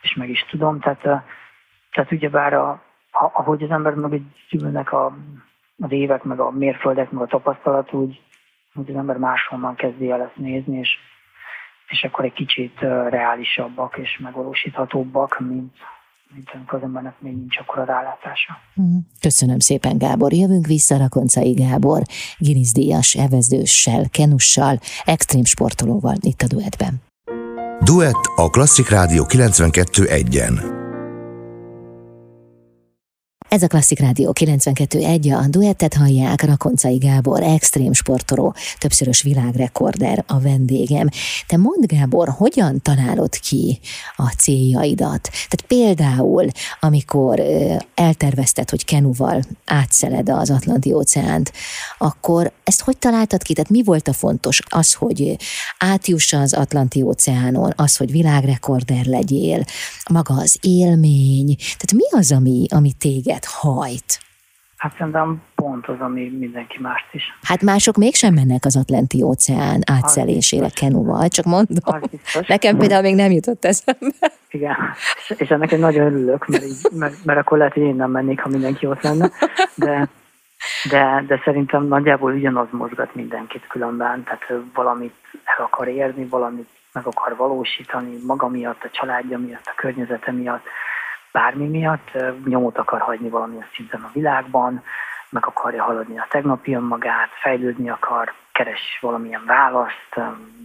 és 0.01 0.15
meg 0.15 0.29
is 0.29 0.45
tudom. 0.51 0.81
Tehát, 0.81 1.01
tehát 1.91 2.13
ugyebár 2.13 2.53
a, 2.53 2.83
ahogy 3.11 3.63
az 3.63 3.71
ember 3.71 3.95
meg 3.95 4.21
gyűlnek 4.51 4.93
a, 4.93 5.17
az 5.79 5.93
évek, 5.93 6.23
meg 6.23 6.41
a 6.41 6.51
mérföldek, 6.51 7.11
meg 7.11 7.23
a 7.23 7.27
tapasztalat, 7.27 7.93
úgy, 7.93 8.21
hogy 8.75 8.91
az 8.91 8.97
ember 8.97 9.17
máshonnan 9.17 9.75
kezdi 9.75 10.11
el 10.11 10.21
ezt 10.21 10.37
nézni, 10.37 10.79
és, 10.79 10.89
és 11.89 12.05
akkor 12.05 12.25
egy 12.25 12.33
kicsit 12.33 12.81
reálisabbak 13.09 13.97
és 13.97 14.19
megvalósíthatóbbak, 14.23 15.41
mint, 15.41 15.73
mint 16.35 16.51
amikor 16.55 16.79
az 16.79 16.85
embernek 16.85 17.21
még 17.21 17.37
nincs 17.37 17.59
akkora 17.59 17.85
rálátása. 17.85 18.59
Mhm. 18.75 18.97
Köszönöm 19.21 19.59
szépen, 19.59 19.99
Gábor. 19.99 20.33
Jövünk 20.33 20.67
vissza 20.67 20.99
Rakoncai 20.99 21.53
Gábor, 21.53 22.03
Guinness 22.39 22.73
díjas, 22.73 23.15
evezőssel, 23.15 24.05
kenussal, 24.11 24.79
extrém 25.05 25.45
sportolóval 25.45 26.15
itt 26.21 26.41
a 26.41 26.47
duettben. 26.47 27.03
Duett 27.85 28.25
a 28.37 28.51
Klasszik 28.51 28.89
Rádió 28.89 29.25
92.1-en. 29.29 30.84
Ez 33.55 33.63
a 33.63 33.67
Klasszik 33.67 33.99
Rádió 33.99 34.33
92.1, 34.41 35.45
a 35.45 35.49
duettet 35.49 35.95
hallják 35.95 36.43
Rakoncai 36.43 36.97
Gábor, 36.97 37.43
extrém 37.43 37.93
sportoló, 37.93 38.55
többszörös 38.79 39.23
világrekorder 39.23 40.25
a 40.27 40.41
vendégem. 40.41 41.09
Te 41.47 41.57
mondd 41.57 41.87
Gábor, 41.87 42.29
hogyan 42.29 42.83
találod 42.83 43.39
ki 43.39 43.81
a 44.17 44.35
céljaidat? 44.39 45.31
Tehát 45.49 45.65
például, 45.67 46.47
amikor 46.81 47.43
eltervezted, 47.95 48.71
hogy 48.71 48.85
kenuval 48.85 49.43
átszeled 49.67 50.29
az 50.29 50.51
Atlanti 50.51 50.93
óceánt, 50.93 51.53
akkor 51.99 52.53
ezt 52.65 52.81
hogy 52.81 52.97
találtad 52.97 53.43
ki? 53.43 53.53
Tehát 53.53 53.71
mi 53.71 53.83
volt 53.83 54.09
a 54.09 54.13
fontos? 54.13 54.61
Az, 54.69 54.93
hogy 54.93 55.37
átjuss 55.79 56.33
az 56.33 56.53
Atlanti 56.53 57.03
óceánon, 57.03 57.73
az, 57.77 57.97
hogy 57.97 58.11
világrekorder 58.11 59.05
legyél, 59.05 59.65
maga 60.11 60.35
az 60.35 60.59
élmény. 60.61 61.57
Tehát 61.57 61.93
mi 61.93 62.19
az, 62.19 62.33
ami, 62.33 62.67
ami 62.69 62.93
téged 62.93 63.43
hajt? 63.45 64.19
Hát 64.77 64.95
szerintem 64.99 65.43
pont 65.55 65.87
az, 65.87 66.01
ami 66.01 66.31
mindenki 66.39 66.79
mást 66.81 67.07
is. 67.13 67.39
Hát 67.43 67.63
mások 67.63 67.97
mégsem 67.97 68.35
mennek 68.35 68.65
az 68.65 68.77
Atlanti 68.77 69.23
óceán 69.23 69.81
átszelésére 69.87 70.69
kenúval, 70.75 71.29
csak 71.29 71.45
mondom. 71.45 72.01
Nekem 72.47 72.77
például 72.77 73.03
még 73.03 73.15
nem 73.15 73.31
jutott 73.31 73.65
eszembe. 73.65 74.33
Igen, 74.51 74.77
és 75.37 75.49
ennek 75.49 75.73
egy 75.73 75.79
nagyon 75.79 76.07
örülök, 76.07 76.47
mert, 76.47 76.65
így, 76.65 76.87
mert, 76.93 77.25
mert 77.25 77.39
akkor 77.39 77.59
lehet, 77.59 77.73
hogy 77.73 77.83
én 77.83 77.95
nem 77.95 78.11
mennék, 78.11 78.41
ha 78.41 78.49
mindenki 78.49 78.87
ott 78.87 79.03
lenne, 79.03 79.31
de, 79.75 80.09
de, 80.91 81.25
de 81.27 81.41
szerintem 81.45 81.87
nagyjából 81.87 82.33
ugyanaz 82.33 82.67
mozgat 82.71 83.15
mindenkit 83.15 83.67
különben, 83.67 84.25
tehát 84.25 84.65
valamit 84.75 85.15
el 85.45 85.65
akar 85.65 85.89
érni, 85.89 86.27
valamit 86.27 86.69
meg 86.93 87.07
akar 87.07 87.37
valósítani 87.37 88.17
maga 88.27 88.49
miatt, 88.49 88.83
a 88.85 88.91
családja 88.91 89.39
miatt, 89.39 89.67
a 89.67 89.75
környezete 89.77 90.33
miatt, 90.33 90.65
bármi 91.35 91.67
miatt 91.69 92.11
nyomot 92.45 92.79
akar 92.79 93.01
hagyni 93.01 93.29
valamilyen 93.29 93.67
szinten 93.75 94.01
a 94.01 94.11
világban, 94.13 94.83
meg 95.31 95.47
akarja 95.47 95.83
haladni 95.83 96.19
a 96.19 96.27
tegnapi 96.31 96.75
önmagát, 96.75 97.29
fejlődni 97.43 97.89
akar, 97.89 98.33
keres 98.53 98.99
valamilyen 99.01 99.45
választ, 99.47 100.15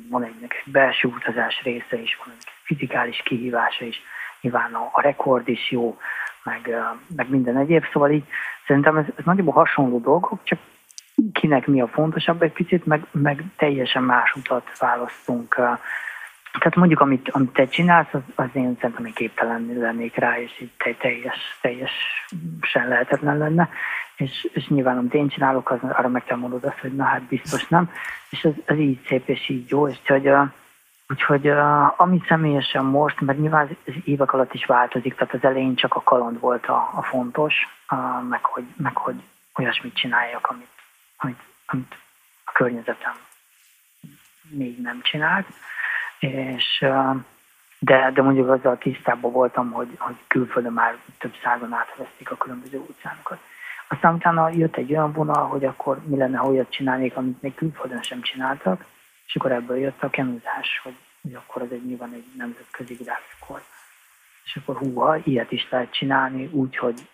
van 0.10 0.24
egy, 0.24 0.36
egy 0.42 0.72
belső 0.72 1.08
utazás 1.08 1.62
része 1.64 2.02
is, 2.02 2.20
van 2.26 2.34
egy 2.38 2.48
fizikális 2.64 3.22
kihívása 3.26 3.86
is, 3.86 4.02
nyilván 4.42 4.74
a, 4.74 4.90
a 4.92 5.02
rekord 5.02 5.48
is 5.48 5.72
jó, 5.72 5.98
meg, 6.44 6.76
meg 7.16 7.30
minden 7.30 7.58
egyéb, 7.58 7.86
szóval 7.92 8.12
így 8.12 8.26
szerintem 8.68 8.98
ez, 8.98 9.06
ez 9.16 9.26
nagyobb 9.26 9.54
hasonló 9.54 10.00
dolgok, 10.00 10.44
csak 10.44 10.60
kinek 11.34 11.68
mi 11.68 11.82
a 11.82 11.88
fontosabb 11.88 12.42
egy 12.42 12.54
picit, 12.54 12.86
meg, 12.86 13.06
meg 13.12 13.44
teljesen 13.58 14.04
más 14.04 14.34
utat 14.34 14.78
választunk 14.78 15.56
tehát 16.60 16.76
mondjuk, 16.76 17.00
amit, 17.00 17.30
amit 17.30 17.54
te 17.54 17.68
csinálsz, 17.68 18.14
az, 18.14 18.22
az 18.36 18.48
én 18.54 18.78
szerintem 18.80 19.04
még 19.04 19.14
képtelen 19.14 19.74
lennék 19.78 20.16
rá, 20.16 20.40
és 20.40 20.62
így 20.62 20.72
te, 20.78 20.94
teljes, 20.94 21.58
teljesen 21.62 22.88
lehetetlen 22.88 23.38
lenne. 23.38 23.70
És, 24.16 24.50
és 24.54 24.68
nyilván, 24.68 24.98
amit 24.98 25.14
én 25.14 25.28
csinálok, 25.28 25.72
az, 25.72 25.80
arra 25.82 26.08
meg 26.08 26.24
kell 26.24 26.38
mondod 26.38 26.64
azt, 26.64 26.80
hogy 26.80 26.96
na 26.96 27.04
hát 27.04 27.22
biztos 27.22 27.68
nem. 27.68 27.92
És 28.30 28.44
ez, 28.44 28.54
ez 28.66 28.78
így 28.78 29.06
szép, 29.08 29.28
és 29.28 29.50
így 29.50 29.70
jó. 29.70 29.88
És 29.88 29.98
hogy, 30.08 30.30
úgyhogy 31.08 31.48
uh, 31.48 32.02
ami 32.02 32.22
személyesen 32.28 32.86
most, 32.86 33.22
mert 33.22 33.40
nyilván 33.40 33.78
ez 33.86 33.94
évek 34.04 34.34
alatt 34.34 34.54
is 34.54 34.66
változik, 34.66 35.16
tehát 35.16 35.34
az 35.34 35.44
elején 35.44 35.76
csak 35.76 35.96
a 35.96 36.04
kaland 36.04 36.40
volt 36.40 36.66
a, 36.66 36.90
a 36.96 37.02
fontos, 37.02 37.54
meg, 38.30 38.46
hogy, 38.46 38.66
meg 38.78 38.96
hogy 38.96 39.16
olyasmit 39.56 39.96
csináljak, 39.96 40.48
amit, 40.48 40.72
amit, 41.18 41.40
amit 41.66 41.98
a 42.46 42.52
környezetem 42.52 43.14
még 44.50 44.82
nem 44.82 45.02
csinált 45.02 45.48
és 46.20 46.86
de, 47.80 48.12
de 48.14 48.22
mondjuk 48.22 48.50
azzal 48.50 48.78
tisztában 48.78 49.32
voltam, 49.32 49.72
hogy, 49.72 49.96
hogy 49.98 50.16
külföldön 50.28 50.74
már 50.74 50.98
több 51.18 51.34
százan 51.44 51.74
átveszték 51.74 52.32
a 52.32 52.38
különböző 52.38 52.78
utcánokat. 52.78 53.40
Aztán 53.88 54.14
utána 54.14 54.50
jött 54.50 54.76
egy 54.76 54.92
olyan 54.92 55.12
vonal, 55.12 55.48
hogy 55.48 55.66
akkor 55.66 56.00
mi 56.06 56.18
lenne, 56.18 56.38
ha 56.38 56.48
olyat 56.48 56.72
csinálnék, 56.72 57.16
amit 57.16 57.42
még 57.42 57.56
külföldön 57.56 58.02
sem 58.02 58.22
csináltak, 58.22 58.86
és 59.26 59.36
akkor 59.36 59.52
ebből 59.52 59.78
jött 59.78 60.04
a 60.04 60.10
kenuzás, 60.10 60.80
hogy, 60.84 60.96
hogy 61.22 61.34
akkor 61.34 61.62
ez 61.62 61.72
egy 61.72 61.86
nyilván 61.86 62.14
egy 62.14 62.26
nemzetközi 62.38 62.96
világrekord. 62.96 63.64
És 64.44 64.56
akkor 64.56 64.78
húha, 64.78 65.18
ilyet 65.24 65.52
is 65.52 65.70
lehet 65.70 65.94
csinálni, 65.94 66.50
úgy, 66.52 66.78
hogy 66.78 67.10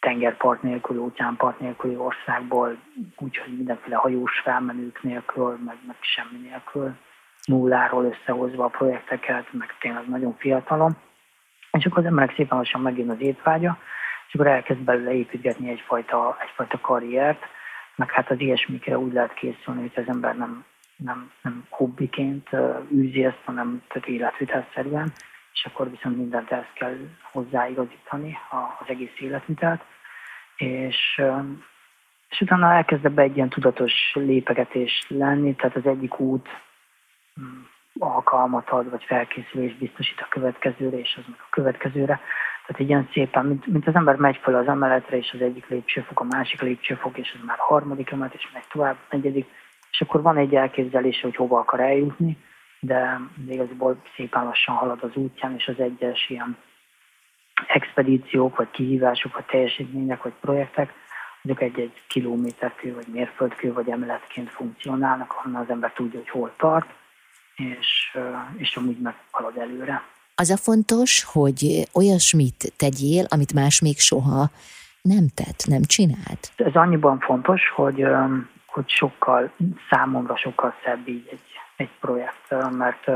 tengerpart 0.00 0.62
nélkül, 0.62 0.98
óceánpart 0.98 1.60
nélküli 1.60 1.96
országból, 1.96 2.76
úgyhogy 3.16 3.56
mindenféle 3.56 3.96
hajós 3.96 4.40
felmenők 4.40 5.02
nélkül, 5.02 5.58
meg, 5.64 5.76
meg 5.86 5.96
semmi 6.00 6.38
nélkül 6.38 6.96
nulláról 7.44 8.04
összehozva 8.04 8.64
a 8.64 8.68
projekteket, 8.68 9.52
meg 9.52 9.74
tényleg 9.80 10.08
nagyon 10.08 10.36
fiatalom. 10.38 10.96
És 11.72 11.84
akkor 11.86 11.98
az 11.98 12.04
emberek 12.04 12.34
szépen 12.34 12.58
lassan 12.58 12.80
megjön 12.80 13.10
az 13.10 13.20
étvágya, 13.20 13.78
és 14.28 14.34
akkor 14.34 14.46
elkezd 14.46 14.80
belőle 14.80 15.12
építgetni 15.12 15.70
egyfajta, 15.70 16.36
egyfajta 16.40 16.80
karriert, 16.80 17.42
meg 17.96 18.10
hát 18.10 18.30
az 18.30 18.40
ilyesmikre 18.40 18.98
úgy 18.98 19.12
lehet 19.12 19.34
készülni, 19.34 19.80
hogy 19.80 20.04
az 20.04 20.14
ember 20.14 20.36
nem, 20.36 20.64
nem, 20.96 21.30
nem 21.42 21.66
hobbiként 21.68 22.48
űzi 22.92 23.24
ezt, 23.24 23.42
hanem 23.44 23.82
tök 23.88 24.06
életvitelszerűen, 24.06 25.12
és 25.52 25.64
akkor 25.64 25.90
viszont 25.90 26.16
mindent 26.16 26.50
ezt 26.50 26.72
kell 26.72 26.96
hozzáigazítani, 27.32 28.38
az 28.80 28.86
egész 28.88 29.20
életvitelt. 29.20 29.82
És, 30.56 31.22
és 32.28 32.40
utána 32.40 32.72
elkezd 32.72 33.10
be 33.10 33.22
egy 33.22 33.36
ilyen 33.36 33.48
tudatos 33.48 33.92
lépegetés 34.14 35.04
lenni, 35.08 35.54
tehát 35.54 35.76
az 35.76 35.86
egyik 35.86 36.18
út 36.18 36.48
alkalmat 37.98 38.70
ad, 38.70 38.90
vagy 38.90 39.04
felkészülés 39.04 39.76
biztosít 39.76 40.20
a 40.20 40.28
következőre, 40.28 40.98
és 40.98 41.16
az 41.18 41.24
meg 41.26 41.38
a 41.40 41.50
következőre. 41.50 42.20
Tehát 42.66 42.80
egy 42.80 42.88
ilyen 42.88 43.08
szépen, 43.12 43.46
mint, 43.46 43.66
mint 43.66 43.86
az 43.86 43.94
ember 43.94 44.16
megy 44.16 44.36
fel 44.42 44.54
az 44.54 44.66
emeletre, 44.66 45.16
és 45.16 45.32
az 45.32 45.40
egyik 45.40 45.68
lépcsőfok, 45.68 46.20
a 46.20 46.24
másik 46.24 46.60
lépcsőfok, 46.60 47.18
és 47.18 47.34
az 47.38 47.46
már 47.46 47.58
a 47.58 47.64
harmadik 47.64 48.10
emelet, 48.10 48.34
és 48.34 48.50
megy 48.52 48.66
tovább, 48.72 48.96
negyedik, 49.10 49.46
és 49.90 50.00
akkor 50.00 50.22
van 50.22 50.36
egy 50.36 50.54
elképzelése, 50.54 51.20
hogy 51.22 51.36
hova 51.36 51.58
akar 51.58 51.80
eljutni, 51.80 52.36
de, 52.80 53.20
igazából 53.48 54.02
szépen 54.16 54.44
lassan 54.44 54.74
halad 54.74 55.02
az 55.02 55.14
útján, 55.14 55.54
és 55.54 55.68
az 55.68 55.78
egyes 55.78 56.30
ilyen 56.30 56.56
expedíciók, 57.66 58.56
vagy 58.56 58.70
kihívások, 58.70 59.34
vagy 59.34 59.44
teljesítmények, 59.44 60.22
vagy 60.22 60.32
projektek, 60.40 60.92
azok 61.42 61.60
egy-egy 61.60 62.02
kilométerkő, 62.06 62.94
vagy 62.94 63.06
mérföldkő, 63.06 63.72
vagy 63.72 63.88
emeletként 63.88 64.50
funkcionálnak, 64.50 65.32
ahonnan 65.32 65.62
az 65.62 65.70
ember 65.70 65.92
tudja, 65.92 66.18
hogy 66.18 66.28
hol 66.28 66.52
tart, 66.56 66.94
és, 67.56 68.16
és 68.56 68.76
amúgy 68.76 68.98
meghalad 68.98 69.58
előre. 69.58 70.02
Az 70.34 70.50
a 70.50 70.56
fontos, 70.56 71.24
hogy 71.24 71.88
olyasmit 71.92 72.72
tegyél, 72.76 73.24
amit 73.28 73.52
más 73.54 73.80
még 73.80 73.98
soha 73.98 74.50
nem 75.02 75.26
tett, 75.34 75.66
nem 75.66 75.82
csinált. 75.82 76.52
Ez 76.56 76.74
annyiban 76.74 77.18
fontos, 77.18 77.68
hogy, 77.74 78.06
hogy 78.66 78.88
sokkal, 78.88 79.50
számomra 79.90 80.36
sokkal 80.36 80.74
szebb 80.84 81.08
így 81.08 81.28
egy, 81.30 81.40
egy 81.76 81.90
projekt, 82.00 82.50
mert, 82.50 83.06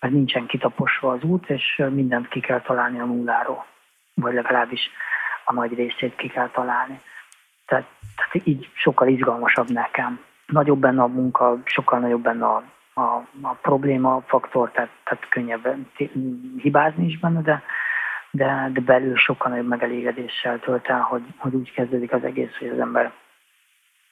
mert 0.00 0.14
nincsen 0.14 0.46
kitaposva 0.46 1.12
az 1.12 1.22
út, 1.22 1.50
és 1.50 1.82
mindent 1.90 2.28
ki 2.28 2.40
kell 2.40 2.60
találni 2.60 3.00
a 3.00 3.04
nulláról, 3.04 3.66
vagy 4.14 4.34
legalábbis 4.34 4.80
a 5.44 5.52
nagy 5.52 5.74
részét 5.74 6.16
ki 6.16 6.28
kell 6.28 6.50
találni. 6.50 7.00
Tehát, 7.66 7.86
tehát 8.16 8.46
így 8.46 8.70
sokkal 8.72 9.08
izgalmasabb 9.08 9.70
nekem. 9.70 10.20
Nagyobb 10.46 10.78
benne 10.78 11.02
a 11.02 11.06
munka, 11.06 11.58
sokkal 11.64 11.98
nagyobb 11.98 12.22
benne 12.22 12.46
a 12.46 12.62
a, 13.00 13.26
a 13.42 13.52
probléma 13.52 14.22
faktor, 14.26 14.70
tehát, 14.70 14.90
tehát 15.04 15.28
könnyebb 15.28 15.76
hibázni 16.56 17.06
is 17.06 17.18
benne, 17.18 17.40
de, 17.40 17.62
de, 18.30 18.70
de 18.72 18.80
belül 18.80 19.16
sokkal 19.16 19.50
nagyobb 19.50 19.66
megelégedéssel 19.66 20.58
tölt 20.58 20.88
el, 20.88 21.00
hogy, 21.00 21.22
hogy 21.36 21.54
úgy 21.54 21.72
kezdődik 21.72 22.12
az 22.12 22.24
egész, 22.24 22.56
hogy 22.58 22.68
az 22.68 22.78
ember 22.78 23.12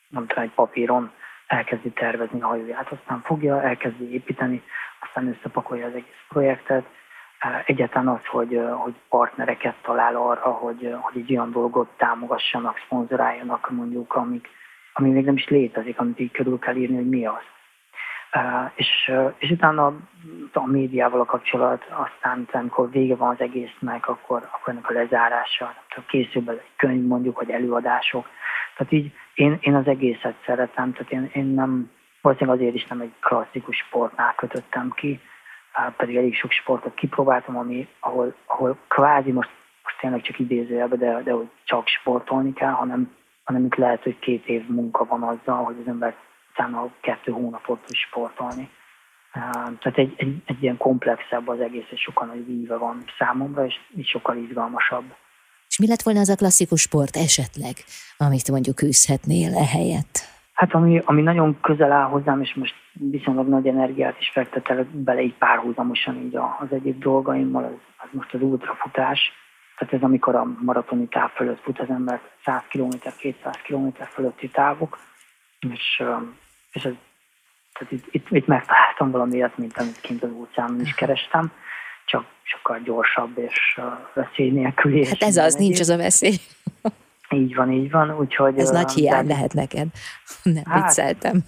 nem 0.08 0.26
tudom, 0.26 0.44
egy 0.44 0.54
papíron 0.54 1.10
elkezdi 1.46 1.90
tervezni 1.90 2.40
a 2.40 2.46
hajóját, 2.46 2.92
aztán 2.92 3.20
fogja, 3.24 3.62
elkezdi 3.62 4.12
építeni, 4.12 4.62
aztán 5.00 5.28
összepakolja 5.28 5.86
az 5.86 5.94
egész 5.94 6.24
projektet. 6.28 6.84
Egyáltalán 7.64 8.08
az, 8.08 8.26
hogy, 8.26 8.60
hogy 8.76 8.94
partnereket 9.08 9.74
talál 9.82 10.16
arra, 10.16 10.50
hogy, 10.50 10.94
hogy 11.00 11.16
egy 11.16 11.30
olyan 11.30 11.50
dolgot 11.50 11.88
támogassanak, 11.96 12.78
szponzoráljanak 12.84 13.70
mondjuk, 13.70 14.14
amik, 14.14 14.48
ami 14.92 15.10
még 15.10 15.24
nem 15.24 15.34
is 15.34 15.48
létezik, 15.48 15.98
amit 15.98 16.20
így 16.20 16.30
körül 16.30 16.58
kell 16.58 16.76
írni, 16.76 16.96
hogy 16.96 17.08
mi 17.08 17.26
az 17.26 17.42
és, 18.74 19.12
és 19.38 19.50
utána 19.50 19.86
a 20.52 20.66
médiával 20.66 21.20
a 21.20 21.24
kapcsolat, 21.24 21.84
aztán 21.90 22.48
amikor 22.52 22.90
vége 22.90 23.16
van 23.16 23.28
az 23.28 23.40
egésznek, 23.40 24.08
akkor, 24.08 24.48
akkor 24.52 24.72
ennek 24.72 24.90
a 24.90 24.92
lezárása, 24.92 25.74
készül 26.06 26.42
bele 26.42 26.58
egy 26.58 26.76
könyv 26.76 27.06
mondjuk, 27.06 27.38
vagy 27.38 27.50
előadások. 27.50 28.26
Tehát 28.76 28.92
így 28.92 29.12
én, 29.34 29.58
én 29.60 29.74
az 29.74 29.86
egészet 29.86 30.34
szeretem, 30.46 30.92
tehát 30.92 31.12
én, 31.12 31.30
én 31.32 31.46
nem, 31.46 31.90
valószínűleg 32.20 32.60
azért 32.60 32.74
is 32.74 32.86
nem 32.86 33.00
egy 33.00 33.12
klasszikus 33.20 33.76
sportnál 33.76 34.34
kötöttem 34.34 34.90
ki, 34.90 35.20
pedig 35.96 36.16
elég 36.16 36.34
sok 36.34 36.50
sportot 36.50 36.94
kipróbáltam, 36.94 37.56
ami, 37.56 37.88
ahol, 38.00 38.34
ahol 38.46 38.78
kvázi 38.88 39.32
most, 39.32 39.50
most 39.82 39.98
tényleg 40.00 40.20
csak 40.20 40.38
idézőjelbe, 40.38 40.96
de, 40.96 41.22
de 41.22 41.32
hogy 41.32 41.48
csak 41.64 41.86
sportolni 41.86 42.52
kell, 42.52 42.72
hanem, 42.72 43.16
hanem 43.44 43.64
itt 43.64 43.74
lehet, 43.74 44.02
hogy 44.02 44.18
két 44.18 44.46
év 44.46 44.68
munka 44.68 45.04
van 45.04 45.22
azzal, 45.22 45.64
hogy 45.64 45.76
az 45.80 45.88
ember 45.88 46.14
utána 46.58 46.90
kettő 47.00 47.32
hónapot 47.32 47.80
is 47.88 47.98
sportolni. 48.00 48.70
Tehát 49.32 49.98
egy, 49.98 50.14
egy, 50.16 50.42
egy 50.46 50.62
ilyen 50.62 50.76
komplexebb 50.76 51.48
az 51.48 51.60
egész, 51.60 51.86
és 51.90 52.00
sokkal 52.00 52.26
nagy 52.26 52.46
víve 52.46 52.76
van 52.76 53.04
számomra, 53.18 53.66
és 53.66 53.74
így 53.96 54.06
sokkal 54.06 54.36
izgalmasabb. 54.36 55.04
És 55.68 55.78
mi 55.78 55.86
lett 55.86 56.02
volna 56.02 56.20
az 56.20 56.28
a 56.28 56.34
klasszikus 56.34 56.80
sport 56.80 57.16
esetleg, 57.16 57.74
amit 58.16 58.50
mondjuk 58.50 58.82
űzhetnél 58.82 59.54
ehelyett? 59.54 60.36
Hát 60.52 60.74
ami, 60.74 61.02
ami 61.04 61.22
nagyon 61.22 61.60
közel 61.60 61.92
áll 61.92 62.08
hozzám, 62.08 62.40
és 62.40 62.54
most 62.54 62.74
viszonylag 62.92 63.48
nagy 63.48 63.66
energiát 63.66 64.20
is 64.20 64.30
fektetek 64.30 64.86
bele 64.86 65.20
így 65.20 65.34
párhuzamosan 65.34 66.16
így 66.16 66.36
az 66.36 66.66
egyik 66.70 66.98
dolgaimmal, 66.98 67.64
az, 67.64 67.70
az 67.96 68.08
most 68.12 68.34
az 68.34 68.42
ultrafutás. 68.42 69.32
Tehát 69.78 69.94
ez 69.94 70.02
amikor 70.02 70.34
a 70.34 70.44
maratoni 70.60 71.08
táv 71.08 71.30
fölött 71.30 71.60
fut 71.60 71.78
az 71.78 71.88
ember 71.88 72.20
100 72.44 72.62
km, 72.68 72.88
200 73.18 73.56
km 73.62 73.88
fölötti 74.12 74.48
távok, 74.48 74.98
és 75.60 76.02
és 76.72 76.84
ez, 76.84 76.92
tehát 77.72 77.92
itt, 77.92 78.06
itt, 78.10 78.26
itt 78.30 78.46
megtaláltam 78.46 79.10
valamiért, 79.10 79.58
mint 79.58 79.76
amit 79.76 80.00
kint 80.00 80.22
az 80.22 80.30
óceánon 80.30 80.80
is 80.80 80.94
kerestem, 80.94 81.52
csak 82.04 82.24
sokkal 82.42 82.80
gyorsabb 82.84 83.38
és 83.38 83.76
uh, 83.76 83.84
veszély 84.14 84.50
nélkül. 84.50 85.04
Hát 85.04 85.22
ez 85.22 85.36
az, 85.36 85.54
nincs 85.54 85.80
az 85.80 85.88
a 85.88 85.96
veszély. 85.96 86.36
Így 87.30 87.54
van, 87.54 87.72
így 87.72 87.90
van. 87.90 88.18
Úgyhogy, 88.18 88.58
Ez 88.58 88.70
nagy 88.70 88.92
hiány 88.92 89.26
de... 89.26 89.32
lehet 89.32 89.52
neked. 89.52 89.88
Nem 90.42 90.64
hát, 90.64 90.84
vicceltem. 90.84 91.44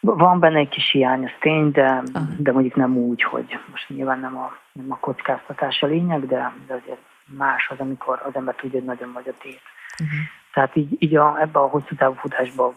Van 0.00 0.40
benne 0.40 0.58
egy 0.58 0.68
kis 0.68 0.90
hiány, 0.90 1.24
az 1.24 1.30
tény, 1.40 1.70
de, 1.70 2.02
de 2.38 2.52
mondjuk 2.52 2.74
nem 2.74 2.96
úgy, 2.96 3.22
hogy 3.22 3.58
most 3.70 3.88
nyilván 3.88 4.18
nem 4.20 4.38
a, 4.38 4.56
nem 4.72 4.92
a 4.92 4.98
kockáztatás 4.98 5.82
a 5.82 5.86
lényeg, 5.86 6.26
de, 6.26 6.52
de 6.66 6.74
azért 6.74 7.00
más 7.24 7.68
az, 7.68 7.78
amikor 7.78 8.22
az 8.24 8.34
ember 8.34 8.54
tudja, 8.54 8.78
hogy 8.78 8.88
nagyon 8.88 9.10
nagy 9.14 9.28
a 9.28 9.34
tét. 9.42 9.60
Uh-huh. 9.92 10.18
Tehát 10.52 10.76
így, 10.76 10.96
így 10.98 11.16
a, 11.16 11.40
ebbe 11.40 11.58
a 11.58 11.66
hosszú 11.66 11.94
távú 11.94 12.14
futásba 12.14 12.74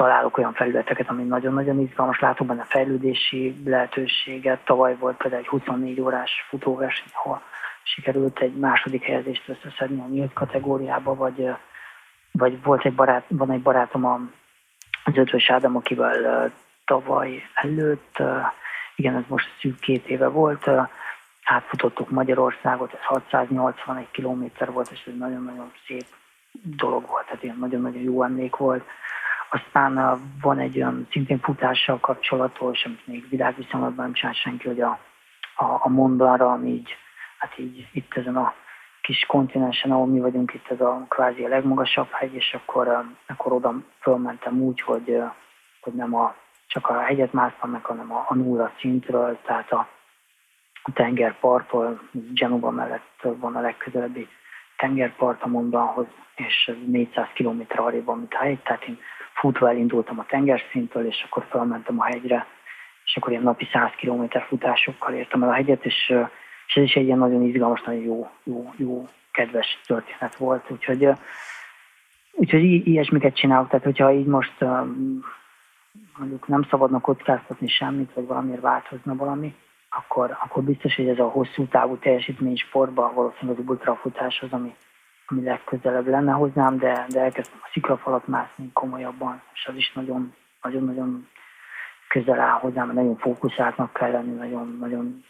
találok 0.00 0.38
olyan 0.38 0.52
felületeket, 0.52 1.08
ami 1.08 1.22
nagyon-nagyon 1.22 1.80
izgalmas, 1.80 2.20
látok 2.20 2.46
benne 2.46 2.64
fejlődési 2.64 3.62
lehetőséget. 3.64 4.64
Tavaly 4.64 4.96
volt 4.96 5.16
például 5.16 5.42
egy 5.42 5.48
24 5.48 6.00
órás 6.00 6.46
futóverseny, 6.48 7.08
ahol 7.12 7.42
sikerült 7.82 8.38
egy 8.38 8.54
második 8.54 9.04
helyezést 9.04 9.48
összeszedni 9.48 10.00
a 10.00 10.06
nyílt 10.06 10.32
kategóriába, 10.32 11.14
vagy, 11.14 11.50
vagy 12.32 12.62
volt 12.62 12.84
egy 12.84 12.94
barát, 12.94 13.24
van 13.28 13.50
egy 13.50 13.62
barátom 13.62 14.32
az 15.04 15.16
Ötvös 15.16 15.50
Ádám, 15.50 15.76
akivel 15.76 16.50
tavaly 16.84 17.42
előtt, 17.54 18.22
igen, 18.96 19.16
ez 19.16 19.24
most 19.28 19.48
szűk 19.60 19.78
két 19.78 20.06
éve 20.06 20.28
volt, 20.28 20.70
átfutottuk 21.44 22.10
Magyarországot, 22.10 22.92
ez 22.92 23.04
681 23.04 24.10
kilométer 24.10 24.72
volt, 24.72 24.90
és 24.90 25.04
ez 25.06 25.18
nagyon-nagyon 25.18 25.72
szép 25.86 26.06
dolog 26.52 27.06
volt, 27.06 27.24
tehát 27.24 27.42
ilyen 27.42 27.58
nagyon-nagyon 27.58 28.02
jó 28.02 28.22
emlék 28.22 28.56
volt. 28.56 28.84
Aztán 29.50 30.20
van 30.40 30.58
egy 30.58 30.76
olyan 30.76 31.06
szintén 31.10 31.38
futással 31.38 31.98
kapcsolatos, 32.00 32.84
amit 32.84 33.06
még 33.06 33.28
világviszonylatban 33.28 34.04
nem 34.04 34.14
csinál 34.14 34.32
senki, 34.32 34.66
hogy 34.66 34.80
a, 34.80 34.98
a, 35.54 35.64
a 35.64 35.88
Mondara, 35.88 36.52
ami 36.52 36.68
így, 36.68 36.96
hát 37.38 37.58
így 37.58 37.88
itt 37.92 38.14
ezen 38.14 38.36
a 38.36 38.54
kis 39.00 39.26
kontinensen, 39.26 39.90
ahol 39.90 40.06
mi 40.06 40.20
vagyunk, 40.20 40.54
itt 40.54 40.70
ez 40.70 40.80
a 40.80 41.06
kvázi 41.08 41.44
a 41.44 41.48
legmagasabb 41.48 42.10
hegy, 42.10 42.34
és 42.34 42.54
akkor, 42.54 43.04
akkor 43.26 43.52
oda 43.52 43.74
fölmentem 44.00 44.62
úgy, 44.62 44.80
hogy, 44.80 45.22
hogy 45.80 45.92
nem 45.92 46.14
a, 46.14 46.34
csak 46.66 46.88
a 46.88 47.00
hegyet 47.00 47.32
másztam 47.32 47.70
meg, 47.70 47.84
hanem 47.84 48.12
a, 48.12 48.24
a 48.28 48.34
nulla 48.34 48.72
szintről, 48.78 49.38
tehát 49.42 49.72
a, 49.72 49.88
a 50.82 52.00
Genova 52.12 52.70
mellett 52.70 53.20
van 53.22 53.56
a 53.56 53.60
legközelebbi 53.60 54.28
tengerpart 54.76 55.42
a 55.42 55.48
Mondanhoz, 55.48 56.06
és 56.34 56.72
400 56.86 57.28
km 57.34 57.60
arrébb 57.68 58.04
van, 58.04 58.18
mint 58.18 58.34
a 58.34 58.38
hegy, 58.38 58.62
tehát 58.62 58.84
én 58.84 58.98
futva 59.40 59.68
elindultam 59.68 60.18
a 60.18 60.26
tengerszintől, 60.26 61.06
és 61.06 61.22
akkor 61.26 61.46
felmentem 61.50 62.00
a 62.00 62.04
hegyre, 62.04 62.46
és 63.04 63.16
akkor 63.16 63.30
ilyen 63.30 63.42
napi 63.42 63.68
100 63.72 63.90
km 64.00 64.24
futásokkal 64.48 65.14
értem 65.14 65.42
el 65.42 65.48
a 65.48 65.54
hegyet, 65.54 65.84
és, 65.84 66.14
és 66.66 66.74
ez 66.74 66.82
is 66.82 66.94
egy 66.94 67.04
ilyen 67.04 67.18
nagyon 67.18 67.42
izgalmas, 67.42 67.82
nagyon 67.82 68.02
jó, 68.02 68.30
jó, 68.44 68.72
jó 68.76 69.04
kedves 69.32 69.80
történet 69.86 70.36
volt, 70.36 70.70
úgyhogy, 70.70 71.08
úgyhogy 72.32 72.86
ilyesmiket 72.86 73.34
csinálok, 73.36 73.68
tehát 73.68 73.84
hogyha 73.84 74.12
így 74.12 74.26
most 74.26 74.64
mondjuk 76.18 76.48
nem 76.48 76.62
szabadna 76.70 77.00
kockáztatni 77.00 77.68
semmit, 77.68 78.12
vagy 78.14 78.26
valamiért 78.26 78.60
változna 78.60 79.16
valami, 79.16 79.54
akkor, 79.90 80.36
akkor 80.42 80.62
biztos, 80.62 80.96
hogy 80.96 81.08
ez 81.08 81.18
a 81.18 81.28
hosszú 81.28 81.66
távú 81.66 81.96
teljesítmény 81.96 82.56
sportban 82.56 83.14
valószínűleg 83.14 83.60
az 83.60 83.68
ultrafutás 83.68 84.40
az, 84.42 84.52
ami, 84.52 84.74
ami 85.30 85.42
legközelebb 85.42 86.06
lenne 86.06 86.32
hozzám, 86.32 86.78
de, 86.78 87.06
de 87.08 87.20
elkezdtem 87.20 87.58
a 87.62 87.68
sziklafalat 87.72 88.26
mászni 88.26 88.70
komolyabban, 88.72 89.42
és 89.54 89.66
az 89.66 89.74
is 89.76 89.92
nagyon, 89.92 90.34
nagyon-nagyon 90.62 91.28
közel 92.08 92.40
áll 92.40 92.58
hozzám, 92.58 92.92
nagyon 92.92 93.16
fókuszáltnak 93.16 93.92
kell 93.92 94.10
lenni, 94.10 94.34
nagyon, 94.34 94.76
nagyon 94.80 95.24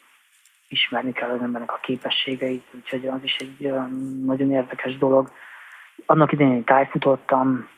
ismerni 0.68 1.12
kell 1.12 1.30
az 1.30 1.40
embernek 1.42 1.72
a 1.72 1.78
képességeit, 1.82 2.66
úgyhogy 2.74 3.07
az 3.07 3.22
is 3.22 3.36
egy 3.36 3.72
nagyon 4.24 4.51
érdekes 4.51 4.98
dolog. 4.98 5.32
Annak 6.07 6.32
idején 6.32 6.64
tájfutottam, 6.64 7.68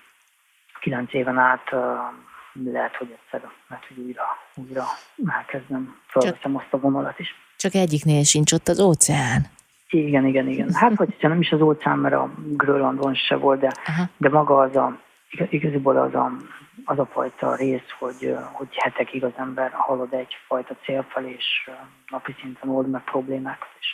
kilenc 0.80 1.12
éven 1.12 1.38
át 1.38 1.70
lehet, 2.64 2.96
hogy 2.96 3.18
egyszer, 3.20 3.50
lehet, 3.68 3.86
hogy 3.86 3.98
újra, 3.98 4.22
újra 4.54 4.84
elkezdem, 5.26 5.96
felveszem 6.06 6.56
azt 6.56 6.72
a 6.72 6.78
vonalat 6.78 7.18
is. 7.18 7.34
Csak 7.56 7.74
egyiknél 7.74 8.24
sincs 8.24 8.52
ott 8.52 8.68
az 8.68 8.80
óceán. 8.80 9.46
Igen, 9.93 10.26
igen, 10.26 10.49
igen. 10.49 10.72
Hát 10.82 10.95
vagy 10.97 11.16
nem 11.20 11.40
is 11.40 11.53
az 11.53 11.61
óceán, 11.61 11.99
mert 11.99 12.14
a 12.14 12.30
Grönlandon 12.36 13.14
se 13.14 13.36
volt, 13.36 13.61
de, 13.61 13.72
de 14.16 14.28
maga 14.28 14.57
az 14.59 14.76
a, 14.76 14.99
igazából 15.51 15.97
az 15.97 16.14
a, 16.14 16.32
az 16.84 16.99
a 16.99 17.07
fajta 17.07 17.57
rész, 17.57 17.90
hogy, 17.99 18.36
hogy 18.53 18.68
hetekig 18.74 19.24
az 19.24 19.32
ember 19.36 19.70
halad 19.72 20.12
egyfajta 20.12 20.74
cél 20.84 21.07
felé, 21.09 21.30
és 21.30 21.70
napi 22.09 22.34
szinten 22.40 22.68
old 22.68 22.90
meg 22.90 23.05
problémákat, 23.05 23.68
és, 23.78 23.86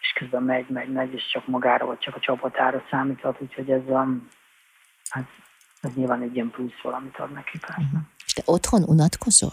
és 0.00 0.12
közben 0.12 0.42
megy, 0.42 0.68
megy, 0.68 0.92
megy, 0.92 1.14
és 1.14 1.28
csak 1.32 1.46
magára, 1.46 1.86
vagy 1.86 1.98
csak 1.98 2.16
a 2.16 2.20
csapatára 2.20 2.82
számíthat, 2.90 3.36
úgyhogy 3.40 3.70
ez, 3.70 3.88
a, 3.88 4.06
hát, 5.08 5.28
ez 5.80 5.94
nyilván 5.94 6.22
egy 6.22 6.34
ilyen 6.34 6.50
plusz 6.50 6.80
valamit 6.82 7.16
ad 7.18 7.32
neki. 7.32 7.58
Persze. 7.58 7.82
Uh-huh. 7.82 8.00
Te 8.34 8.42
otthon 8.44 8.82
unatkozol? 8.82 9.52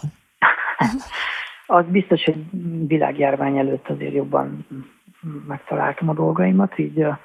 az 1.66 1.84
biztos, 1.86 2.24
hogy 2.24 2.44
világjárvány 2.86 3.58
előtt 3.58 3.88
azért 3.88 4.14
jobban 4.14 4.66
megtaláltam 5.46 6.08
a 6.08 6.14
dolgaimat, 6.14 6.78
így, 6.78 6.98
uh-huh. 6.98 7.16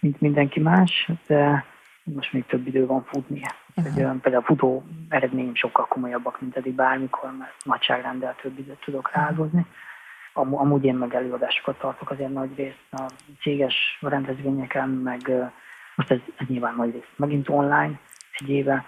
mint 0.00 0.20
mindenki 0.20 0.60
más, 0.60 1.08
de 1.26 1.64
most 2.04 2.32
még 2.32 2.46
több 2.46 2.66
idő 2.66 2.86
van 2.86 3.04
futni. 3.04 3.40
Uh-huh. 3.74 3.96
Egy, 3.96 4.20
például 4.20 4.42
a 4.42 4.46
futó 4.46 4.84
eredményem 5.08 5.54
sokkal 5.54 5.86
komolyabbak, 5.86 6.40
mint 6.40 6.56
eddig 6.56 6.74
bármikor, 6.74 7.30
mert 7.38 7.64
nagyságrendel 7.64 8.36
több 8.42 8.58
időt 8.58 8.80
tudok 8.84 9.10
ráhozni. 9.14 9.66
Am- 10.32 10.58
amúgy 10.58 10.84
én 10.84 10.94
meg 10.94 11.14
előadásokat 11.14 11.78
tartok 11.78 12.10
azért 12.10 12.32
nagy 12.32 12.56
részt 12.56 12.86
a 12.90 13.06
céges 13.40 13.98
rendezvényeken, 14.00 14.88
meg 14.88 15.32
most 15.94 16.10
ez, 16.10 16.18
ez 16.36 16.46
nyilván 16.46 16.74
nagy 16.74 16.92
rész 16.92 17.12
megint 17.16 17.48
online 17.48 17.98
egy 18.38 18.48
éve, 18.48 18.84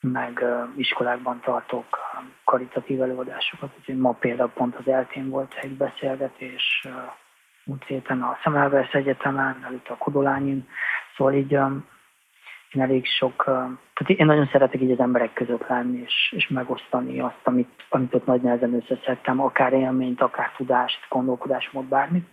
meg 0.00 0.44
iskolákban 0.76 1.40
tartok 1.40 1.98
karitatív 2.44 3.02
előadásokat, 3.02 3.70
úgyhogy 3.78 3.96
ma 3.96 4.12
például 4.12 4.50
pont 4.50 4.76
az 4.76 4.88
eltén 4.88 5.28
volt 5.28 5.54
egy 5.54 5.76
beszélgetés, 5.76 6.88
múlt 7.68 7.84
héten 7.84 8.22
a 8.22 8.38
Szemelvesz 8.42 8.92
Egyetemen, 8.92 9.64
előtt 9.66 9.88
a 9.88 9.96
Kodolányin, 9.96 10.68
szóval 11.16 11.34
így 11.34 11.52
én 12.72 12.80
elég 12.82 13.06
sok, 13.06 13.44
tehát 13.44 14.08
én 14.16 14.26
nagyon 14.26 14.48
szeretek 14.52 14.80
így 14.80 14.90
az 14.90 15.00
emberek 15.00 15.32
között 15.32 15.68
lenni, 15.68 15.98
és, 15.98 16.32
és 16.36 16.48
megosztani 16.48 17.20
azt, 17.20 17.40
amit, 17.42 17.84
amit 17.88 18.14
ott 18.14 18.26
nagy 18.26 18.40
nehezen 18.40 18.74
összeszedtem, 18.74 19.40
akár 19.40 19.72
élményt, 19.72 20.20
akár 20.20 20.52
tudást, 20.56 21.06
gondolkodásmód, 21.08 21.84
bármit. 21.84 22.28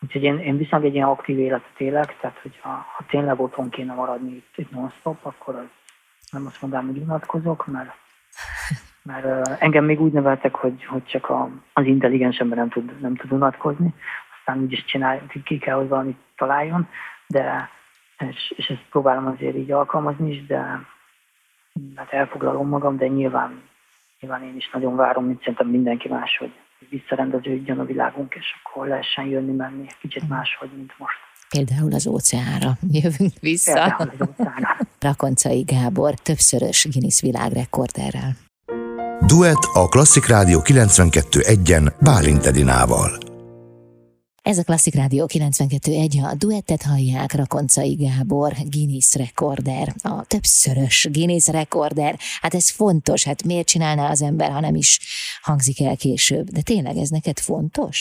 Úgyhogy 0.00 0.22
én, 0.22 0.38
én 0.38 0.56
viszont 0.56 0.84
egy 0.84 0.94
ilyen 0.94 1.08
aktív 1.08 1.38
életet 1.38 1.80
élek, 1.80 2.16
tehát 2.20 2.38
hogyha 2.42 2.68
ha 2.68 3.04
tényleg 3.08 3.40
otthon 3.40 3.70
kéne 3.70 3.94
maradni 3.94 4.30
itt, 4.30 4.52
itt 4.56 4.70
non-stop, 4.70 5.18
akkor 5.22 5.54
az 5.54 5.68
nem 6.30 6.46
azt 6.46 6.62
mondanám, 6.62 6.86
hogy 6.86 6.98
unatkozok, 6.98 7.66
mert, 7.66 7.94
mert 9.02 9.60
engem 9.62 9.84
még 9.84 10.00
úgy 10.00 10.12
neveltek, 10.12 10.54
hogy, 10.54 10.84
hogy 10.84 11.04
csak 11.04 11.28
a, 11.28 11.48
az 11.72 11.84
intelligens 11.84 12.38
ember 12.38 12.58
nem 12.58 12.68
tud, 12.68 13.00
nem 13.00 13.14
tud 13.16 13.32
unatkozni, 13.32 13.94
aztán 14.46 14.62
úgyis 14.62 14.84
csinálja, 14.84 15.22
ki 15.44 15.58
kell, 15.58 15.76
hogy 15.76 15.88
valamit 15.88 16.18
találjon, 16.36 16.88
de 17.26 17.70
és, 18.18 18.54
és 18.56 18.66
ezt 18.66 18.84
próbálom 18.90 19.26
azért 19.26 19.56
így 19.56 19.70
alkalmazni 19.70 20.30
is, 20.30 20.46
de 20.46 20.58
hát 21.94 22.12
elfoglalom 22.12 22.68
magam, 22.68 22.96
de 22.96 23.06
nyilván, 23.06 23.62
nyilván 24.20 24.42
én 24.42 24.56
is 24.56 24.70
nagyon 24.72 24.96
várom, 24.96 25.24
mint 25.24 25.38
szerintem 25.38 25.68
mindenki 25.68 26.08
más, 26.08 26.36
hogy 26.38 26.52
visszarendeződjön 26.90 27.78
a 27.78 27.84
világunk, 27.84 28.34
és 28.34 28.46
akkor 28.62 28.86
lehessen 28.86 29.24
jönni-menni 29.24 29.86
kicsit 30.00 30.28
máshogy, 30.28 30.70
mint 30.76 30.92
most. 30.98 31.16
Például 31.48 31.94
az 31.94 32.06
óceánra 32.06 32.70
jövünk 33.02 33.32
vissza. 33.40 33.72
Például 33.72 34.10
az 34.18 34.28
óceánra. 34.28 34.76
Rakoncai 35.00 35.62
Gábor 35.62 36.14
többszörös 36.14 36.88
Guinness 36.90 37.20
világrekorderrel. 37.20 38.32
Duett 39.26 39.64
a 39.72 39.88
Klasszik 39.88 40.26
Rádió 40.26 40.60
92.1-en 40.64 41.92
Bálint 42.00 42.46
Edinával. 42.46 43.31
Ez 44.50 44.58
a 44.58 44.64
Klasszik 44.64 44.94
Rádió 44.94 45.24
92.1, 45.26 46.32
a 46.32 46.36
duettet 46.44 46.82
hallják 46.90 47.30
Rakoncai 47.40 47.94
Gábor, 48.04 48.50
Guinness 48.74 49.10
rekorder, 49.22 49.86
a 50.12 50.16
többszörös 50.32 50.96
Guinness 51.14 51.46
rekorder. 51.58 52.14
Hát 52.42 52.54
ez 52.60 52.66
fontos, 52.80 53.20
hát 53.28 53.44
miért 53.50 53.72
csinálná 53.72 54.04
az 54.14 54.22
ember, 54.30 54.50
ha 54.50 54.60
nem 54.60 54.76
is 54.84 54.90
hangzik 55.48 55.78
el 55.88 55.96
később. 55.96 56.46
De 56.56 56.62
tényleg 56.70 56.96
ez 56.96 57.10
neked 57.18 57.38
fontos? 57.48 57.96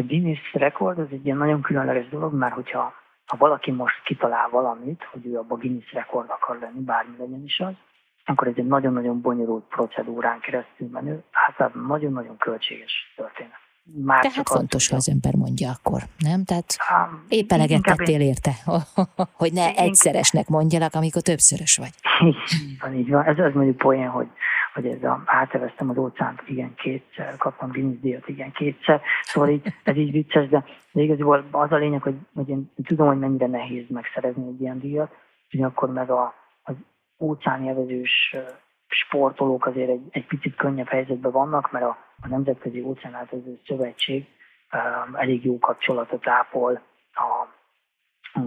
A 0.00 0.02
Guinness 0.02 0.42
rekord 0.52 0.98
az 0.98 1.10
egy 1.16 1.24
ilyen 1.24 1.42
nagyon 1.44 1.60
különleges 1.62 2.08
dolog, 2.08 2.32
mert 2.34 2.54
hogyha 2.54 2.84
ha 3.30 3.36
valaki 3.36 3.70
most 3.70 4.02
kitalál 4.04 4.48
valamit, 4.48 5.02
hogy 5.12 5.26
ő 5.26 5.38
abban 5.38 5.58
Guinness 5.58 5.92
rekord 5.92 6.30
akar 6.30 6.58
lenni, 6.58 6.80
bármi 6.80 7.16
legyen 7.18 7.44
is 7.44 7.60
az, 7.60 7.74
akkor 8.24 8.46
ez 8.48 8.54
egy 8.56 8.66
nagyon-nagyon 8.66 9.20
bonyolult 9.20 9.64
procedúrán 9.64 10.40
keresztül 10.40 10.88
menő, 10.88 11.22
általában 11.46 11.82
nagyon-nagyon 11.86 12.36
költséges 12.36 12.92
történet. 13.16 13.61
Már 13.84 14.20
Tehát 14.20 14.48
fontos, 14.48 14.88
ha 14.88 14.96
az 14.96 15.08
ember 15.08 15.34
mondja 15.34 15.70
akkor, 15.70 16.02
nem? 16.18 16.44
Tehát 16.44 16.76
um, 16.90 17.24
épp 17.28 17.52
eleget 17.52 17.82
tettél 17.82 18.20
érte, 18.20 18.52
hogy 19.40 19.52
ne 19.52 19.74
egyszeresnek 19.74 20.48
mondjalak, 20.48 20.94
amikor 20.94 21.22
többszörös 21.22 21.76
vagy. 21.76 21.90
Így 22.62 22.78
van, 22.80 22.94
így 22.94 23.10
van. 23.10 23.24
Ez 23.24 23.38
az 23.38 23.54
mondjuk 23.54 23.76
poén, 23.76 24.08
hogy, 24.08 24.28
vagy 24.74 24.86
ez 24.86 25.02
a, 25.02 25.22
áteveztem 25.26 25.90
az 25.90 25.96
óceánt, 25.96 26.42
igen, 26.46 26.74
kétszer, 26.74 27.36
kaptam 27.36 27.70
Guinness 27.70 28.00
díjat, 28.00 28.28
igen, 28.28 28.52
kétszer, 28.52 29.00
szóval 29.22 29.48
így, 29.48 29.74
ez 29.84 29.96
így 29.96 30.12
vicces, 30.12 30.48
de, 30.48 30.64
de 30.92 31.02
igazából 31.02 31.44
az 31.50 31.72
a 31.72 31.76
lényeg, 31.76 32.02
hogy, 32.02 32.16
hogy 32.34 32.48
én 32.48 32.72
tudom, 32.84 33.06
hogy 33.06 33.18
mennyire 33.18 33.46
nehéz 33.46 33.84
megszerezni 33.88 34.46
egy 34.46 34.60
ilyen 34.60 34.78
díjat, 34.78 35.14
akkor 35.60 35.92
meg 35.92 36.10
a, 36.10 36.34
az 36.62 36.74
óceánjelvezős 37.18 38.36
sportolók 38.92 39.66
azért 39.66 39.90
egy, 39.90 40.02
egy 40.10 40.26
picit 40.26 40.56
könnyebb 40.56 40.88
helyzetben 40.88 41.32
vannak, 41.32 41.70
mert 41.70 41.84
a, 41.84 41.96
a 42.20 42.28
Nemzetközi 42.28 42.80
Óceánátvező 42.80 43.60
Szövetség 43.66 44.26
um, 44.72 45.14
elég 45.14 45.44
jó 45.44 45.58
kapcsolatot 45.58 46.28
ápol 46.28 46.82
a, 47.12 47.48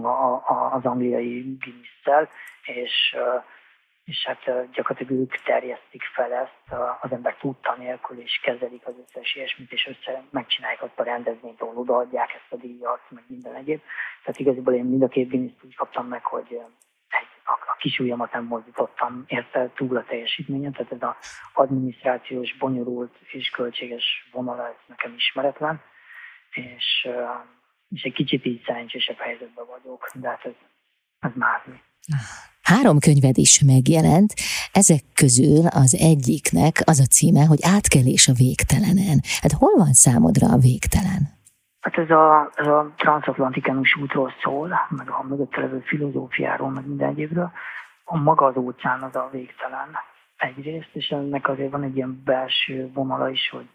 a, 0.06 0.32
a, 0.34 0.74
az 0.74 0.84
angliai 0.84 1.56
guinness 1.58 2.28
és, 2.62 3.16
uh, 3.16 3.44
és 4.04 4.26
hát 4.26 4.70
gyakorlatilag 4.72 5.22
ők 5.22 5.42
terjesztik 5.42 6.02
fel 6.02 6.32
ezt 6.32 6.80
az 7.00 7.12
ember 7.12 7.36
tudta 7.36 7.74
nélkül, 7.78 8.20
és 8.20 8.40
kezelik 8.42 8.86
az 8.86 8.94
összes 9.06 9.34
ilyesmit, 9.34 9.72
és 9.72 9.86
össze 9.86 10.22
megcsinálják 10.30 10.82
azt 10.82 10.98
a 11.00 11.02
rendezvényt, 11.02 11.60
ahol 11.60 11.76
odaadják 11.76 12.34
ezt 12.34 12.52
a 12.52 12.56
díjat, 12.56 13.00
meg 13.08 13.24
minden 13.26 13.54
egyéb. 13.54 13.80
Tehát 14.22 14.40
igazából 14.40 14.74
én 14.74 14.84
mind 14.84 15.02
a 15.02 15.08
két 15.08 15.28
guinness 15.28 15.52
úgy 15.64 15.76
kaptam 15.76 16.06
meg, 16.06 16.24
hogy 16.24 16.60
kis 17.86 17.98
ujjamat 17.98 18.32
nem 18.32 18.44
mozdítottam 18.44 19.24
érte 19.26 19.70
túl 19.76 19.96
a 19.96 20.04
teljesítményen, 20.08 20.72
tehát 20.72 20.92
ez 20.92 21.02
az 21.02 21.14
adminisztrációs, 21.52 22.56
bonyolult 22.58 23.14
és 23.32 23.48
költséges 23.48 24.04
vonal, 24.32 24.60
ez 24.60 24.74
nekem 24.86 25.14
ismeretlen, 25.16 25.80
és, 26.50 27.08
és 27.88 28.02
egy 28.02 28.12
kicsit 28.12 28.44
így 28.44 28.62
szerencsésebb 28.66 29.16
helyzetben 29.16 29.64
vagyok, 29.66 30.10
de 30.14 30.28
hát 30.28 30.44
ez, 30.44 30.52
ez 31.18 31.30
már 31.34 31.62
mi. 31.66 31.76
Három 32.62 32.98
könyved 32.98 33.38
is 33.38 33.62
megjelent, 33.62 34.34
ezek 34.72 35.02
közül 35.14 35.66
az 35.66 35.94
egyiknek 35.94 36.74
az 36.84 36.98
a 37.00 37.06
címe, 37.06 37.44
hogy 37.44 37.58
Átkelés 37.62 38.28
a 38.28 38.32
végtelenen. 38.32 39.20
Hát 39.40 39.52
hol 39.52 39.74
van 39.76 39.92
számodra 39.92 40.46
a 40.52 40.58
végtelen? 40.58 41.35
Hát 41.86 41.98
ez 41.98 42.10
a, 42.10 42.50
ez 42.54 42.66
a 42.66 42.92
transatlantikus 42.96 43.96
útról 43.96 44.32
szól, 44.42 44.68
meg 44.88 45.10
a 45.10 45.22
mögötte 45.22 45.60
levő 45.60 45.80
filozófiáról, 45.80 46.70
meg 46.70 46.86
minden 46.86 47.08
egyébről. 47.08 47.50
A 48.04 48.16
maga 48.16 48.46
az 48.46 48.56
óceán 48.56 49.02
az 49.02 49.16
a 49.16 49.28
végtelen 49.32 49.88
egyrészt, 50.36 50.90
és 50.92 51.08
ennek 51.08 51.48
azért 51.48 51.70
van 51.70 51.82
egy 51.82 51.96
ilyen 51.96 52.22
belső 52.24 52.90
vonala 52.92 53.30
is, 53.30 53.50
hogy 53.50 53.68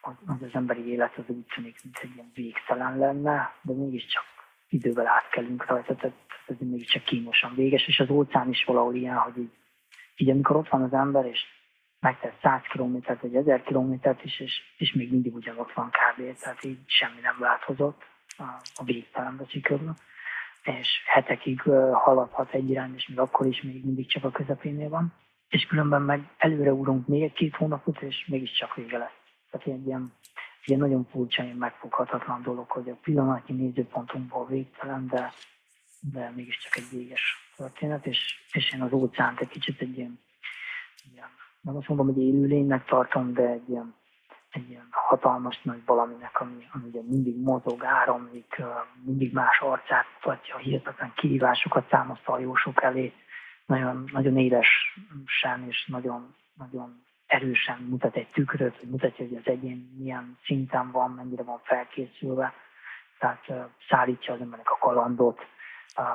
az, 0.00 0.12
az 0.26 0.48
emberi 0.52 0.88
élet 0.88 1.16
az 1.16 1.24
úgy 1.26 1.46
tűnik, 1.54 1.76
mint 1.82 1.98
egy 2.02 2.10
ilyen 2.14 2.30
végtelen 2.34 2.98
lenne, 2.98 3.52
de 3.62 3.72
mégiscsak 3.72 4.24
idővel 4.68 5.06
átkelünk 5.06 5.66
rajta, 5.66 5.94
tehát 5.94 6.16
ez 6.46 6.56
mégiscsak 6.58 7.02
kínosan 7.02 7.54
véges, 7.54 7.86
és 7.86 8.00
az 8.00 8.10
óceán 8.10 8.48
is 8.48 8.64
valahol 8.64 8.94
ilyen, 8.94 9.16
hogy 9.16 9.38
így, 9.38 9.52
így 10.16 10.30
amikor 10.30 10.56
ott 10.56 10.68
van 10.68 10.82
az 10.82 10.92
ember, 10.92 11.24
és 11.24 11.40
megtett 12.00 12.38
100 12.42 12.60
kilométert 12.62 13.20
vagy 13.20 13.34
1000 13.34 13.62
kilométert 13.62 14.24
is, 14.24 14.40
és, 14.40 14.62
és 14.76 14.92
még 14.92 15.10
mindig 15.10 15.34
ugyanott 15.34 15.72
van 15.72 15.90
kb. 15.90 16.38
Tehát 16.38 16.64
így 16.64 16.78
semmi 16.86 17.20
nem 17.20 17.36
változott 17.38 18.02
a, 18.38 18.42
a 18.74 18.84
végtelenbe 18.84 19.44
sikerül. 19.48 19.94
És 20.62 21.02
hetekig 21.06 21.60
haladhat 21.92 22.52
egy 22.54 22.70
irány, 22.70 22.94
és 22.94 23.08
még 23.08 23.18
akkor 23.18 23.46
is 23.46 23.62
még 23.62 23.84
mindig 23.84 24.08
csak 24.08 24.24
a 24.24 24.30
közepénél 24.30 24.88
van. 24.88 25.12
És 25.48 25.66
különben 25.66 26.02
meg 26.02 26.20
előre 26.36 26.72
úrunk 26.72 27.06
még 27.06 27.22
egy-két 27.22 27.56
hónapot, 27.56 28.02
és 28.02 28.26
mégiscsak 28.26 28.74
vége 28.74 28.98
lesz. 28.98 29.18
Tehát 29.50 29.66
egy 29.66 29.86
ilyen, 29.86 30.12
ilyen 30.64 30.80
nagyon 30.80 31.06
furcsa, 31.10 31.42
ilyen 31.42 31.56
megfoghatatlan 31.56 32.42
dolog, 32.42 32.70
hogy 32.70 32.88
a 32.88 32.98
pillanatnyi 33.02 33.56
nézőpontunkból 33.56 34.46
végtelen, 34.46 35.06
de, 35.06 35.32
de 36.12 36.32
mégiscsak 36.36 36.76
egy 36.76 36.88
véges 36.90 37.52
történet, 37.56 38.06
és, 38.06 38.40
és 38.52 38.72
én 38.72 38.82
az 38.82 38.92
óceánt 38.92 39.40
egy 39.40 39.48
kicsit 39.48 39.80
egy 39.80 39.98
ilyen, 39.98 40.20
ilyen 41.12 41.28
nem 41.60 41.76
azt 41.76 41.88
mondom, 41.88 42.06
hogy 42.06 42.22
élőlénynek 42.22 42.84
tartom, 42.84 43.32
de 43.32 43.42
egy 43.42 43.68
ilyen, 43.68 43.94
egy 44.50 44.68
ilyen 44.68 44.88
hatalmas 44.90 45.62
nagy 45.62 45.82
valaminek, 45.84 46.40
ami, 46.40 46.68
ami 46.72 46.88
ugye 46.88 47.00
mindig 47.02 47.42
mozog, 47.42 47.84
áramlik, 47.84 48.62
mindig 49.04 49.32
más 49.32 49.60
arcát 49.60 50.04
mutatja, 50.14 50.56
hihetetlen 50.56 51.12
kihívásokat 51.16 51.88
számozta 51.90 52.32
a 52.32 52.38
jósok 52.38 52.82
elé, 52.82 53.12
nagyon, 53.66 54.04
nagyon 54.12 54.36
élesen 54.36 55.66
és 55.68 55.86
nagyon, 55.86 56.34
nagyon 56.54 57.02
erősen 57.26 57.86
mutat 57.88 58.16
egy 58.16 58.28
tükröt, 58.32 58.76
hogy 58.76 58.88
mutatja, 58.88 59.26
hogy 59.26 59.36
az 59.36 59.46
egyén 59.52 59.96
milyen 59.98 60.38
szinten 60.44 60.90
van, 60.90 61.10
mennyire 61.10 61.42
van 61.42 61.60
felkészülve, 61.62 62.52
tehát 63.18 63.70
szállítja 63.88 64.34
az 64.34 64.40
embernek 64.40 64.70
a 64.70 64.78
kalandot, 64.78 65.40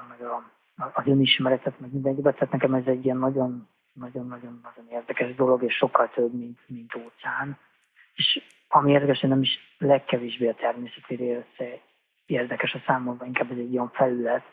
meg 0.10 0.22
a, 0.22 0.52
az 0.94 1.08
önismeretet, 1.08 1.80
meg 1.80 1.92
minden 1.92 2.22
Tehát 2.22 2.52
nekem 2.52 2.74
ez 2.74 2.86
egy 2.86 3.06
ilyen 3.06 3.18
nagyon 3.18 3.68
nagyon-nagyon-nagyon 4.00 4.86
érdekes 4.90 5.36
dolog, 5.36 5.64
és 5.64 5.76
sokkal 5.76 6.12
több, 6.16 6.34
mint, 6.34 6.60
mint 6.68 6.96
óceán. 6.96 7.58
És 8.14 8.42
ami 8.68 8.92
érdekes, 8.92 9.20
nem 9.20 9.42
is 9.42 9.60
legkevésbé 9.78 10.48
a 10.48 10.56
természeti 10.56 11.16
része 11.16 11.82
érdekes 12.26 12.74
a 12.74 12.84
számomra, 12.86 13.26
inkább 13.26 13.52
ez 13.52 13.58
egy 13.58 13.74
olyan 13.74 13.92
felület, 13.94 14.44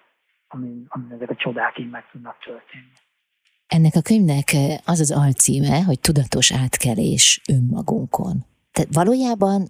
amin, 0.48 0.86
amin 0.88 1.12
ezek 1.12 1.30
a 1.30 1.34
csodák 1.34 1.78
így 1.78 1.90
meg 1.90 2.04
tudnak 2.10 2.38
történni. 2.44 2.92
Ennek 3.66 3.94
a 3.94 4.02
könyvnek 4.02 4.46
az 4.84 5.00
az 5.00 5.10
alcíme, 5.10 5.82
hogy 5.82 6.00
tudatos 6.00 6.52
átkelés 6.52 7.40
önmagunkon. 7.48 8.44
Tehát 8.72 8.94
valójában, 8.94 9.68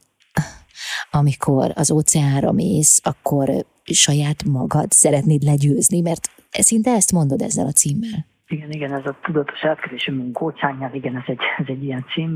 amikor 1.11 1.73
az 1.75 1.91
óceánra 1.91 2.53
mész, 2.53 3.01
akkor 3.05 3.49
saját 3.85 4.45
magad 4.45 4.91
szeretnéd 4.91 5.43
legyőzni, 5.43 6.01
mert 6.01 6.29
szinte 6.51 6.91
ezt 6.91 7.13
mondod 7.13 7.43
ezzel 7.43 7.67
a 7.67 7.73
címmel. 7.73 8.31
Igen, 8.49 8.71
igen, 8.71 8.95
ez 8.95 9.07
a 9.07 9.17
tudatos 9.23 9.65
átkerés 9.65 10.09
munkócsányjal, 10.09 10.95
igen, 10.95 11.17
ez 11.17 11.23
egy, 11.27 11.43
ez 11.57 11.65
egy 11.69 11.85
ilyen 11.85 12.05
cím, 12.13 12.35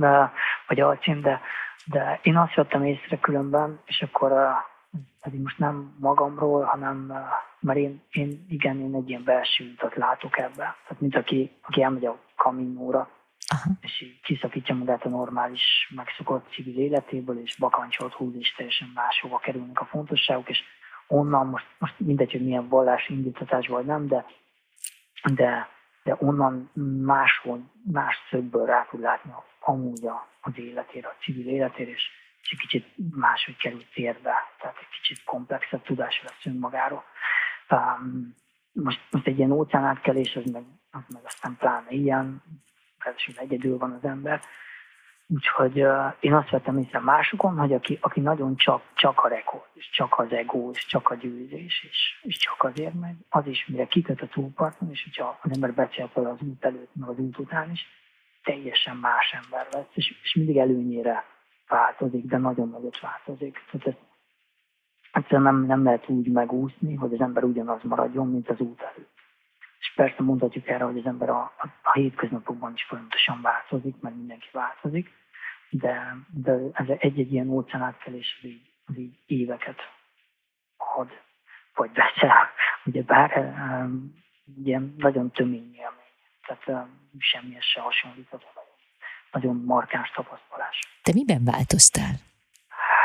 vagy 0.67 0.81
alcím, 0.81 1.21
de, 1.21 1.41
de 1.85 2.21
én 2.23 2.37
azt 2.37 2.55
vettem 2.55 2.85
észre 2.85 3.19
különben, 3.19 3.81
és 3.85 4.03
akkor 4.03 4.33
pedig 5.23 5.41
most 5.41 5.59
nem 5.59 5.97
magamról, 5.99 6.65
hanem 6.65 7.13
mert 7.61 7.79
én, 7.79 8.03
én 8.11 8.47
igen, 8.49 8.81
én 8.81 8.95
egy 8.95 9.09
ilyen 9.09 9.25
belső 9.25 9.73
utat 9.73 9.97
látok 9.97 10.39
ebbe. 10.39 10.55
Tehát 10.55 11.01
mint 11.01 11.17
aki, 11.17 11.51
aki 11.63 11.83
elmegy 11.83 12.07
a 12.07 12.19
kaminóra, 12.37 13.09
Aha. 13.47 13.71
és 13.81 14.01
így 14.01 14.21
kiszakítja 14.21 14.75
magát 14.75 15.05
a 15.05 15.09
normális, 15.09 15.93
megszokott 15.95 16.51
civil 16.51 16.79
életéből, 16.79 17.39
és 17.39 17.57
bakancsolt 17.59 18.13
húz, 18.13 18.35
és 18.39 18.55
teljesen 18.55 18.91
máshova 18.95 19.39
kerülnek 19.39 19.81
a 19.81 19.85
fontosságok, 19.85 20.49
és 20.49 20.63
onnan 21.07 21.47
most, 21.47 21.67
most 21.79 21.95
mindegy, 21.99 22.33
hogy 22.33 22.45
milyen 22.45 22.69
vallási 22.69 23.13
indítatás 23.13 23.67
vagy 23.67 23.85
nem, 23.85 24.07
de, 24.07 24.25
de 25.35 25.69
de 26.07 26.17
onnan 26.19 26.71
máshol, 27.03 27.71
más 27.93 28.17
szögből 28.31 28.67
rá 28.67 28.87
tud 28.91 29.01
látni 29.01 29.33
amúgy 29.61 30.07
az 30.41 30.53
életére, 30.59 31.09
a 31.09 31.17
civil 31.21 31.49
életére, 31.49 31.91
és, 31.91 32.11
egy 32.51 32.59
kicsit 32.59 32.95
máshogy 33.17 33.57
kerül 33.57 33.85
térbe, 33.95 34.35
tehát 34.61 34.77
egy 34.81 34.89
kicsit 35.01 35.25
komplexebb 35.25 35.83
tudás 35.83 36.23
lesz 36.23 36.47
önmagáról. 36.55 37.05
Um, 37.71 38.35
most, 38.73 39.01
most 39.11 39.27
egy 39.27 39.39
ilyen 39.39 39.51
óceánátkelés, 39.51 40.37
az 40.37 40.51
meg, 40.51 40.65
az 40.91 41.03
meg 41.09 41.23
aztán 41.25 41.57
pláne 41.57 41.91
ilyen, 41.91 42.43
ráadásul 42.99 43.35
egyedül 43.37 43.79
van 43.79 43.93
az 43.93 44.05
ember, 44.05 44.41
Úgyhogy 45.29 45.83
uh, 45.83 46.15
én 46.21 46.35
azt 46.35 46.51
vettem 46.51 46.79
észre 46.79 46.99
másokon, 46.99 47.59
hogy 47.59 47.73
aki, 47.73 47.99
aki 48.01 48.21
nagyon 48.21 48.57
csak, 48.57 48.83
csak 48.95 49.25
a 49.25 49.29
rekord, 49.29 49.69
és 49.73 49.91
csak 49.91 50.19
az 50.19 50.33
ego, 50.33 50.71
és 50.71 50.87
csak 50.87 51.11
a 51.11 51.15
győzés, 51.15 51.87
és, 51.91 52.21
és 52.23 52.37
csak 52.37 52.63
azért 52.63 52.95
megy, 53.01 53.17
az 53.29 53.47
is 53.47 53.67
mire 53.67 53.87
kiköt 53.87 54.21
a 54.21 54.27
túlparton, 54.27 54.91
és 54.91 55.03
hogyha 55.05 55.39
az 55.43 55.51
ember 55.55 55.75
beszél 55.75 56.09
fel 56.13 56.27
az 56.27 56.41
út 56.43 56.65
előtt, 56.65 56.91
meg 56.93 57.09
az 57.09 57.19
út 57.19 57.39
után 57.39 57.71
is, 57.71 57.87
teljesen 58.43 58.97
más 58.97 59.37
ember 59.43 59.67
lesz, 59.71 59.91
és, 59.95 60.21
és 60.23 60.35
mindig 60.35 60.57
előnyére 60.57 61.25
változik, 61.69 62.25
de 62.25 62.37
nagyon 62.37 62.69
nagyot 62.69 63.01
változik. 63.01 63.65
Tehát 63.71 63.87
ez, 63.87 63.95
egyszerűen 65.13 65.43
nem, 65.43 65.67
nem 65.67 65.85
lehet 65.85 66.09
úgy 66.09 66.33
megúszni, 66.33 66.95
hogy 66.95 67.13
az 67.13 67.21
ember 67.21 67.45
ugyanaz 67.45 67.83
maradjon, 67.83 68.31
mint 68.31 68.49
az 68.49 68.61
út 68.61 68.81
előtt. 68.81 69.16
És 69.79 69.93
persze 69.95 70.23
mondhatjuk 70.23 70.69
erre, 70.69 70.85
hogy 70.85 70.99
az 70.99 71.07
ember 71.07 71.29
a, 71.29 71.41
a, 71.59 71.69
a 71.83 71.93
hétköznapokban 71.93 72.73
is 72.75 72.85
folyamatosan 72.85 73.41
változik, 73.43 73.95
mert 74.01 74.17
mindenki 74.17 74.49
változik, 74.53 75.11
de, 75.71 76.17
de 76.29 76.53
ez 76.73 76.87
egy-egy 76.99 77.33
ilyen 77.33 77.49
óceánátkelés 77.49 78.39
az 78.39 78.49
így, 78.49 78.71
az 78.87 78.99
így 78.99 79.19
éveket 79.27 79.79
ad, 80.97 81.09
vagy 81.75 81.91
veszel. 81.95 82.49
Ugye 82.85 83.03
bár 83.03 83.39
um, 83.39 84.15
ilyen 84.65 84.95
nagyon 84.99 85.31
tömény 85.31 85.75
élmény, 85.75 86.13
tehát 86.47 86.67
um, 86.67 87.11
semmihez 87.19 87.65
se 87.65 87.81
hasonlítható, 87.81 88.45
nagyon 89.33 89.63
markáns 89.65 90.11
tapasztalás. 90.11 90.81
Te 91.03 91.13
miben 91.15 91.45
változtál? 91.45 92.15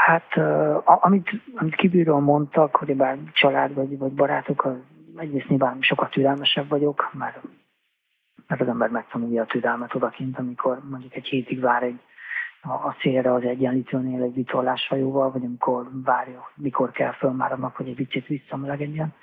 Hát, 0.06 0.36
uh, 0.36 1.06
amit, 1.06 1.30
amit 1.56 1.76
kívülről 1.76 2.20
mondtak, 2.20 2.76
hogy 2.76 2.96
bár 2.96 3.18
család 3.34 3.74
vagy, 3.74 3.98
vagy 3.98 4.12
barátok, 4.12 4.66
az 4.66 4.76
egyrészt 5.16 5.48
nyilván 5.48 5.82
sokat 5.82 6.12
türelmesebb 6.12 6.70
vagyok, 6.70 7.10
mert, 7.14 7.40
mert 8.48 8.62
az 8.62 8.68
ember 8.68 8.90
megtanulja 8.90 9.42
a 9.42 9.46
türelmet 9.46 9.96
odakint, 9.96 10.38
amikor 10.38 10.90
mondjuk 10.90 11.16
egy 11.16 11.28
hétig 11.28 11.60
vár 11.60 11.84
egy 11.84 12.00
a, 12.62 12.72
a 12.72 12.96
szélre 13.00 13.34
az 13.34 13.44
egyenlítőnél 13.44 14.24
egy 14.24 14.34
vitorláshajóval, 14.34 15.32
vagy 15.32 15.46
amikor 15.46 15.90
várja, 16.04 16.52
mikor 16.56 16.92
kell 16.92 17.12
föl 17.12 17.32
már 17.32 17.52
annak, 17.52 17.76
hogy 17.76 17.88
egy 17.88 17.96
picit 17.96 18.28
visszamelegedjen. 18.28 19.14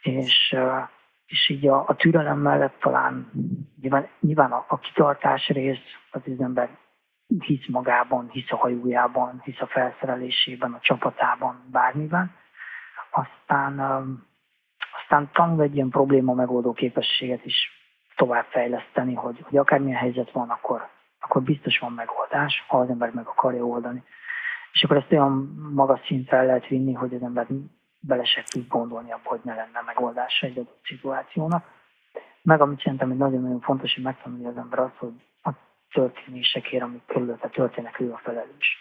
És, 0.00 0.56
és 1.26 1.48
így 1.48 1.68
a, 1.68 1.88
a 1.88 1.94
türelem 1.96 2.38
mellett 2.38 2.78
talán 2.80 3.30
nyilván, 3.80 4.08
nyilván 4.20 4.52
a, 4.52 4.64
a 4.68 4.78
kitartás 4.78 5.48
rész, 5.48 5.78
az 6.10 6.20
ember 6.38 6.78
hisz 7.38 7.68
magában, 7.68 8.28
hisz 8.30 8.52
a 8.52 8.56
hajójában, 8.56 9.40
hisz 9.44 9.60
a 9.60 9.66
felszerelésében, 9.66 10.72
a 10.72 10.80
csapatában, 10.80 11.64
bármiben. 11.70 12.34
Aztán, 13.10 13.80
aztán 15.14 15.30
tanul 15.32 15.62
egy 15.62 15.74
ilyen 15.74 15.88
probléma 15.88 16.34
megoldó 16.34 16.72
képességet 16.72 17.44
is 17.44 17.70
továbbfejleszteni, 18.16 19.14
hogy, 19.14 19.38
hogy 19.42 19.56
akármilyen 19.56 19.98
helyzet 19.98 20.30
van, 20.30 20.48
akkor, 20.50 20.88
akkor 21.20 21.42
biztos 21.42 21.78
van 21.78 21.92
megoldás, 21.92 22.64
ha 22.68 22.78
az 22.78 22.88
ember 22.88 23.10
meg 23.10 23.26
akarja 23.26 23.64
oldani. 23.64 24.02
És 24.72 24.82
akkor 24.82 24.96
ezt 24.96 25.12
olyan 25.12 25.32
magas 25.74 26.00
szintre 26.06 26.36
el 26.36 26.46
lehet 26.46 26.66
vinni, 26.66 26.92
hogy 26.92 27.14
az 27.14 27.22
ember 27.22 27.46
bele 28.00 28.24
se 28.24 28.42
tud 28.46 28.68
gondolni 28.68 29.12
abba, 29.12 29.28
hogy 29.28 29.40
ne 29.44 29.54
lenne 29.54 29.82
megoldása 29.86 30.46
egy 30.46 30.58
adott 30.58 30.80
szituációnak. 30.84 31.64
Meg 32.42 32.60
amit 32.60 32.82
szerintem 32.82 33.10
egy 33.10 33.16
nagyon-nagyon 33.16 33.60
fontos, 33.60 33.94
hogy 33.94 34.04
megtanulja 34.04 34.48
az 34.48 34.56
ember 34.56 34.78
az, 34.78 34.90
hogy 34.96 35.14
a 35.42 35.50
történésekért, 35.92 36.82
amik 36.82 37.02
körülötte 37.06 37.48
történnek, 37.48 38.00
ő 38.00 38.12
a 38.12 38.20
felelős. 38.22 38.76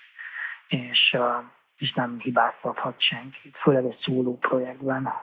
És, 0.67 1.17
és 1.77 1.93
nem 1.93 2.19
hibáztathat 2.19 3.01
senkit, 3.01 3.57
főleg 3.57 3.85
egy 3.85 3.99
szóló 4.01 4.37
projektben. 4.37 5.13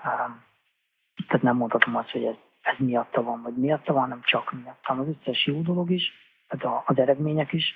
Tehát 1.27 1.43
nem 1.43 1.57
mondhatom 1.57 1.97
azt, 1.97 2.11
hogy 2.11 2.25
ez, 2.25 2.35
ez 2.61 2.77
miatta 2.79 3.23
van, 3.23 3.43
vagy 3.43 3.57
miatta 3.57 3.93
van, 3.93 4.03
hanem 4.03 4.21
csak 4.23 4.53
miatta. 4.53 4.93
Az 4.93 5.07
összes 5.07 5.47
jó 5.47 5.61
dolog 5.61 5.91
is, 5.91 6.13
tehát 6.49 6.83
az 6.87 6.99
eredmények 6.99 7.53
is, 7.53 7.75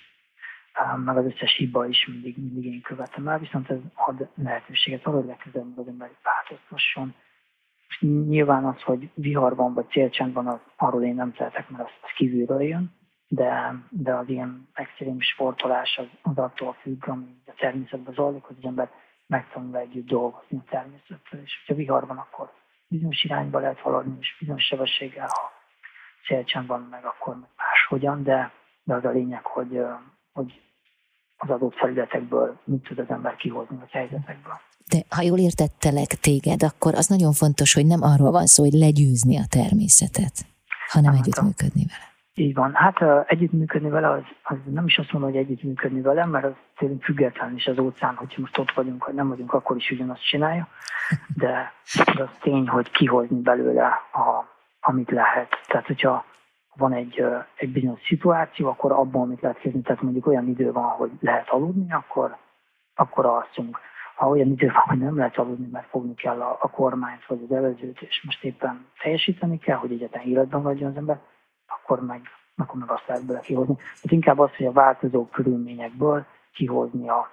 meg 1.04 1.16
az 1.16 1.24
összes 1.24 1.56
hiba 1.56 1.86
is 1.86 2.06
mindig, 2.06 2.36
mindig 2.36 2.64
én 2.64 2.80
követem 2.80 3.28
el, 3.28 3.38
viszont 3.38 3.70
ez 3.70 3.78
ad 3.94 4.28
lehetőséget 4.34 5.06
arra, 5.06 5.16
hogy 5.16 5.26
legközelebb 5.26 5.78
az 5.78 5.88
ember 5.88 6.10
változtasson. 6.22 7.14
Nyilván 8.00 8.64
az, 8.64 8.82
hogy 8.82 9.10
viharban 9.14 9.74
vagy 9.74 9.88
célcsendben, 9.88 10.46
az, 10.46 10.60
arról 10.76 11.02
én 11.02 11.14
nem 11.14 11.32
tehetek, 11.32 11.68
mert 11.68 11.84
az, 11.84 11.90
az 12.02 12.10
kívülről 12.16 12.62
jön, 12.62 12.92
de, 13.28 13.74
de 13.90 14.14
az 14.14 14.28
ilyen 14.28 14.68
extrém 14.72 15.20
sportolás 15.20 15.98
az, 15.98 16.06
az 16.22 16.38
attól 16.38 16.72
függ, 16.72 17.08
ami 17.08 17.26
a 17.46 17.52
természetben 17.56 18.14
zajlik, 18.14 18.42
hogy 18.42 18.56
az 18.58 18.64
ember 18.64 18.90
megtanul 19.26 19.76
együtt 19.76 20.06
dolgozni 20.06 20.58
a 20.58 20.70
természettel, 20.70 21.40
és 21.40 21.56
hogyha 21.58 21.82
vihar 21.82 22.06
van, 22.06 22.18
akkor 22.18 22.52
bizonyos 22.88 23.24
irányba 23.24 23.58
lehet 23.58 23.78
haladni, 23.78 24.16
és 24.20 24.36
bizonyos 24.38 24.64
sebességgel, 24.64 25.26
ha 25.26 25.52
célcsend 26.26 26.66
van 26.66 26.86
meg, 26.90 27.04
akkor 27.04 27.34
meg 27.34 27.48
máshogyan, 27.56 28.22
de, 28.22 28.52
de 28.82 28.94
az 28.94 29.04
a 29.04 29.10
lényeg, 29.10 29.44
hogy, 29.44 29.80
hogy 30.32 30.62
az 31.36 31.50
adott 31.50 31.74
felületekből 31.74 32.60
mit 32.64 32.82
tud 32.82 32.98
az 32.98 33.08
ember 33.08 33.36
kihozni 33.36 33.76
a 33.80 33.86
helyzetekből. 33.90 34.60
De 34.90 34.98
ha 35.08 35.22
jól 35.22 35.38
értettelek 35.38 36.06
téged, 36.06 36.62
akkor 36.62 36.94
az 36.94 37.06
nagyon 37.06 37.32
fontos, 37.32 37.74
hogy 37.74 37.86
nem 37.86 38.02
arról 38.02 38.30
van 38.30 38.46
szó, 38.46 38.62
hogy 38.62 38.72
legyőzni 38.72 39.38
a 39.38 39.46
természetet, 39.48 40.46
hanem 40.88 41.12
hát, 41.12 41.20
együttműködni 41.20 41.84
vele. 41.86 42.13
Így 42.36 42.54
van. 42.54 42.74
Hát 42.74 43.28
együttműködni 43.28 43.88
vele, 43.88 44.10
az, 44.10 44.22
az 44.42 44.56
nem 44.64 44.86
is 44.86 44.98
azt 44.98 45.12
mondom, 45.12 45.30
hogy 45.30 45.40
együttműködni 45.40 46.00
vele, 46.00 46.24
mert 46.24 46.44
az 46.44 46.52
tényleg 46.76 47.02
független 47.02 47.54
is 47.54 47.66
az 47.66 47.78
óceán, 47.78 48.14
hogy 48.14 48.34
most 48.36 48.58
ott 48.58 48.72
vagyunk, 48.72 49.04
vagy 49.04 49.14
nem 49.14 49.28
vagyunk, 49.28 49.52
akkor 49.52 49.76
is 49.76 49.90
ugyanazt 49.90 50.28
csinálja. 50.28 50.68
De 51.36 51.72
az 52.18 52.28
tény, 52.40 52.68
hogy 52.68 52.90
kihozni 52.90 53.40
belőle, 53.40 53.86
a, 54.12 54.48
amit 54.80 55.10
lehet. 55.10 55.48
Tehát, 55.66 55.86
hogyha 55.86 56.24
van 56.76 56.92
egy, 56.92 57.24
egy 57.56 57.72
bizonyos 57.72 58.00
szituáció, 58.06 58.68
akkor 58.68 58.92
abban, 58.92 59.22
amit 59.22 59.40
lehet 59.40 59.58
kézni, 59.58 59.80
tehát 59.80 60.02
mondjuk 60.02 60.26
olyan 60.26 60.48
idő 60.48 60.72
van, 60.72 60.88
hogy 60.88 61.10
lehet 61.20 61.48
aludni, 61.48 61.92
akkor, 61.92 62.36
akkor 62.94 63.26
alszunk. 63.26 63.78
Ha 64.14 64.28
olyan 64.28 64.50
idő 64.50 64.66
van, 64.66 64.82
hogy 64.86 64.98
nem 64.98 65.16
lehet 65.16 65.36
aludni, 65.36 65.68
mert 65.72 65.88
fogni 65.88 66.14
kell 66.14 66.40
a, 66.40 66.58
a 66.60 66.70
kormányt 66.70 67.26
vagy 67.26 67.40
az 67.48 67.56
evezőt, 67.56 68.02
és 68.02 68.22
most 68.24 68.44
éppen 68.44 68.86
teljesíteni 69.02 69.58
kell, 69.58 69.76
hogy 69.76 69.92
egyetlen 69.92 70.26
életben 70.26 70.62
vagyjon 70.62 70.90
az 70.90 70.96
ember, 70.96 71.20
akkor 71.84 72.06
meg, 72.06 72.20
akkor 72.56 72.78
meg 72.78 72.90
azt 72.90 73.04
lehet 73.06 73.24
bele 73.24 73.40
kihozni. 73.40 73.74
Tehát 73.74 74.10
inkább 74.10 74.38
az, 74.38 74.50
hogy 74.56 74.66
a 74.66 74.72
változó 74.72 75.26
körülményekből 75.26 76.24
kihozni 76.52 77.08
a, 77.08 77.30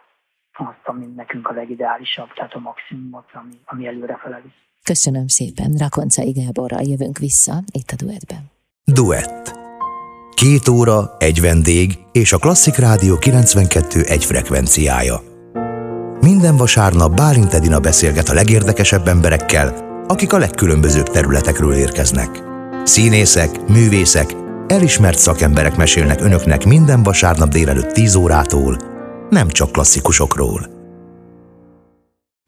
azt, 0.54 0.84
ami 0.84 1.06
nekünk 1.16 1.48
a 1.48 1.54
legideálisabb, 1.54 2.34
tehát 2.34 2.54
a 2.54 2.60
maximumot, 2.60 3.30
ami, 3.34 3.60
ami 3.66 3.88
előre 3.88 4.18
felel. 4.18 4.42
Köszönöm 4.84 5.28
szépen, 5.28 5.72
Rakoncai 5.78 6.32
Gáborral 6.32 6.82
jövünk 6.82 7.18
vissza 7.18 7.54
itt 7.72 7.90
a 7.92 7.96
duetben. 7.96 8.52
Duett. 8.84 9.60
Két 10.36 10.68
óra, 10.68 11.16
egy 11.18 11.42
vendég 11.42 11.98
és 12.12 12.34
a 12.34 12.38
Klasszik 12.38 12.76
Rádió 12.76 13.18
92 13.18 14.02
egy 14.04 14.26
frekvenciája. 14.26 15.20
Minden 16.22 16.58
vasárnap 16.58 17.16
Bálint 17.16 17.54
Edina 17.54 17.80
beszélget 17.80 18.30
a 18.30 18.34
legérdekesebb 18.34 19.08
emberekkel, 19.08 19.90
akik 20.08 20.34
a 20.34 20.38
legkülönbözőbb 20.38 21.08
területekről 21.08 21.74
érkeznek. 21.74 22.44
Színészek, 22.84 23.68
művészek, 23.68 24.41
elismert 24.72 25.18
szakemberek 25.18 25.76
mesélnek 25.76 26.22
önöknek 26.22 26.66
minden 26.66 27.04
vasárnap 27.04 27.50
délelőtt 27.50 27.94
10 27.94 28.16
órától, 28.16 28.78
nem 29.30 29.48
csak 29.48 29.72
klasszikusokról. 29.72 30.70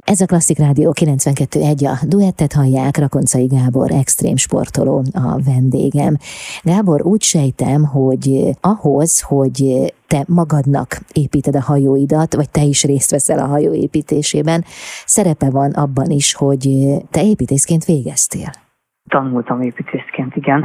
Ez 0.06 0.22
a 0.22 0.26
Klasszik 0.26 0.58
Rádió 0.58 0.94
92.1, 1.00 1.86
a 1.86 2.06
duettet 2.06 2.54
hallják, 2.54 2.98
Rakoncai 2.98 3.46
Gábor, 3.46 3.92
extrém 3.92 4.36
sportoló 4.36 5.04
a 5.14 5.42
vendégem. 5.42 6.18
Gábor, 6.62 7.06
úgy 7.06 7.22
sejtem, 7.22 7.84
hogy 7.84 8.50
ahhoz, 8.62 9.22
hogy 9.22 9.94
te 10.08 10.24
magadnak 10.28 11.02
építed 11.14 11.56
a 11.56 11.62
hajóidat, 11.62 12.34
vagy 12.34 12.50
te 12.50 12.64
is 12.64 12.84
részt 12.84 13.12
veszel 13.12 13.40
a 13.40 13.46
hajó 13.46 13.74
építésében, 13.74 14.66
szerepe 15.06 15.50
van 15.50 15.72
abban 15.72 16.10
is, 16.10 16.34
hogy 16.34 16.94
te 17.12 17.24
építészként 17.24 17.86
végeztél. 17.86 18.63
Tanultam 19.08 19.62
építészként, 19.62 20.36
igen. 20.36 20.62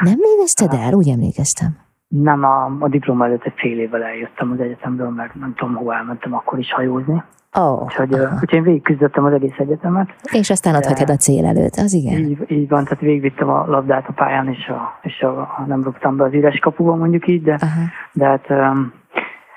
Nem 0.00 0.18
végezted 0.18 0.72
el? 0.72 0.92
Úgy 0.92 1.08
emlékeztem. 1.08 1.76
Nem, 2.08 2.44
a, 2.44 2.76
a 2.78 2.88
diploma 2.88 3.24
előtt 3.24 3.44
egy 3.44 3.52
fél 3.56 3.78
évvel 3.78 4.02
eljöttem 4.02 4.50
az 4.50 4.60
egyetemről, 4.60 5.10
mert 5.10 5.34
nem 5.34 5.54
tudom, 5.54 5.74
hova 5.74 5.94
elmentem 5.94 6.34
akkor 6.34 6.58
is 6.58 6.72
hajózni. 6.72 7.22
Oh, 7.52 7.82
úgyhogy, 7.82 8.14
úgyhogy 8.14 8.52
én 8.52 8.62
végigküzdöttem 8.62 9.24
az 9.24 9.32
egész 9.32 9.58
egyetemet. 9.58 10.14
És 10.32 10.50
aztán 10.50 10.74
ott 10.74 10.84
hagytad 10.84 11.10
a 11.10 11.16
cél 11.16 11.46
előtt, 11.46 11.74
az 11.74 11.92
igen. 11.92 12.18
Így, 12.18 12.50
így 12.50 12.68
van, 12.68 12.84
tehát 12.84 13.00
végigvittem 13.00 13.48
a 13.48 13.66
labdát 13.66 14.08
a 14.08 14.12
pályán, 14.12 14.48
és, 14.48 14.68
a, 14.68 14.98
és 15.02 15.20
a, 15.20 15.64
nem 15.66 15.82
rúgtam 15.82 16.16
be 16.16 16.24
az 16.24 16.32
üres 16.32 16.58
kapuba 16.58 16.94
mondjuk 16.94 17.28
így, 17.28 17.42
de, 17.42 17.58
de 18.12 18.26
hát 18.26 18.50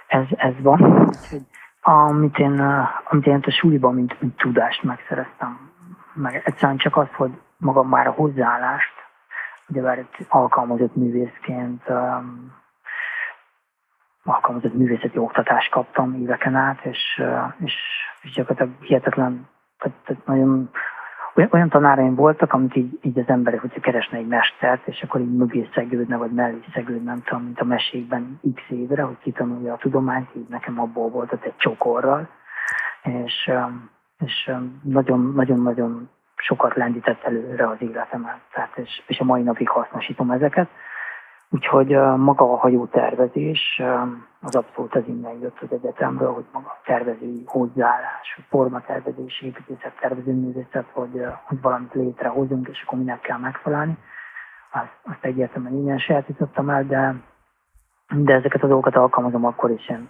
ez, 0.07 0.25
ez 0.37 0.53
van. 0.61 0.81
Úgyhogy 0.81 1.41
amit 1.81 2.37
én, 2.37 2.61
amit 3.09 3.27
én 3.27 3.39
a 3.45 3.51
suliban, 3.51 3.93
mint, 3.93 4.21
mint 4.21 4.37
tudást 4.37 4.83
megszereztem, 4.83 5.57
meg 6.13 6.41
egyszerűen 6.45 6.77
csak 6.77 6.97
az, 6.97 7.07
hogy 7.15 7.31
magam 7.57 7.87
már 7.87 8.07
a 8.07 8.11
hozzáállást, 8.11 8.93
ugye 9.67 9.81
már 9.81 10.05
alkalmazott 10.27 10.95
művészként 10.95 11.83
um, 11.89 12.53
alkalmazott 14.23 14.73
művészeti 14.73 15.17
oktatást 15.17 15.71
kaptam 15.71 16.13
éveken 16.13 16.55
át, 16.55 16.85
és, 16.85 17.21
és, 17.59 17.73
és 18.21 18.31
gyakorlatilag 18.31 18.83
hihetetlen, 18.83 19.47
tehát, 19.77 19.97
tehát 20.05 20.25
nagyon 20.25 20.69
olyan, 21.35 21.49
olyan 21.53 21.69
tanáraim 21.69 22.15
voltak, 22.15 22.53
amit 22.53 22.75
így, 22.75 22.99
így 23.01 23.19
az 23.19 23.27
emberek, 23.27 23.61
hogyha 23.61 23.79
keresne 23.79 24.17
egy 24.17 24.27
mestert, 24.27 24.87
és 24.87 25.01
akkor 25.01 25.21
így 25.21 25.35
mögé 25.35 25.69
szegődne, 25.73 26.17
vagy 26.17 26.31
mellé 26.31 26.59
szegődne, 26.73 27.11
nem 27.11 27.21
tudom, 27.21 27.43
mint 27.43 27.59
a 27.59 27.65
mesékben 27.65 28.39
x 28.55 28.61
évre, 28.69 29.01
hogy 29.01 29.17
kitanulja 29.21 29.73
a 29.73 29.77
tudományt, 29.77 30.35
így 30.35 30.47
nekem 30.49 30.79
abból 30.79 31.09
volt 31.09 31.33
ott 31.33 31.43
egy 31.43 31.55
csokorral, 31.57 32.29
és, 33.01 33.51
és 34.25 34.51
nagyon-nagyon 34.83 36.09
sokat 36.35 36.75
lendített 36.75 37.23
előre 37.23 37.67
az 37.67 37.77
életemet, 37.79 38.39
tehát 38.53 38.77
és, 38.77 39.03
és 39.07 39.19
a 39.19 39.23
mai 39.23 39.41
napig 39.41 39.69
hasznosítom 39.69 40.31
ezeket. 40.31 40.69
Úgyhogy 41.49 41.89
maga 42.17 42.51
a 42.51 42.57
hajótervezés 42.57 43.81
az 44.41 44.55
abszolút 44.55 44.95
az 44.95 45.03
innen 45.07 45.39
jött 45.41 45.61
az 45.61 45.71
egyetemről, 45.71 46.33
hogy 46.33 46.45
maga 46.51 46.67
a 46.67 46.81
tervezői 46.85 47.43
hozzáállás, 47.45 48.39
formatervezés, 48.49 49.41
építészet, 49.41 49.97
tervezőművészet, 49.99 50.85
hogy, 50.91 51.25
hogy 51.43 51.61
valamit 51.61 51.93
létrehozunk, 51.93 52.67
és 52.67 52.83
akkor 52.85 52.97
minek 52.97 53.21
kell 53.21 53.37
megfelelni. 53.37 53.97
Azt, 54.71 54.97
azt 55.03 55.25
egyértelműen 55.25 55.73
innen 55.73 55.97
sajátítottam 55.97 56.69
el, 56.69 56.83
de, 56.83 57.15
de 58.15 58.33
ezeket 58.33 58.63
a 58.63 58.67
dolgokat 58.67 58.95
alkalmazom 58.95 59.45
akkor 59.45 59.71
is. 59.71 59.89
Én 59.89 60.09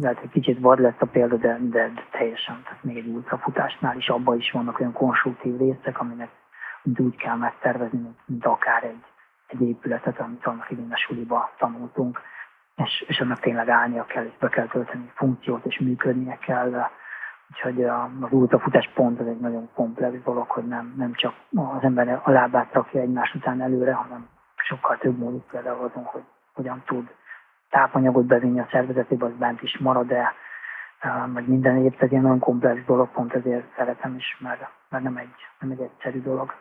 lehet, 0.00 0.18
hogy 0.18 0.30
kicsit 0.30 0.58
vad 0.60 0.80
lesz 0.80 1.00
a 1.00 1.06
példa, 1.06 1.36
de, 1.36 1.58
de, 1.60 1.88
de 1.88 2.06
teljesen, 2.10 2.62
tehát 2.64 2.84
még 2.84 2.96
egy 2.96 3.06
ultrafutásnál 3.06 3.96
is 3.96 4.08
abban 4.08 4.36
is 4.36 4.50
vannak 4.50 4.80
olyan 4.80 4.92
konstruktív 4.92 5.56
részek, 5.58 6.00
aminek 6.00 6.30
úgy 6.98 7.16
kell 7.16 7.36
megtervezni, 7.36 7.98
mint, 7.98 8.18
mint 8.24 8.46
akár 8.46 8.84
egy, 8.84 9.04
egy 9.46 9.60
épületet, 9.62 10.20
amit 10.20 10.46
annak 10.46 10.70
idén 10.70 10.92
a 10.92 10.96
suliba 10.96 11.50
tanultunk, 11.58 12.20
és, 12.76 13.04
és 13.08 13.20
annak 13.20 13.40
tényleg 13.40 13.68
állnia 13.68 14.04
kell, 14.04 14.24
és 14.24 14.32
be 14.38 14.48
kell 14.48 14.66
tölteni 14.66 15.10
funkciót, 15.14 15.64
és 15.64 15.78
működnie 15.78 16.38
kell. 16.38 16.90
Úgyhogy 17.50 17.84
az 17.84 18.30
ultrafutás 18.30 18.90
pont 18.94 19.20
az 19.20 19.26
egy 19.26 19.40
nagyon 19.40 19.68
komplex 19.74 20.22
dolog, 20.24 20.50
hogy 20.50 20.66
nem, 20.66 20.94
nem 20.96 21.12
csak 21.12 21.34
az 21.54 21.82
ember 21.82 22.20
a 22.24 22.30
lábát 22.30 22.72
rakja 22.72 23.00
egymás 23.00 23.34
után 23.34 23.60
előre, 23.60 23.92
hanem 23.92 24.28
sokkal 24.56 24.98
több 24.98 25.18
módot 25.18 25.46
például 25.50 25.84
azon, 25.84 26.04
hogy 26.04 26.22
hogyan 26.54 26.82
tud 26.86 27.08
tápanyagot 27.70 28.24
bevinni 28.24 28.60
a 28.60 28.68
szervezetébe, 28.70 29.26
az 29.26 29.36
bent 29.38 29.62
is 29.62 29.78
marad, 29.78 30.06
de 30.06 30.34
meg 31.32 31.48
minden 31.48 31.76
épp 31.76 32.02
egy 32.02 32.10
ilyen 32.10 32.22
nagyon 32.22 32.38
komplex 32.38 32.84
dolog, 32.84 33.10
pont 33.10 33.34
ezért 33.34 33.74
szeretem 33.76 34.14
is, 34.14 34.36
mert, 34.40 34.68
mert 34.88 35.04
nem, 35.04 35.16
egy, 35.16 35.34
nem 35.60 35.70
egy 35.70 35.80
egyszerű 35.80 36.22
dolog. 36.22 36.54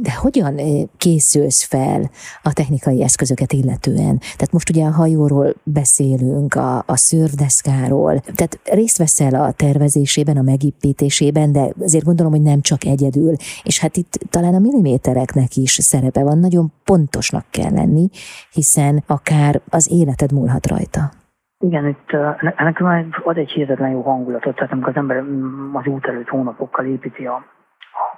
De 0.00 0.12
hogyan 0.20 0.54
készülsz 0.96 1.64
fel 1.64 2.10
a 2.42 2.52
technikai 2.52 3.02
eszközöket 3.02 3.52
illetően? 3.52 4.18
Tehát 4.18 4.52
most 4.52 4.70
ugye 4.70 4.84
a 4.84 4.90
hajóról 4.90 5.54
beszélünk, 5.62 6.54
a, 6.54 6.78
a 6.78 6.96
szörvdeszkáról, 6.96 8.18
tehát 8.18 8.60
részt 8.64 8.98
veszel 8.98 9.42
a 9.42 9.52
tervezésében, 9.52 10.36
a 10.36 10.42
megépítésében, 10.42 11.52
de 11.52 11.64
azért 11.80 12.04
gondolom, 12.04 12.32
hogy 12.32 12.42
nem 12.42 12.60
csak 12.60 12.84
egyedül, 12.84 13.34
és 13.62 13.80
hát 13.80 13.96
itt 13.96 14.12
talán 14.30 14.54
a 14.54 14.58
millimétereknek 14.58 15.56
is 15.56 15.70
szerepe 15.70 16.22
van, 16.22 16.38
nagyon 16.38 16.72
pontosnak 16.84 17.44
kell 17.50 17.72
lenni, 17.72 18.08
hiszen 18.52 19.02
akár 19.06 19.60
az 19.70 19.90
életed 19.90 20.32
múlhat 20.32 20.66
rajta. 20.66 21.10
Igen, 21.58 21.86
itt 21.86 22.10
ennek 22.56 22.82
ad 23.24 23.36
egy 23.36 23.50
hihetetlen 23.50 23.90
jó 23.90 24.02
hangulatot, 24.02 24.54
tehát 24.54 24.72
amikor 24.72 24.88
az 24.88 24.96
ember 24.96 25.22
mm, 25.22 25.74
az 25.76 25.86
út 25.86 26.06
előtt 26.06 26.28
hónapokkal 26.28 26.86
építi 26.86 27.26
a, 27.26 27.44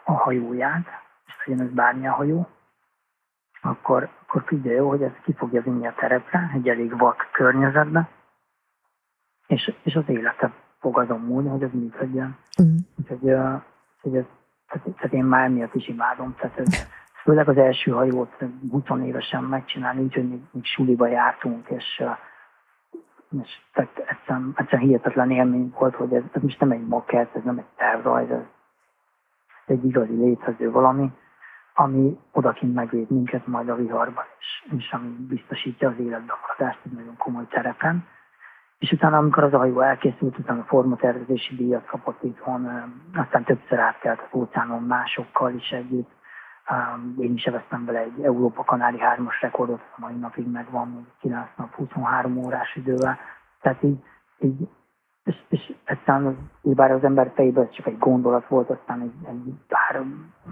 a 0.05 0.13
hajóját, 0.13 0.87
és 1.45 1.51
legyen 1.51 1.67
ez 1.67 1.73
bármilyen 1.73 2.13
hajó, 2.13 2.47
akkor, 3.63 4.09
akkor 4.23 4.45
tudja 4.45 4.73
jó, 4.73 4.89
hogy 4.89 5.03
ezt 5.03 5.23
ki 5.23 5.33
fogja 5.33 5.63
vinni 5.63 5.87
a 5.87 5.95
terepre, 5.95 6.51
egy 6.55 6.69
elég 6.69 6.99
vak 6.99 7.29
környezetbe, 7.33 8.09
és, 9.47 9.75
és 9.83 9.95
az 9.95 10.05
élete 10.07 10.53
fog 10.79 10.99
azon 10.99 11.21
múlni, 11.21 11.49
hogy 11.49 11.63
ez 11.63 11.73
működjön. 11.73 12.37
Mm. 12.63 12.77
Úgyhogy, 12.99 13.35
hogy 14.01 14.17
ez, 14.17 14.25
tehát, 14.69 14.97
tehát 14.97 15.13
én 15.13 15.25
már 15.25 15.49
miatt 15.49 15.75
is 15.75 15.89
imádom. 15.89 16.35
Tehát 16.35 16.59
ez, 16.59 16.87
főleg 17.23 17.49
az 17.49 17.57
első 17.57 17.91
hajót 17.91 18.45
20 18.71 18.83
évesen 19.05 19.45
megcsinálni, 19.45 20.03
úgyhogy 20.03 20.29
még, 20.29 20.41
még 20.51 20.65
suliba 20.65 21.07
jártunk, 21.07 21.69
és 21.69 22.03
és 23.43 23.61
tehát 23.73 23.99
egyszerűen, 23.99 24.53
egyszerűen 24.57 24.89
hihetetlen 24.89 25.31
élmény 25.31 25.75
volt, 25.79 25.95
hogy 25.95 26.15
ez, 26.15 26.23
ez 26.33 26.43
most 26.43 26.61
nem 26.61 26.71
egy 26.71 26.87
makett, 26.87 27.35
ez 27.35 27.43
nem 27.45 27.59
egy 27.59 27.65
tervrajz, 27.77 28.31
ez 28.31 28.45
egy 29.67 29.85
igazi 29.85 30.15
létező 30.15 30.71
valami, 30.71 31.13
ami 31.75 32.19
odakint 32.33 32.75
megvéd 32.75 33.11
minket 33.11 33.47
majd 33.47 33.69
a 33.69 33.75
viharban, 33.75 34.25
és, 34.39 34.73
és 34.77 34.93
ami 34.93 35.09
biztosítja 35.09 35.89
az 35.89 35.99
életbe 35.99 36.35
maradást 36.41 36.81
egy 36.85 36.93
nagyon 36.93 37.17
komoly 37.17 37.47
terepen. 37.49 38.07
És 38.79 38.93
utána, 38.93 39.17
amikor 39.17 39.45
az 39.45 39.53
hajó 39.53 39.81
elkészült, 39.81 40.39
utána 40.39 40.61
a 40.61 40.65
formatervezési 40.65 41.55
díjat 41.55 41.87
kapott 41.87 42.23
itthon, 42.23 42.93
aztán 43.15 43.45
többször 43.45 43.79
átkelt 43.79 44.21
az 44.21 44.39
óceánon 44.39 44.83
másokkal 44.83 45.53
is 45.55 45.71
együtt. 45.71 46.11
Én 47.19 47.33
is 47.33 47.45
eveztem 47.45 47.85
vele 47.85 47.99
egy 47.99 48.23
Európa-Kanári 48.23 48.99
3-as 49.01 49.39
rekordot, 49.41 49.81
a 49.97 50.01
mai 50.01 50.15
napig 50.15 50.51
megvan, 50.51 51.07
9 51.21 51.47
nap, 51.57 51.75
23 51.75 52.37
órás 52.37 52.77
idővel. 52.77 53.19
Tehát 53.61 53.83
így, 53.83 53.99
így 54.39 54.69
és, 55.25 55.43
és 55.49 55.75
egyszerűen 55.85 56.51
bár 56.63 56.91
az 56.91 57.05
ember 57.05 57.33
fejében 57.35 57.71
csak 57.71 57.87
egy 57.87 57.99
gondolat 57.99 58.47
volt, 58.47 58.71
aztán 58.71 59.01
egy, 59.01 59.29
egy 59.29 59.55
pár 59.69 60.05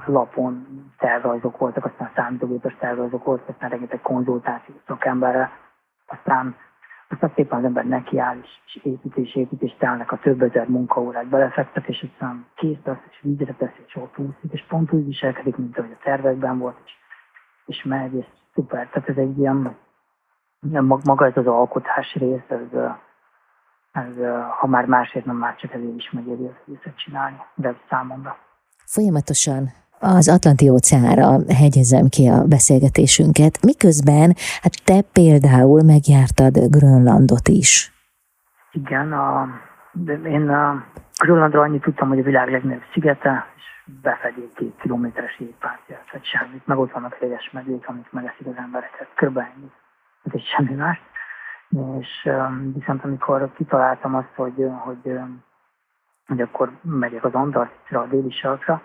lapon 0.07 0.67
tervrajzok 0.99 1.59
voltak, 1.59 1.85
aztán 1.85 2.11
számítógépes 2.15 2.77
tervrajzok 2.79 3.25
voltak, 3.25 3.49
aztán 3.49 3.71
rengeteg 3.71 4.01
konzultáció 4.01 4.75
szakemberre, 4.87 5.51
aztán, 6.07 6.57
aztán 7.09 7.33
szépen 7.35 7.59
az 7.59 7.65
ember 7.65 7.87
nekiáll, 7.87 8.37
és, 8.43 8.51
és 8.67 8.85
építés, 8.85 9.35
építés, 9.35 9.77
telnek 9.79 10.13
a 10.13 10.19
több 10.19 10.43
ezer 10.43 10.69
munkaórát 10.69 11.27
belefektet, 11.29 11.89
és 11.89 12.09
aztán 12.13 12.47
kész 12.55 12.85
lesz, 12.85 13.05
és 13.11 13.21
vízre 13.23 13.55
tesz, 13.59 13.77
és 13.87 13.97
ott 13.97 14.19
úszik, 14.19 14.53
és 14.53 14.65
pont 14.69 14.93
úgy 14.93 15.05
viselkedik, 15.05 15.57
mint 15.57 15.79
ahogy 15.79 15.93
a 15.93 16.03
tervekben 16.03 16.59
volt, 16.59 16.77
és, 16.85 16.93
és 17.67 17.83
megy, 17.85 18.15
és 18.15 18.27
szuper. 18.55 18.89
Tehát 18.89 19.09
ez 19.09 19.17
egy 19.17 19.39
ilyen, 19.39 19.77
maga 21.05 21.27
ez 21.27 21.37
az 21.37 21.47
alkotás 21.47 22.15
rész, 22.15 22.49
ez, 22.49 22.81
ez, 23.93 24.25
ha 24.59 24.67
már 24.67 24.87
másért 24.87 25.25
nem 25.25 25.37
már 25.37 25.57
csak 25.57 25.73
ezért 25.73 25.97
is 25.97 26.11
megéri 26.11 26.47
az 26.47 26.55
egészet 26.67 26.97
csinálni, 26.97 27.37
de 27.55 27.75
számomra. 27.89 28.37
Folyamatosan 28.87 29.69
az 29.99 30.29
Atlanti 30.29 30.69
óceánra 30.69 31.29
hegyezem 31.61 32.07
ki 32.09 32.29
a 32.29 32.45
beszélgetésünket, 32.45 33.63
miközben 33.63 34.35
hát 34.63 34.85
te 34.85 34.99
például 35.13 35.83
megjártad 35.83 36.55
Grönlandot 36.77 37.49
is. 37.49 37.93
Igen, 38.73 39.13
a, 39.13 39.49
de 39.93 40.13
én 40.13 40.49
a 40.49 40.85
Grönlandra 41.25 41.61
annyit 41.61 41.83
tudtam, 41.83 42.09
hogy 42.09 42.19
a 42.19 42.23
világ 42.23 42.51
legnagyobb 42.51 42.83
szigete, 42.93 43.47
és 43.57 43.63
befedi 44.03 44.49
két 44.55 44.75
kilométeres 44.81 45.37
jégpártját, 45.39 46.11
vagy 46.13 46.25
semmit, 46.25 46.67
meg 46.67 46.79
ott 46.79 46.93
vannak 46.93 47.15
helyes 47.15 47.51
medvék, 47.53 47.89
amik 47.89 48.07
megeszik 48.11 48.47
az 48.47 48.57
embereket, 48.57 49.09
körülbelül 49.15 49.51
ennyi. 49.57 49.71
Ez 50.25 50.33
egy 50.35 50.45
semmi 50.57 50.75
más 50.75 51.01
és 52.01 52.29
viszont 52.75 53.05
amikor 53.05 53.53
kitaláltam 53.53 54.15
azt, 54.15 54.35
hogy, 54.35 54.67
hogy, 54.85 55.19
hogy 56.27 56.41
akkor 56.41 56.73
megyek 56.83 57.25
az 57.25 57.35
Antarktisra, 57.35 58.01
a 58.01 58.07
déli 58.07 58.31
sarkra, 58.31 58.83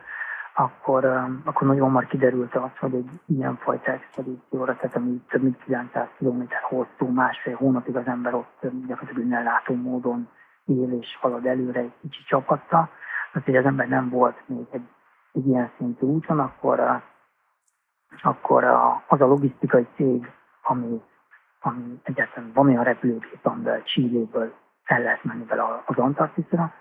akkor, 0.53 1.05
akkor 1.43 1.67
nagyon 1.67 1.83
hamar 1.83 2.05
kiderült 2.05 2.55
az, 2.55 2.77
hogy 2.79 2.93
egy 2.93 3.09
ilyen 3.25 3.55
fajta 3.55 3.91
expedícióra, 3.91 4.75
tehát 4.75 4.95
ami 4.95 5.21
több 5.29 5.41
mint 5.41 5.63
900 5.63 6.07
km 6.17 6.43
hosszú, 6.61 7.05
másfél 7.13 7.55
hónapig 7.55 7.95
az 7.95 8.05
ember 8.07 8.33
ott 8.33 8.67
gyakorlatilag 8.87 9.31
ellátó 9.31 9.75
módon 9.75 10.29
él 10.65 10.91
és 10.99 11.17
halad 11.21 11.45
előre 11.45 11.79
egy 11.79 11.93
kicsi 12.01 12.23
csapattal, 12.23 12.89
az, 13.33 13.43
hogy 13.43 13.55
az 13.55 13.65
ember 13.65 13.87
nem 13.87 14.09
volt 14.09 14.37
még 14.45 14.65
egy, 14.71 14.87
egy 15.33 15.47
ilyen 15.47 15.71
szintű 15.77 16.05
úton, 16.05 16.39
akkor, 16.39 17.01
akkor 18.21 18.63
az 19.07 19.21
a 19.21 19.25
logisztikai 19.25 19.87
cég, 19.95 20.31
ami 20.63 21.01
ami 21.59 21.99
egyáltalán 22.03 22.51
van 22.53 22.67
olyan 22.67 22.83
repülőgép, 22.83 23.39
amivel 23.41 23.83
Csilléből 23.83 24.53
el 24.83 25.01
lehet 25.01 25.23
menni 25.23 25.45
vele 25.45 25.83
az 25.85 25.97
Antarktiszra, 25.97 26.73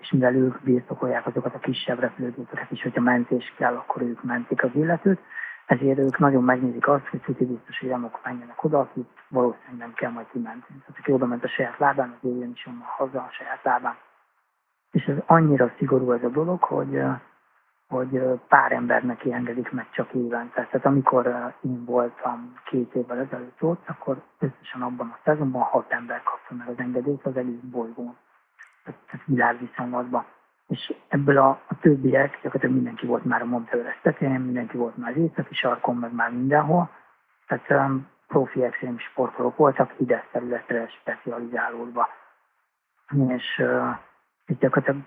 és 0.00 0.10
mivel 0.10 0.34
ők 0.34 0.62
birtokolják 0.62 1.26
azokat 1.26 1.54
a 1.54 1.58
kisebb 1.58 1.98
repülőgépeket 1.98 2.70
is, 2.70 2.82
hogyha 2.82 3.00
mentés 3.00 3.54
kell, 3.56 3.74
akkor 3.74 4.02
ők 4.02 4.22
mentik 4.22 4.62
az 4.62 4.70
illetőt, 4.74 5.20
ezért 5.66 5.98
ők 5.98 6.18
nagyon 6.18 6.44
megnézik 6.44 6.88
azt, 6.88 7.06
hogy 7.06 7.20
tuti 7.20 7.44
biztos, 7.44 7.78
hogy 7.78 7.90
annak 7.90 8.20
menjenek 8.24 8.64
oda, 8.64 8.78
akit 8.78 9.08
valószínűleg 9.28 9.78
nem 9.78 9.92
kell 9.92 10.10
majd 10.10 10.26
kimenni. 10.32 10.60
Tehát 10.68 10.98
aki 10.98 11.12
oda 11.12 11.26
ment 11.26 11.44
a 11.44 11.48
saját 11.48 11.78
lábán, 11.78 12.18
az 12.22 12.28
jön 12.28 12.50
is 12.54 12.66
onnan 12.66 12.82
haza 12.82 13.18
a 13.18 13.30
saját 13.30 13.62
lábán. 13.62 13.96
És 14.90 15.04
ez 15.04 15.16
annyira 15.26 15.72
szigorú 15.78 16.12
ez 16.12 16.22
a 16.22 16.28
dolog, 16.28 16.62
hogy 16.62 17.02
hogy 17.94 18.40
pár 18.48 18.72
embernek 18.72 19.24
engedik 19.24 19.70
meg 19.70 19.90
csak 19.90 20.12
évente. 20.12 20.66
Tehát 20.70 20.86
amikor 20.86 21.52
én 21.60 21.84
voltam 21.84 22.54
két 22.64 22.94
évvel 22.94 23.18
ezelőtt 23.18 23.62
ott, 23.62 23.88
akkor 23.88 24.22
összesen 24.38 24.82
abban 24.82 25.08
a 25.08 25.18
szezonban 25.24 25.62
hat 25.62 25.92
ember 25.92 26.22
kapta 26.22 26.54
meg 26.54 26.68
az 26.68 26.78
engedélyt 26.78 27.26
az 27.26 27.36
egész 27.36 27.60
bolygón. 27.62 28.16
Tehát 28.84 29.26
világviszonylatban. 29.26 30.24
És 30.66 30.94
ebből 31.08 31.38
a, 31.38 31.48
a 31.48 31.78
többiek, 31.80 32.30
gyakorlatilag 32.42 32.74
mindenki 32.74 33.06
volt 33.06 33.24
már 33.24 33.42
a 33.42 33.44
Mount 33.44 33.72
Everest 33.72 34.20
mindenki 34.20 34.76
volt 34.76 34.96
már 34.96 35.10
az 35.10 35.16
északi 35.16 35.54
sarkon, 35.54 35.96
meg 35.96 36.14
már 36.14 36.30
mindenhol. 36.30 36.90
Tehát 37.46 37.70
um, 37.70 38.06
profi 38.26 38.62
extrém 38.62 38.98
sportolók 38.98 39.56
voltak, 39.56 39.90
hideg 39.90 40.28
területre 40.32 40.88
specializálódva. 40.88 42.08
És, 43.28 43.58
uh, 43.58 43.96
gyakorlatilag 44.58 45.02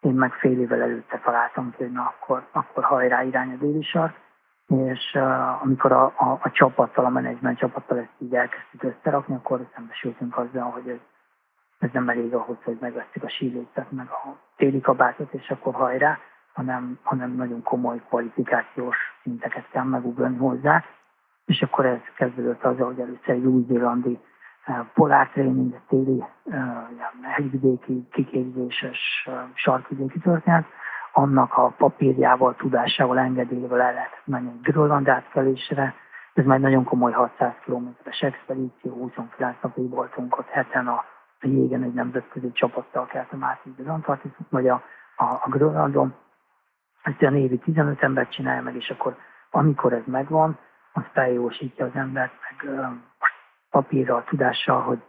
én 0.00 0.14
meg 0.14 0.32
fél 0.32 0.60
évvel 0.60 0.82
előtte 0.82 1.18
találtam 1.18 1.70
ki, 1.70 1.82
hogy 1.82 1.92
na 1.92 2.02
akkor, 2.02 2.46
akkor 2.52 2.84
hajrá 2.84 3.22
irány 3.22 3.52
a 3.52 3.56
déli 3.56 3.82
sark, 3.82 4.16
és 4.66 5.14
uh, 5.14 5.62
amikor 5.62 5.92
a, 5.92 6.04
a, 6.04 6.38
a 6.42 6.50
csapattal, 6.50 7.04
a 7.04 7.08
menedzsment 7.08 7.58
csapattal 7.58 7.98
ezt 7.98 8.12
így 8.18 8.34
elkezdtük 8.34 8.82
összerakni, 8.82 9.34
akkor 9.34 9.68
szembesültünk 9.74 10.38
azzal, 10.38 10.70
hogy 10.70 10.88
ez, 10.88 10.98
ez 11.78 11.90
nem 11.92 12.08
elég 12.08 12.34
ahhoz, 12.34 12.56
hogy 12.64 12.78
megvesztük 12.80 13.22
a 13.22 13.28
sílécet, 13.28 13.90
meg 13.90 14.06
a 14.10 14.36
téli 14.56 14.80
kabátot, 14.80 15.32
és 15.32 15.50
akkor 15.50 15.74
hajrá, 15.74 16.18
hanem, 16.52 16.98
hanem 17.02 17.30
nagyon 17.30 17.62
komoly 17.62 18.02
kvalifikációs 18.08 18.96
szinteket 19.22 19.68
kell 19.70 19.84
megugrani 19.84 20.36
hozzá. 20.36 20.84
És 21.44 21.62
akkor 21.62 21.86
ez 21.86 22.00
kezdődött 22.16 22.64
azzal, 22.64 22.86
hogy 22.86 23.00
először 23.00 23.34
egy 23.34 23.44
új-zélandi 23.44 24.18
polártréning, 24.94 25.80
téli 25.88 26.24
hegyvidéki 27.22 28.08
kiképzéses 28.12 29.28
sarkvidéki 29.54 30.18
történet, 30.18 30.64
annak 31.12 31.56
a 31.56 31.74
papírjával, 31.78 32.54
tudásával, 32.54 33.18
engedélyével 33.18 33.80
el 33.80 33.92
lehet 33.92 34.22
menni 34.24 34.50
Grönland 34.62 35.08
átkelésre. 35.08 35.94
Ez 36.34 36.44
már 36.44 36.60
nagyon 36.60 36.84
komoly 36.84 37.12
600 37.12 37.52
kilométeres 37.64 38.20
expedíció, 38.20 38.92
29 38.92 39.56
napig 39.62 39.90
voltunk 39.90 40.38
ott 40.38 40.48
heten 40.48 40.86
a, 40.86 41.04
jégen 41.40 41.82
egy 41.82 41.92
nemzetközi 41.92 42.52
csapattal 42.52 43.06
keltem 43.06 43.44
át 43.44 43.60
az 43.78 43.86
Antarktiszon, 43.86 44.46
vagy 44.50 44.68
a, 44.68 44.82
a, 45.16 45.24
a 45.24 45.46
Grönlandon. 45.48 46.14
Ezt 47.02 47.22
a 47.22 47.30
évi 47.30 47.58
15 47.58 48.02
ember 48.02 48.28
csinálja 48.28 48.62
meg, 48.62 48.74
és 48.74 48.90
akkor 48.90 49.16
amikor 49.50 49.92
ez 49.92 50.02
megvan, 50.04 50.58
az 50.92 51.02
feljósítja 51.12 51.84
az 51.84 51.94
embert, 51.94 52.32
meg 52.50 52.74
papírral, 53.70 54.24
tudással, 54.24 54.80
hogy, 54.80 55.02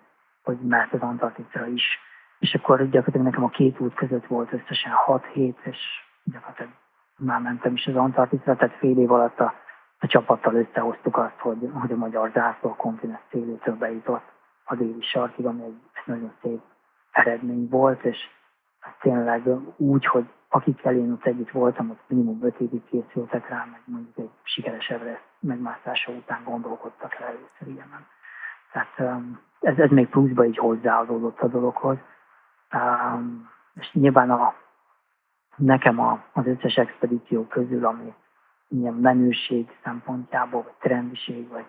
hogy 0.44 0.60
mert 0.60 0.94
az 0.94 1.02
Antarktiszra 1.02 1.66
is. 1.66 2.00
És 2.40 2.54
akkor 2.54 2.78
gyakorlatilag 2.78 3.26
nekem 3.26 3.44
a 3.44 3.50
két 3.50 3.80
út 3.80 3.94
között 3.94 4.26
volt 4.26 4.54
összesen 4.54 4.92
6 4.92 5.26
hét, 5.26 5.58
és 5.64 5.78
gyakorlatilag 6.24 6.72
már 7.18 7.42
mentem 7.42 7.74
is 7.74 7.88
az 7.88 7.96
Antarktiszra, 7.96 8.56
tehát 8.56 8.76
fél 8.76 8.98
év 9.00 9.12
alatt 9.12 9.40
a, 9.40 9.54
a 10.00 10.08
csapattal 10.08 10.56
összehoztuk 10.56 11.18
azt, 11.18 11.38
hogy, 11.40 11.70
hogy 11.74 11.92
a 11.92 11.96
magyar 11.96 12.32
zászló 12.34 12.70
a 12.70 12.76
kontinens 12.76 13.22
szélétől 13.32 13.76
bejutott 13.76 14.32
a 14.66 14.76
déli 14.76 15.02
sarkig, 15.02 15.46
ami 15.46 15.64
egy, 15.64 15.82
nagyon 16.06 16.34
szép 16.42 16.62
eredmény 17.12 17.68
volt, 17.70 18.04
és 18.04 18.18
tényleg 19.02 19.42
úgy, 19.78 20.06
hogy 20.06 20.30
akikkel 20.50 20.96
én 20.96 21.12
ott 21.12 21.26
együtt 21.26 21.52
voltam, 21.52 21.90
ott 21.90 22.04
minimum 22.08 22.44
öt 22.44 22.60
évig 22.60 22.84
készültek 22.86 23.50
rá, 23.50 23.68
meg 23.72 23.82
mondjuk 23.86 24.18
egy 24.18 24.30
sikeresebb 24.44 25.20
megmászása 25.40 26.12
után 26.12 26.44
gondolkodtak 26.44 27.14
el 27.14 27.28
először 27.28 27.68
ilyenem. 27.68 28.08
Tehát 28.72 29.00
um, 29.00 29.40
ez, 29.60 29.78
ez 29.78 29.90
még 29.90 30.10
pluszba 30.10 30.46
így 30.46 30.58
hozzáadódott 30.58 31.40
a 31.40 31.48
dologhoz. 31.48 31.98
Um, 32.74 33.50
és 33.74 33.94
nyilván 33.94 34.32
a, 34.32 34.54
nekem 35.56 36.00
a, 36.00 36.24
az 36.34 36.46
összes 36.46 36.76
expedíció 36.76 37.48
közül, 37.48 37.86
ami 37.86 38.14
ilyen 38.68 38.94
menőség 38.94 39.78
szempontjából, 39.84 40.62
vagy 40.62 40.74
trendiség, 40.80 41.50
vagy, 41.50 41.66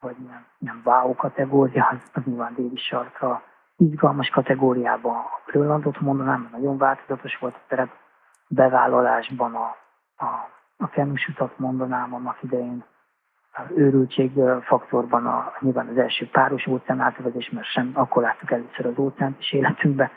vagy 0.00 0.16
ilyen, 0.20 0.46
ilyen 0.58 0.80
wow 0.84 1.14
kategória, 1.14 1.88
az, 1.90 2.10
az 2.12 2.22
nyilván 2.24 2.54
déli 2.54 2.76
sarkra 2.76 3.42
izgalmas 3.76 4.28
kategóriában 4.28 5.16
a 5.16 5.40
Grönlandot 5.46 6.00
mondanám, 6.00 6.40
mert 6.40 6.52
nagyon 6.52 6.78
változatos 6.78 7.38
volt 7.38 7.54
a 7.54 7.64
terep, 7.68 7.90
bevállalásban 8.48 9.54
a, 9.54 9.76
a, 10.16 10.24
a 10.76 10.90
utat 11.28 11.58
mondanám 11.58 12.14
annak 12.14 12.42
idején, 12.42 12.84
őrültség 13.76 14.30
faktorban 14.62 15.26
a, 15.26 15.52
nyilván 15.60 15.88
az 15.88 15.98
első 15.98 16.28
páros 16.32 16.66
óceán 16.66 17.00
átvezés, 17.00 17.50
mert 17.50 17.66
sem 17.66 17.90
akkor 17.94 18.22
láttuk 18.22 18.50
először 18.50 18.86
az 18.86 18.98
óceánt 18.98 19.38
is 19.38 19.52
életünkbe, 19.52 20.10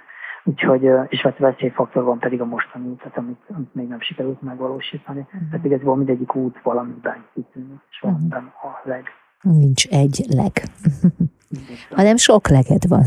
úgyhogy, 0.43 0.89
és 1.07 1.23
a 1.23 1.33
veszélyfaktorban 1.37 2.19
pedig 2.19 2.41
a 2.41 2.45
mostani 2.45 2.87
utat, 2.87 3.17
amit, 3.17 3.39
amit 3.55 3.73
még 3.75 3.87
nem 3.87 4.01
sikerült 4.01 4.41
megvalósítani. 4.41 5.19
Uh-huh. 5.19 5.49
Tehát 5.49 5.65
igazából 5.65 5.95
mindegyik 5.95 6.35
út 6.35 6.59
valamiben 6.63 7.25
kitűnik, 7.33 7.81
és 7.89 7.99
valamiben 7.99 8.43
uh-huh. 8.43 8.71
a 8.71 8.81
leg. 8.83 9.03
Nincs 9.41 9.87
egy 9.87 10.25
leg, 10.27 10.51
hanem 11.99 12.15
sok 12.15 12.47
leged 12.47 12.87
van. 12.87 13.03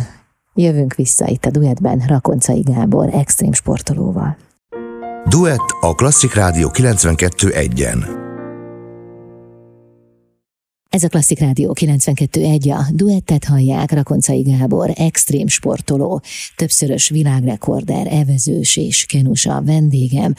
Jövünk 0.55 0.95
vissza 0.95 1.26
itt 1.29 1.45
a 1.45 1.51
duettben 1.51 1.99
Rakoncai 2.09 2.61
Gábor 2.61 3.09
extrém 3.12 3.53
sportolóval. 3.53 4.37
Duett 5.24 5.68
a 5.81 5.95
Klasszik 5.95 6.35
Rádió 6.35 6.68
92.1-en. 6.68 8.28
Ez 10.89 11.03
a 11.03 11.09
Klasszik 11.09 11.39
Rádió 11.39 11.76
92.1, 11.80 12.72
a 12.72 12.93
duettet 12.93 13.45
hallják 13.45 13.93
Rakoncai 13.93 14.43
Gábor, 14.43 14.93
extrém 14.95 15.47
sportoló, 15.47 16.22
többszörös 16.57 17.09
világrekorder, 17.09 18.07
evezős 18.07 18.76
és 18.76 19.05
kenusa 19.05 19.62
vendégem, 19.64 20.34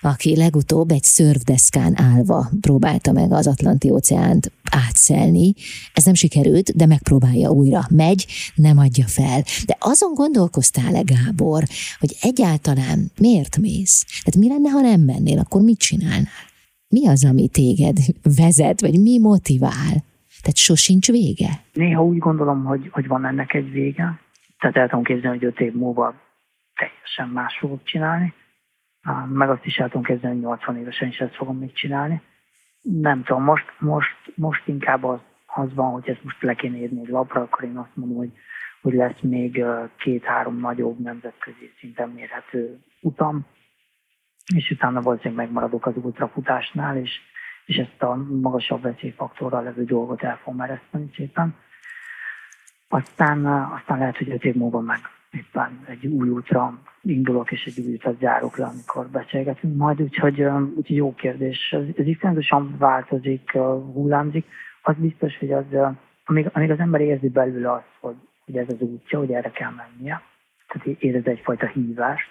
aki 0.00 0.36
legutóbb 0.36 0.90
egy 0.90 1.02
szörvdeszkán 1.02 2.00
állva 2.00 2.50
próbálta 2.60 3.12
meg 3.12 3.32
az 3.32 3.46
Atlanti-óceánt 3.46 4.52
átszelni. 4.70 5.54
Ez 5.92 6.04
nem 6.04 6.14
sikerült, 6.14 6.76
de 6.76 6.86
megpróbálja 6.86 7.50
újra. 7.50 7.86
Megy, 7.90 8.26
nem 8.54 8.78
adja 8.78 9.06
fel. 9.06 9.44
De 9.66 9.76
azon 9.80 10.14
gondolkoztál-e, 10.14 11.02
Gábor, 11.02 11.64
hogy 11.98 12.16
egyáltalán 12.20 13.10
miért 13.18 13.56
mész? 13.58 14.04
Tehát 14.24 14.36
mi 14.36 14.48
lenne, 14.48 14.70
ha 14.70 14.80
nem 14.80 15.00
mennél, 15.00 15.38
akkor 15.38 15.62
mit 15.62 15.78
csinálnál? 15.78 16.49
Mi 16.90 17.08
az, 17.08 17.24
ami 17.24 17.48
téged 17.48 17.96
vezet, 18.36 18.80
vagy 18.80 19.00
mi 19.00 19.18
motivál? 19.18 19.92
Tehát 20.42 20.56
sosincs 20.56 21.10
vége? 21.10 21.50
Néha 21.72 22.04
úgy 22.04 22.18
gondolom, 22.18 22.64
hogy, 22.64 22.88
hogy 22.90 23.06
van 23.06 23.26
ennek 23.26 23.54
egy 23.54 23.70
vége. 23.70 24.20
Tehát 24.58 24.76
el 24.76 24.88
tudom 24.88 25.04
képzelni, 25.04 25.38
hogy 25.38 25.46
öt 25.46 25.60
év 25.60 25.72
múlva 25.72 26.14
teljesen 26.74 27.28
más 27.28 27.58
fogok 27.58 27.84
csinálni. 27.84 28.32
Meg 29.32 29.50
azt 29.50 29.64
is 29.64 29.78
el 29.78 29.86
tudom 29.86 30.02
képzelni, 30.02 30.36
hogy 30.36 30.44
80 30.44 30.76
évesen 30.76 31.08
is 31.08 31.18
ezt 31.18 31.34
fogom 31.34 31.58
még 31.58 31.72
csinálni. 31.72 32.20
Nem 32.82 33.22
tudom, 33.22 33.42
most, 33.42 33.64
most, 33.78 34.16
most 34.34 34.62
inkább 34.66 35.04
az, 35.04 35.18
az 35.46 35.74
van, 35.74 35.92
hogy 35.92 36.08
ezt 36.08 36.24
most 36.24 36.42
le 36.42 36.54
kéne 36.54 36.76
írni 36.76 37.00
egy 37.00 37.08
lapra, 37.08 37.40
akkor 37.40 37.64
én 37.64 37.76
azt 37.76 37.96
mondom, 37.96 38.16
hogy, 38.16 38.32
hogy 38.82 38.94
lesz 38.94 39.20
még 39.20 39.64
két-három 39.98 40.58
nagyobb 40.58 40.98
nemzetközi 40.98 41.72
szinten 41.78 42.08
mérhető 42.08 42.78
utam, 43.00 43.46
és 44.54 44.70
utána 44.70 45.02
valószínűleg 45.02 45.44
megmaradok 45.44 45.86
az 45.86 45.94
ultrafutásnál, 45.96 46.96
és, 46.96 47.20
és 47.64 47.76
ezt 47.76 48.02
a 48.02 48.14
magasabb 48.40 48.82
veszélyfaktorral 48.82 49.62
levő 49.62 49.84
dolgot 49.84 50.22
el 50.22 50.36
fogom 50.42 50.60
ereszteni 50.60 51.10
szépen. 51.14 51.54
Aztán, 52.88 53.46
aztán 53.46 53.98
lehet, 53.98 54.16
hogy 54.16 54.30
öt 54.30 54.44
év 54.44 54.54
múlva 54.54 54.80
meg 54.80 54.98
éppen 55.30 55.84
egy 55.86 56.06
új 56.06 56.28
útra 56.28 56.78
indulok, 57.02 57.52
és 57.52 57.64
egy 57.64 57.84
új 57.84 57.92
útra 57.92 58.12
zárok 58.20 58.56
le, 58.56 58.64
amikor 58.64 59.06
beszélgetünk 59.06 59.76
majd, 59.76 60.02
úgyhogy, 60.02 60.42
úgyhogy 60.74 60.96
jó 60.96 61.14
kérdés. 61.14 61.72
Ez, 61.72 61.82
ez 61.96 62.06
iszonyatosan 62.06 62.76
változik, 62.78 63.50
hullámzik. 63.92 64.46
Az 64.82 64.94
biztos, 64.98 65.38
hogy 65.38 65.52
az, 65.52 65.64
amíg, 66.24 66.48
amíg 66.52 66.70
az 66.70 66.78
ember 66.78 67.00
érzi 67.00 67.28
belül 67.28 67.66
azt, 67.66 67.96
hogy, 68.00 68.16
hogy 68.44 68.56
ez 68.56 68.68
az 68.68 68.80
útja, 68.80 69.18
hogy 69.18 69.32
erre 69.32 69.50
kell 69.50 69.70
mennie, 69.70 70.22
tehát 70.68 71.00
érez 71.00 71.26
egyfajta 71.26 71.66
hívást, 71.66 72.28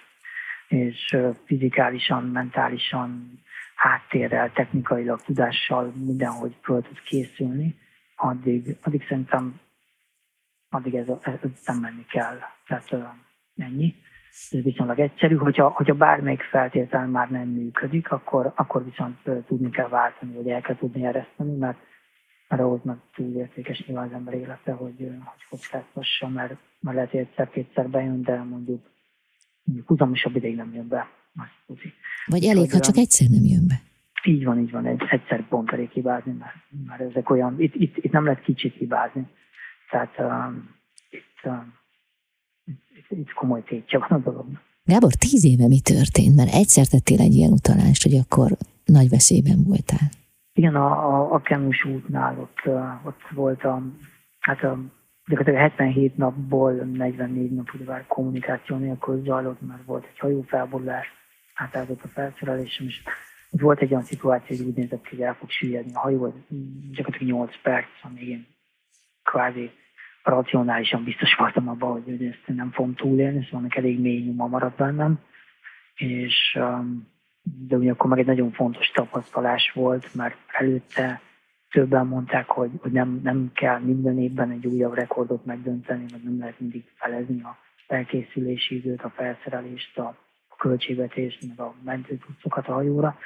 és 0.70 1.18
fizikálisan, 1.46 2.24
mentálisan, 2.24 3.40
háttérrel, 3.76 4.52
technikailag, 4.52 5.22
tudással 5.22 5.94
mindenhogy 5.96 6.56
föl 6.62 6.82
tud 6.82 7.02
készülni, 7.02 7.76
addig, 8.16 8.78
addig 8.84 9.06
szerintem 9.08 9.60
addig 10.70 10.96
ez, 10.96 11.08
ez, 11.22 11.34
nem 11.66 11.78
menni 11.80 12.06
kell. 12.06 12.38
Tehát 12.68 13.16
ennyi. 13.56 13.96
Ez 14.50 14.64
viszonylag 14.64 15.00
egyszerű, 15.00 15.36
hogyha, 15.36 15.70
hogyha 15.70 15.94
bármelyik 15.94 16.42
feltétel 16.42 17.08
már 17.08 17.30
nem 17.30 17.48
működik, 17.48 18.12
akkor, 18.12 18.54
akkor 18.56 18.84
viszont 18.84 19.18
tudni 19.48 19.70
kell 19.70 19.88
váltani, 19.88 20.34
vagy 20.34 20.50
el 20.50 20.62
kell 20.62 20.76
tudni 20.76 21.06
ereszteni, 21.06 21.58
mert, 21.58 21.78
mert 22.48 22.62
ahhoz 22.62 22.80
meg 22.84 22.98
túl 23.16 23.36
értékes 23.36 23.86
nyilván 23.86 24.08
az 24.08 24.14
ember 24.14 24.34
élete, 24.34 24.72
hogy, 24.72 24.96
hogy 24.98 25.46
kockáztassa, 25.50 26.28
mert, 26.28 26.56
mert 26.80 26.96
lehet, 26.96 27.12
hogy 27.12 27.20
egyszer-kétszer 27.20 27.90
bejön, 27.90 28.22
de 28.22 28.44
mondjuk 28.44 28.82
húzamosabb 29.86 30.36
ideig 30.36 30.56
nem 30.56 30.74
jön 30.74 30.88
be. 30.88 31.08
Vagy 32.26 32.44
elég, 32.44 32.72
ha 32.72 32.80
csak 32.80 32.98
egyszer 32.98 33.28
nem 33.30 33.44
jön 33.44 33.68
be. 33.68 33.82
Így 34.24 34.46
van, 34.46 34.60
így 34.60 34.72
van, 34.72 34.86
egy, 34.86 35.02
egyszer 35.10 35.48
pont 35.48 35.72
elég 35.72 35.90
hibázni, 35.90 36.32
mert, 36.32 36.56
mert 36.88 37.02
ezek 37.02 37.30
olyan, 37.30 37.62
itt, 37.62 37.76
itt, 37.76 37.98
itt 37.98 38.12
nem 38.12 38.24
lehet 38.24 38.42
kicsit 38.42 38.76
hibázni. 38.76 39.28
Tehát 39.90 40.20
um, 40.20 40.70
itt, 41.10 41.40
um, 41.44 41.74
itt, 42.66 43.10
itt 43.10 43.34
komoly 43.34 43.64
tétje 43.64 44.00
van 44.00 44.10
a 44.10 44.18
dolognak. 44.18 44.62
Gábor, 44.84 45.14
tíz 45.14 45.46
éve 45.46 45.68
mi 45.68 45.82
történt? 45.82 46.36
Mert 46.36 46.54
egyszer 46.54 46.88
tettél 46.88 47.20
egy 47.20 47.34
ilyen 47.34 47.52
utalást, 47.52 48.04
hogy 48.04 48.16
akkor 48.16 48.52
nagy 48.86 49.10
veszélyben 49.10 49.64
voltál. 49.64 50.10
Igen, 50.54 50.76
a, 50.76 50.88
a, 50.92 51.34
a 51.34 51.42
Kenus 51.42 51.86
útnál 51.86 52.40
ott, 52.40 52.60
uh, 52.66 53.06
ott 53.06 53.22
voltam, 53.34 53.98
hát 54.40 54.64
a 54.64 54.80
gyakorlatilag 55.30 55.60
77 55.60 56.18
napból 56.18 56.72
44 56.72 57.52
nap 57.52 57.74
ugyebár 57.74 58.08
kommunikáció 58.08 58.78
nélkül 58.78 59.22
zajlott, 59.24 59.62
mert 59.62 59.86
volt 59.86 60.06
egy 60.06 60.20
hajófelborulás, 60.20 61.14
átálltott 61.54 62.04
a 62.04 62.08
felszerelésem, 62.08 62.86
és 62.86 63.02
volt 63.50 63.82
egy 63.82 63.92
olyan 63.92 64.04
szituáció, 64.04 64.58
hogy 64.58 64.66
úgy 64.66 64.76
nézett 64.76 65.08
hogy 65.08 65.22
el 65.22 65.34
fog 65.34 65.50
süllyedni 65.50 65.94
a 65.94 66.00
hajó, 66.00 66.34
gyakorlatilag 66.92 67.34
8 67.34 67.62
perc, 67.62 67.88
amíg 68.02 68.28
én 68.28 68.48
kvázi 69.24 69.72
racionálisan 70.24 71.04
biztos 71.04 71.36
voltam 71.36 71.68
abban, 71.68 71.92
hogy 71.92 72.26
ezt 72.26 72.44
nem 72.46 72.72
fogom 72.72 72.96
túlélni, 72.96 73.44
szóval 73.44 73.62
meg 73.62 73.78
elég 73.78 74.00
mély 74.00 74.24
nyoma 74.24 74.48
maradt 74.48 74.78
bennem, 74.78 75.20
és 75.96 76.58
um, 76.60 77.08
de 77.44 77.76
ugyanakkor 77.76 78.10
meg 78.10 78.20
egy 78.20 78.26
nagyon 78.26 78.52
fontos 78.52 78.92
tapasztalás 78.92 79.72
volt, 79.74 80.16
mert 80.16 80.38
előtte 80.48 81.22
többen 81.70 82.08
mondták, 82.08 82.48
hogy, 82.48 82.72
hogy 82.78 82.92
nem, 82.92 83.20
nem 83.24 83.52
kell 83.54 83.80
minden 83.80 84.20
évben 84.20 84.52
egy 84.52 84.66
újabb 84.66 84.94
rekordot 84.94 85.46
megdönteni, 85.46 86.06
mert 86.12 86.24
nem 86.24 86.40
lehet 86.40 86.60
mindig 86.60 86.84
felezni 86.96 87.42
a 87.42 87.58
felkészülési 87.88 88.76
időt, 88.76 89.02
a 89.02 89.10
felszerelést, 89.10 89.98
a, 89.98 90.18
költségvetést, 90.60 91.48
meg 91.48 91.60
a 91.60 91.76
mentőtucokat 91.84 92.68
a 92.68 92.74
hajóra. 92.74 93.18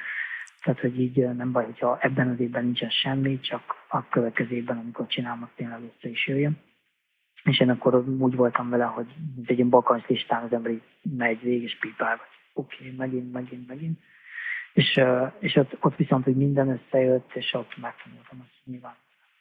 Tehát, 0.62 0.80
hogy 0.80 1.00
így 1.00 1.16
nem 1.16 1.52
baj, 1.52 1.64
hogyha 1.64 1.98
ebben 2.00 2.28
az 2.28 2.40
évben 2.40 2.64
nincsen 2.64 2.90
semmi, 2.90 3.40
csak 3.40 3.62
a 3.88 4.08
következő 4.08 4.54
évben, 4.54 4.78
amikor 4.78 5.06
csinálom, 5.06 5.50
tényleg 5.56 5.80
össze 5.82 6.08
is 6.08 6.26
jöjjön. 6.26 6.58
És 7.44 7.60
én 7.60 7.70
akkor 7.70 7.94
úgy 8.08 8.36
voltam 8.36 8.70
vele, 8.70 8.84
hogy 8.84 9.06
egy 9.44 9.56
ilyen 9.56 9.68
bakancs 9.68 10.06
listán 10.06 10.44
az 10.44 10.52
ember 10.52 10.72
így 10.72 10.82
megy 11.16 11.40
végig, 11.42 11.62
és 11.62 11.78
pipál, 11.78 12.20
oké, 12.52 12.76
okay, 12.76 12.96
megint, 12.96 13.32
megint, 13.32 13.68
megint 13.68 13.98
és, 14.74 15.00
és 15.38 15.56
ott, 15.56 15.76
ott 15.80 15.96
viszont, 15.96 16.24
hogy 16.24 16.36
minden 16.36 16.68
összejött, 16.68 17.30
és 17.34 17.52
ott 17.52 17.76
megtanultam, 17.80 18.38
hogy 18.38 18.72
nyilván 18.72 18.94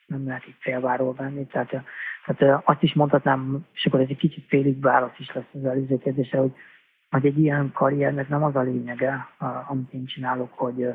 nem 0.05 0.27
lehet 0.27 0.47
itt 0.47 0.59
félváról 0.59 1.13
venni. 1.13 1.45
Tehát, 1.45 1.84
tehát 2.25 2.61
azt 2.65 2.84
is 2.84 2.93
mondhatnám, 2.93 3.65
és 3.73 3.86
akkor 3.86 3.99
ez 3.99 4.09
egy 4.09 4.17
kicsit 4.17 4.47
félig 4.47 4.81
válasz 4.81 5.19
is 5.19 5.34
lesz 5.34 5.53
az 5.53 5.65
előző 5.65 5.97
kérdésre, 5.97 6.38
hogy, 6.38 6.53
hogy 7.09 7.25
egy 7.25 7.38
ilyen 7.38 7.71
karriernek 7.71 8.29
nem 8.29 8.43
az 8.43 8.55
a 8.55 8.61
lényege, 8.61 9.27
amit 9.67 9.93
én 9.93 10.05
csinálok, 10.05 10.53
hogy, 10.53 10.88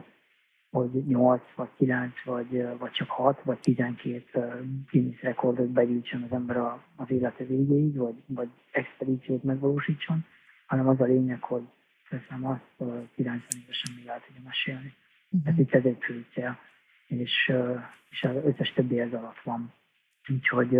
hogy 0.70 1.06
8 1.06 1.42
vagy 1.54 1.68
9 1.76 2.12
vagy, 2.24 2.78
vagy 2.78 2.90
csak 2.90 3.08
6 3.08 3.42
vagy 3.42 3.58
12 3.58 4.64
Guinness 4.90 5.22
rekordot 5.22 5.68
begyűjtsön 5.68 6.22
az 6.22 6.32
ember 6.32 6.56
az 6.96 7.10
élete 7.10 7.44
végéig, 7.44 7.96
vagy, 7.96 8.22
vagy 8.26 8.48
expedíciót 8.70 9.42
megvalósítson, 9.42 10.24
hanem 10.66 10.88
az 10.88 11.00
a 11.00 11.04
lényeg, 11.04 11.42
hogy 11.42 11.62
teszem 12.08 12.46
azt, 12.46 12.90
90 13.14 13.40
évesen 13.62 13.94
még 13.96 14.06
el 14.06 14.20
tudja 14.26 14.42
mesélni. 14.44 14.94
Uh-huh. 15.30 15.42
Tehát 15.44 15.58
itt 15.58 15.74
ez 15.74 15.84
egy 15.84 15.98
fő 16.00 16.26
cél, 16.32 16.58
és, 17.06 17.52
és 18.10 18.22
az 18.22 18.36
összes 18.44 18.72
többi 18.72 19.00
ez 19.00 19.12
alatt 19.12 19.42
van. 19.44 19.72
Úgyhogy... 20.28 20.78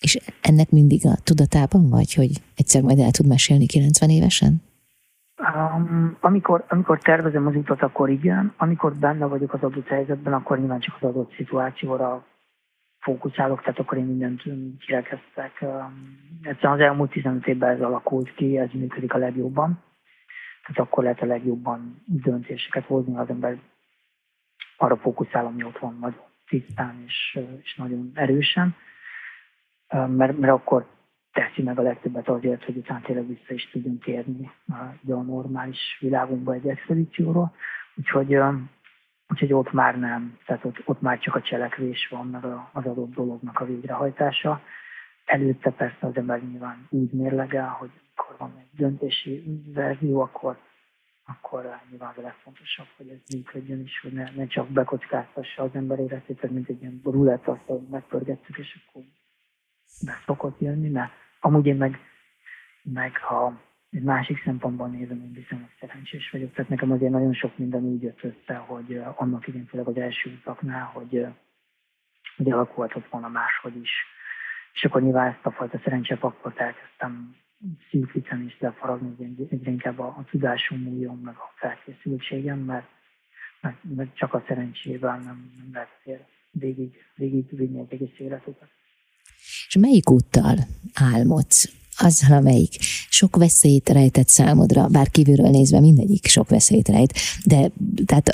És 0.00 0.18
ennek 0.40 0.70
mindig 0.70 1.06
a 1.06 1.14
tudatában 1.24 1.88
vagy, 1.88 2.14
hogy 2.14 2.30
egyszer 2.56 2.82
majd 2.82 2.98
el 2.98 3.10
tud 3.10 3.26
mesélni 3.26 3.66
90 3.66 4.10
évesen? 4.10 4.62
Um, 5.54 6.16
amikor, 6.20 6.64
amikor 6.68 6.98
tervezem 6.98 7.46
az 7.46 7.54
utat, 7.56 7.82
akkor 7.82 8.10
igen, 8.10 8.54
amikor 8.56 8.96
benne 8.96 9.26
vagyok 9.26 9.52
az 9.52 9.62
adott 9.62 9.86
helyzetben, 9.86 10.32
akkor 10.32 10.58
nyilván 10.58 10.80
csak 10.80 10.96
az 11.00 11.08
adott 11.08 11.34
szituációra 11.34 12.26
fókuszálok, 12.98 13.60
tehát 13.60 13.78
akkor 13.78 13.98
én 13.98 14.04
mindent 14.04 14.42
kirekeztek. 14.78 15.58
Um, 15.60 16.18
egyszerűen 16.42 16.72
az 16.72 16.80
elmúlt 16.80 17.10
15 17.10 17.46
évben 17.46 17.74
ez 17.74 17.80
alakult 17.80 18.34
ki, 18.34 18.58
ez 18.58 18.68
működik 18.72 19.14
a 19.14 19.18
legjobban. 19.18 19.82
Tehát 20.66 20.90
akkor 20.90 21.02
lehet 21.02 21.20
a 21.20 21.26
legjobban 21.26 22.02
döntéseket 22.04 22.84
hozni, 22.84 23.16
az 23.16 23.28
ember 23.28 23.58
arra 24.76 24.96
fókuszál, 24.96 25.46
ami 25.46 25.64
ott 25.64 25.78
van 25.78 25.98
nagyon 26.00 26.24
tisztán 26.48 27.02
és, 27.06 27.38
és 27.62 27.74
nagyon 27.74 28.10
erősen, 28.14 28.74
mert, 29.88 30.38
mert 30.38 30.52
akkor 30.52 30.86
teszi 31.32 31.62
meg 31.62 31.78
a 31.78 31.82
legtöbbet 31.82 32.28
azért, 32.28 32.64
hogy 32.64 32.76
utána 32.76 33.00
tényleg 33.00 33.26
vissza 33.26 33.54
is 33.54 33.70
tudjunk 33.70 34.04
térni 34.04 34.50
a, 34.68 35.12
normális 35.12 35.96
világunkba 36.00 36.52
egy 36.52 36.68
expedícióról. 36.68 37.54
Úgyhogy, 37.94 38.38
úgyhogy 39.28 39.52
ott 39.52 39.72
már 39.72 39.98
nem, 39.98 40.38
tehát 40.46 40.64
ott, 40.64 40.82
ott 40.84 41.00
már 41.00 41.18
csak 41.18 41.34
a 41.34 41.42
cselekvés 41.42 42.08
van, 42.08 42.26
meg 42.26 42.44
az 42.72 42.84
adott 42.84 43.14
dolognak 43.14 43.60
a 43.60 43.64
végrehajtása. 43.64 44.60
Előtte 45.26 45.70
persze 45.70 46.06
az 46.06 46.16
ember 46.16 46.42
nyilván 46.42 46.86
úgy 46.90 47.12
mérlegel, 47.12 47.68
hogy 47.68 47.90
amikor 48.04 48.36
van 48.38 48.58
egy 48.58 48.78
döntési 48.78 49.62
verzió, 49.66 50.20
akkor, 50.20 50.58
akkor 51.24 51.80
nyilván 51.90 52.14
a 52.16 52.20
legfontosabb, 52.20 52.86
hogy 52.96 53.08
ez 53.08 53.18
működjön 53.34 53.80
is, 53.80 54.00
hogy 54.00 54.12
ne, 54.12 54.30
ne 54.30 54.46
csak 54.46 54.68
bekockáztassa 54.68 55.62
az 55.62 55.70
ember 55.74 55.98
életét, 55.98 56.50
mint 56.50 56.68
egy 56.68 56.80
ilyen 56.80 57.00
rulett, 57.04 57.46
azt 57.46 57.90
megpörgettük, 57.90 58.58
és 58.58 58.78
akkor 58.86 59.02
be 60.04 60.22
szokott 60.26 60.60
jönni, 60.60 60.88
mert 60.88 61.12
Amúgy 61.40 61.66
én 61.66 61.76
meg, 61.76 61.98
meg 62.82 63.16
ha 63.16 63.60
egy 63.90 64.02
másik 64.02 64.42
szempontból 64.44 64.88
nézem, 64.88 65.20
én 65.20 65.32
viszonylag 65.32 65.68
szerencsés 65.80 66.30
vagyok. 66.30 66.52
Tehát 66.52 66.70
nekem 66.70 66.90
azért 66.90 67.10
nagyon 67.10 67.32
sok 67.32 67.58
minden 67.58 67.82
úgy 67.82 68.02
jött 68.02 68.24
össze, 68.24 68.54
hogy 68.54 69.02
annak 69.16 69.46
idén 69.46 69.66
főleg 69.66 69.86
az 69.86 69.96
első 69.96 70.30
utaknál, 70.30 70.84
hogy, 70.84 71.26
hogy 72.36 72.50
alakulhatott 72.50 73.08
volna 73.08 73.28
máshogy 73.28 73.76
is. 73.76 73.90
És 74.76 74.84
akkor 74.84 75.02
nyilván 75.02 75.28
ezt 75.32 75.46
a 75.46 75.50
fajta 75.50 75.80
szerencsepakkot 75.84 76.58
elkezdtem 76.58 77.36
szűkíteni 77.90 78.44
és 78.44 78.56
lefaragni, 78.60 79.14
hogy 79.16 79.46
egyre 79.50 79.70
inkább 79.70 79.98
a, 79.98 80.06
a 80.06 80.24
tudásom 80.30 80.78
múljon, 80.78 81.16
meg 81.24 81.34
a 81.34 81.52
felkészültségem, 81.56 82.58
mert, 82.58 82.86
mert, 83.60 83.76
mert 83.96 84.16
csak 84.16 84.34
a 84.34 84.44
szerencsével 84.48 85.18
nem, 85.18 85.52
nem 85.58 85.70
lehet 85.72 86.26
végig, 86.50 86.94
végig 87.14 87.44
vinni 87.50 87.78
egy 87.78 87.92
egész 87.92 88.18
életutat. 88.18 88.68
És 89.68 89.76
melyik 89.80 90.10
úttal 90.10 90.56
álmodsz? 90.94 91.72
Azzal, 91.98 92.36
amelyik 92.36 92.72
sok 93.08 93.36
veszélyt 93.36 93.88
rejtett 93.88 94.28
számodra, 94.28 94.86
bár 94.86 95.10
kívülről 95.10 95.50
nézve 95.50 95.80
mindegyik 95.80 96.26
sok 96.26 96.48
veszélyt 96.48 96.88
rejt, 96.88 97.12
de 97.44 97.70
tehát 98.06 98.30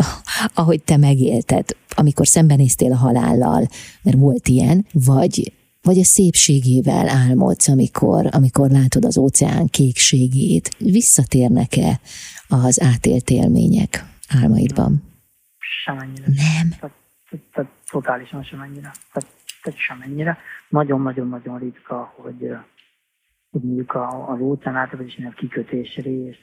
ahogy 0.55 0.82
te 0.82 0.97
megélted, 0.97 1.76
amikor 1.97 2.26
szembenéztél 2.26 2.93
a 2.93 2.97
halállal, 2.97 3.68
mert 4.03 4.16
volt 4.16 4.49
ilyen, 4.49 4.86
vagy 4.93 5.53
vagy 5.83 5.99
a 5.99 6.05
szépségével 6.05 7.09
álmodsz, 7.09 7.68
amikor, 7.68 8.26
amikor 8.30 8.70
látod 8.70 9.05
az 9.05 9.18
óceán 9.18 9.66
kékségét. 9.66 10.68
Visszatérnek-e 10.78 12.01
az 12.49 12.83
átélt 12.83 13.30
élmények 13.30 14.05
álmaidban? 14.43 15.03
Semennyire. 15.85 16.26
Nem. 16.26 16.68
Tehát, 16.80 16.97
tehát, 17.53 17.70
totálisan 17.91 18.43
semennyire. 18.43 18.93
Tehát 19.12 19.41
tehát 19.62 19.78
semennyire. 19.78 20.39
Nagyon-nagyon-nagyon 20.68 21.59
ritka, 21.59 22.12
hogy, 22.16 22.57
hogy 23.51 23.62
mondjuk 23.62 23.95
az 24.26 24.41
óceán 24.41 24.89
a 25.26 25.35
kikötés 25.37 25.97
rész, 25.97 26.37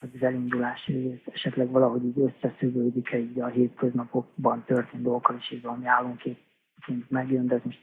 az 0.00 0.22
elindulás 0.22 0.86
rész, 0.86 1.20
esetleg 1.32 1.70
valahogy 1.70 2.04
így 2.04 2.20
összeszövődik-e 2.20 3.18
így 3.18 3.40
a 3.40 3.46
hétköznapokban 3.46 4.64
történt 4.64 5.02
dolgokkal 5.02 5.36
is, 5.36 5.50
így 5.50 5.62
valami 5.62 5.86
álomképként 5.86 7.10
megjön, 7.10 7.46
de 7.46 7.54
ez 7.54 7.60
most 7.64 7.80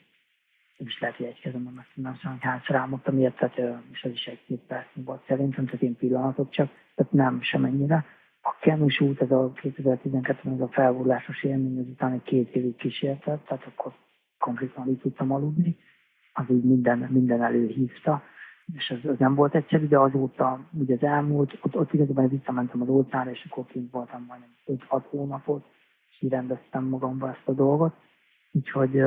nem 0.77 0.87
is 0.87 0.99
lehet, 0.99 1.15
hogy 1.15 1.25
egy 1.25 1.41
kezemben 1.41 1.73
meg 1.73 1.85
tudnám 1.93 2.15
szóval, 2.15 2.31
hogy 2.31 2.41
hányszor 2.41 2.75
álmodtam 2.75 3.17
ilyet, 3.17 3.35
tehát, 3.35 3.81
és 3.91 4.03
az 4.03 4.11
is 4.11 4.25
egy-két 4.25 4.61
perc 4.67 4.87
volt 4.93 5.23
szerintem, 5.27 5.65
tehát 5.65 5.81
én 5.81 5.95
pillanatok 5.95 6.49
csak, 6.49 6.69
tehát 6.95 7.11
nem 7.11 7.41
semennyire. 7.41 8.05
A 8.41 8.55
Kenus 8.61 8.99
út, 8.99 9.21
ez 9.21 9.31
a 9.31 9.51
2012-ben 9.61 10.53
ez 10.53 10.59
a 10.59 10.67
felvonulásos 10.67 11.43
élmény, 11.43 11.79
azután 11.79 12.11
egy 12.11 12.23
két 12.23 12.55
évig 12.55 12.75
kísértett, 12.75 13.45
tehát 13.45 13.65
akkor 13.65 13.93
konkrétan 14.37 14.83
alig 14.83 14.99
tudtam 14.99 15.31
aludni, 15.31 15.77
az 16.33 16.45
így 16.49 16.63
minden, 16.63 16.97
minden 16.97 17.43
előhívta, 17.43 18.23
és 18.73 18.89
ez, 18.89 19.09
ez 19.09 19.17
nem 19.17 19.35
volt 19.35 19.55
egyszerű, 19.55 19.87
de 19.87 19.99
azóta, 19.99 20.69
ugye 20.71 20.95
az 20.95 21.03
elmúlt, 21.03 21.57
ott, 21.61 21.75
ott 21.75 21.93
igazából 21.93 22.27
visszamentem 22.27 22.81
az 22.81 22.87
óceánra, 22.87 23.31
és 23.31 23.47
akkor 23.49 23.65
kint 23.65 23.91
voltam 23.91 24.25
majdnem 24.27 24.55
5-6 24.67 25.03
hónapot, 25.09 25.65
és 26.09 26.21
így 26.21 26.29
rendeztem 26.29 26.83
magamba 26.83 27.29
ezt 27.29 27.47
a 27.47 27.53
dolgot, 27.53 27.93
úgyhogy 28.51 29.03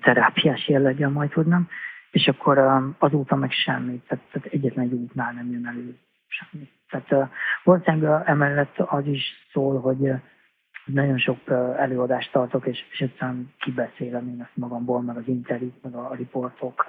terápiás 0.00 0.68
jelleggel 0.68 1.10
majd 1.10 1.30
tudnám, 1.30 1.68
és 2.10 2.28
akkor 2.28 2.58
azóta 2.98 3.36
meg 3.36 3.50
semmi, 3.50 4.02
tehát, 4.08 4.24
tehát 4.32 4.48
egyetlen 4.52 4.84
egy 4.84 4.92
útnál 4.92 5.32
nem 5.32 5.50
jön 5.50 5.66
elő 5.66 5.98
semmi. 6.26 6.68
Tehát 6.88 7.30
valószínűleg 7.64 8.22
emellett 8.26 8.78
az 8.78 9.06
is 9.06 9.48
szól, 9.52 9.80
hogy 9.80 10.12
nagyon 10.84 11.18
sok 11.18 11.50
előadást 11.78 12.32
tartok, 12.32 12.66
és, 12.66 12.84
és 12.90 13.00
egyszerűen 13.00 13.52
kibeszélem 13.58 14.28
én 14.28 14.40
ezt 14.40 14.56
magamból, 14.56 15.02
meg 15.02 15.16
az 15.16 15.26
interjút, 15.26 15.82
meg 15.82 15.94
a, 15.94 16.14
riportok. 16.14 16.86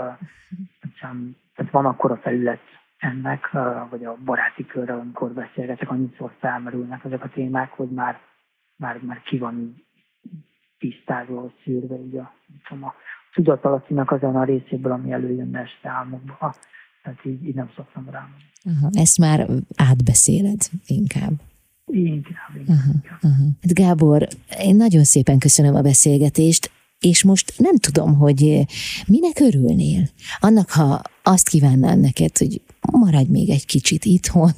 Egyszerűen, 0.81 1.37
tehát 1.55 1.71
van 1.71 1.85
akkor 1.85 2.11
a 2.11 2.17
felület 2.17 2.61
ennek, 2.97 3.49
vagy 3.89 4.05
a 4.05 4.17
baráti 4.25 4.65
körrel, 4.65 4.99
amikor 4.99 5.31
beszélgetek, 5.31 5.89
annyiszor 5.89 6.31
felmerülnek 6.39 7.03
ezek 7.03 7.23
a 7.23 7.29
témák, 7.29 7.71
hogy 7.71 7.89
már, 7.89 8.19
már, 8.75 8.99
már 9.01 9.21
ki 9.21 9.37
van 9.37 9.84
tisztázva, 10.79 11.51
szűrve 11.63 11.95
így 11.95 12.17
a, 12.17 12.33
tudom, 12.67 12.83
a 12.83 12.93
tudatalattinak 13.33 14.11
azon 14.11 14.35
a 14.35 14.43
részéből, 14.43 14.91
ami 14.91 15.11
előjön 15.11 15.55
este 15.55 15.89
álmokba. 15.89 16.55
Tehát 17.03 17.25
így, 17.25 17.47
így 17.47 17.55
nem 17.55 17.71
szoktam 17.75 18.09
rá. 18.09 18.27
Uh-huh. 18.65 18.89
Ezt 18.93 19.17
már 19.17 19.47
átbeszéled 19.75 20.59
inkább. 20.87 21.33
Inkább, 21.85 22.53
Uh-huh, 22.55 22.95
uh-huh. 23.15 23.47
Hát 23.61 23.73
Gábor, 23.73 24.27
én 24.59 24.75
nagyon 24.75 25.03
szépen 25.03 25.39
köszönöm 25.39 25.75
a 25.75 25.81
beszélgetést, 25.81 26.71
és 26.99 27.23
most 27.23 27.53
nem 27.57 27.77
tudom, 27.77 28.15
hogy 28.15 28.65
minek 29.07 29.39
örülnél. 29.39 30.01
Annak, 30.39 30.69
ha 30.69 31.01
azt 31.23 31.49
kívánnám 31.49 31.99
neked, 31.99 32.37
hogy 32.37 32.61
maradj 32.91 33.31
még 33.31 33.49
egy 33.49 33.65
kicsit 33.65 34.05
itthon, 34.05 34.51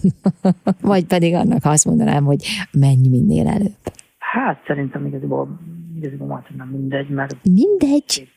vagy 0.91 1.05
pedig 1.05 1.33
annak, 1.33 1.63
ha 1.63 1.69
azt 1.69 1.85
mondanám, 1.85 2.23
hogy 2.23 2.45
menj 2.71 3.07
minél 3.07 3.47
előbb. 3.47 3.83
Hát 4.17 4.63
szerintem 4.67 5.05
igazából, 5.05 5.59
igazából 5.97 6.27
már 6.27 6.47
nem 6.57 6.67
mindegy, 6.67 7.09
mert... 7.09 7.43
Mindegy? 7.43 8.31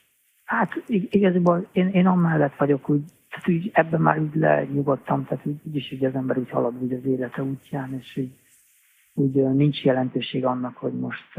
Hát 0.45 0.83
igazából 0.87 1.69
én, 1.73 1.89
én 1.89 2.07
amellett 2.07 2.57
vagyok 2.57 2.89
úgy, 2.89 3.03
tehát 3.29 3.49
úgy 3.49 3.71
ebben 3.73 4.01
már 4.01 4.21
úgy 4.21 4.35
lenyugodtam, 4.35 5.25
tehát 5.25 5.47
úgy, 5.47 5.61
úgy 5.65 5.77
is 5.77 5.89
hogy 5.89 6.05
az 6.05 6.15
ember 6.15 6.39
úgy 6.39 6.51
halad 6.51 6.83
úgy 6.83 6.93
az 6.93 7.05
élete 7.05 7.43
útján, 7.43 7.95
és 7.95 8.17
úgy 8.17 8.31
úgy 9.15 9.35
nincs 9.35 9.85
jelentőség 9.85 10.45
annak, 10.45 10.77
hogy 10.77 10.93
most 10.93 11.33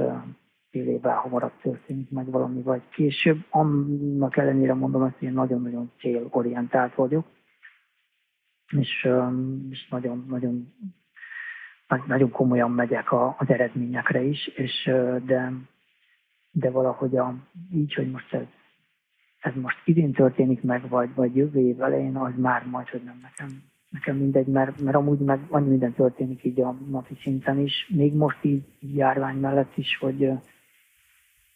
fél 0.69 0.87
évvel 0.87 1.15
hamarabb 1.15 1.53
történik 1.61 2.09
meg 2.09 2.31
valami, 2.31 2.61
vagy 2.61 2.81
később. 2.89 3.45
Annak 3.49 4.37
ellenére 4.37 4.73
mondom, 4.73 5.01
hogy 5.01 5.13
én 5.19 5.33
nagyon-nagyon 5.33 5.91
célorientált 5.99 6.95
vagyok, 6.95 7.25
és, 8.77 9.09
és 9.69 9.87
nagyon, 9.89 10.25
nagyon, 10.29 10.73
nagyon 12.07 12.29
komolyan 12.29 12.71
megyek 12.71 13.11
az 13.11 13.49
eredményekre 13.49 14.21
is, 14.21 14.47
és 14.47 14.83
de, 15.25 15.53
de 16.51 16.69
valahogy 16.69 17.17
a, 17.17 17.35
így, 17.73 17.93
hogy 17.93 18.11
most 18.11 18.33
ez, 18.33 18.45
ez 19.39 19.53
most 19.55 19.77
idén 19.85 20.11
történik 20.11 20.61
meg, 20.61 20.89
vagy, 20.89 21.13
vagy 21.15 21.35
jövő 21.35 21.59
év 21.59 21.81
elején, 21.81 22.15
az 22.15 22.33
már 22.37 22.65
majd, 22.65 22.87
hogy 22.87 23.03
nem 23.03 23.19
nekem 23.21 23.69
nekem 23.91 24.17
mindegy, 24.17 24.47
mert, 24.47 24.81
mert 24.81 24.95
amúgy 24.95 25.19
meg 25.19 25.39
annyi 25.49 25.69
minden 25.69 25.93
történik 25.93 26.43
így 26.43 26.61
a 26.61 26.71
napi 26.89 27.17
szinten 27.21 27.59
is, 27.59 27.87
még 27.95 28.13
most 28.13 28.37
így, 28.41 28.63
így 28.79 28.95
járvány 28.95 29.35
mellett 29.35 29.77
is, 29.77 29.97
hogy, 29.97 30.29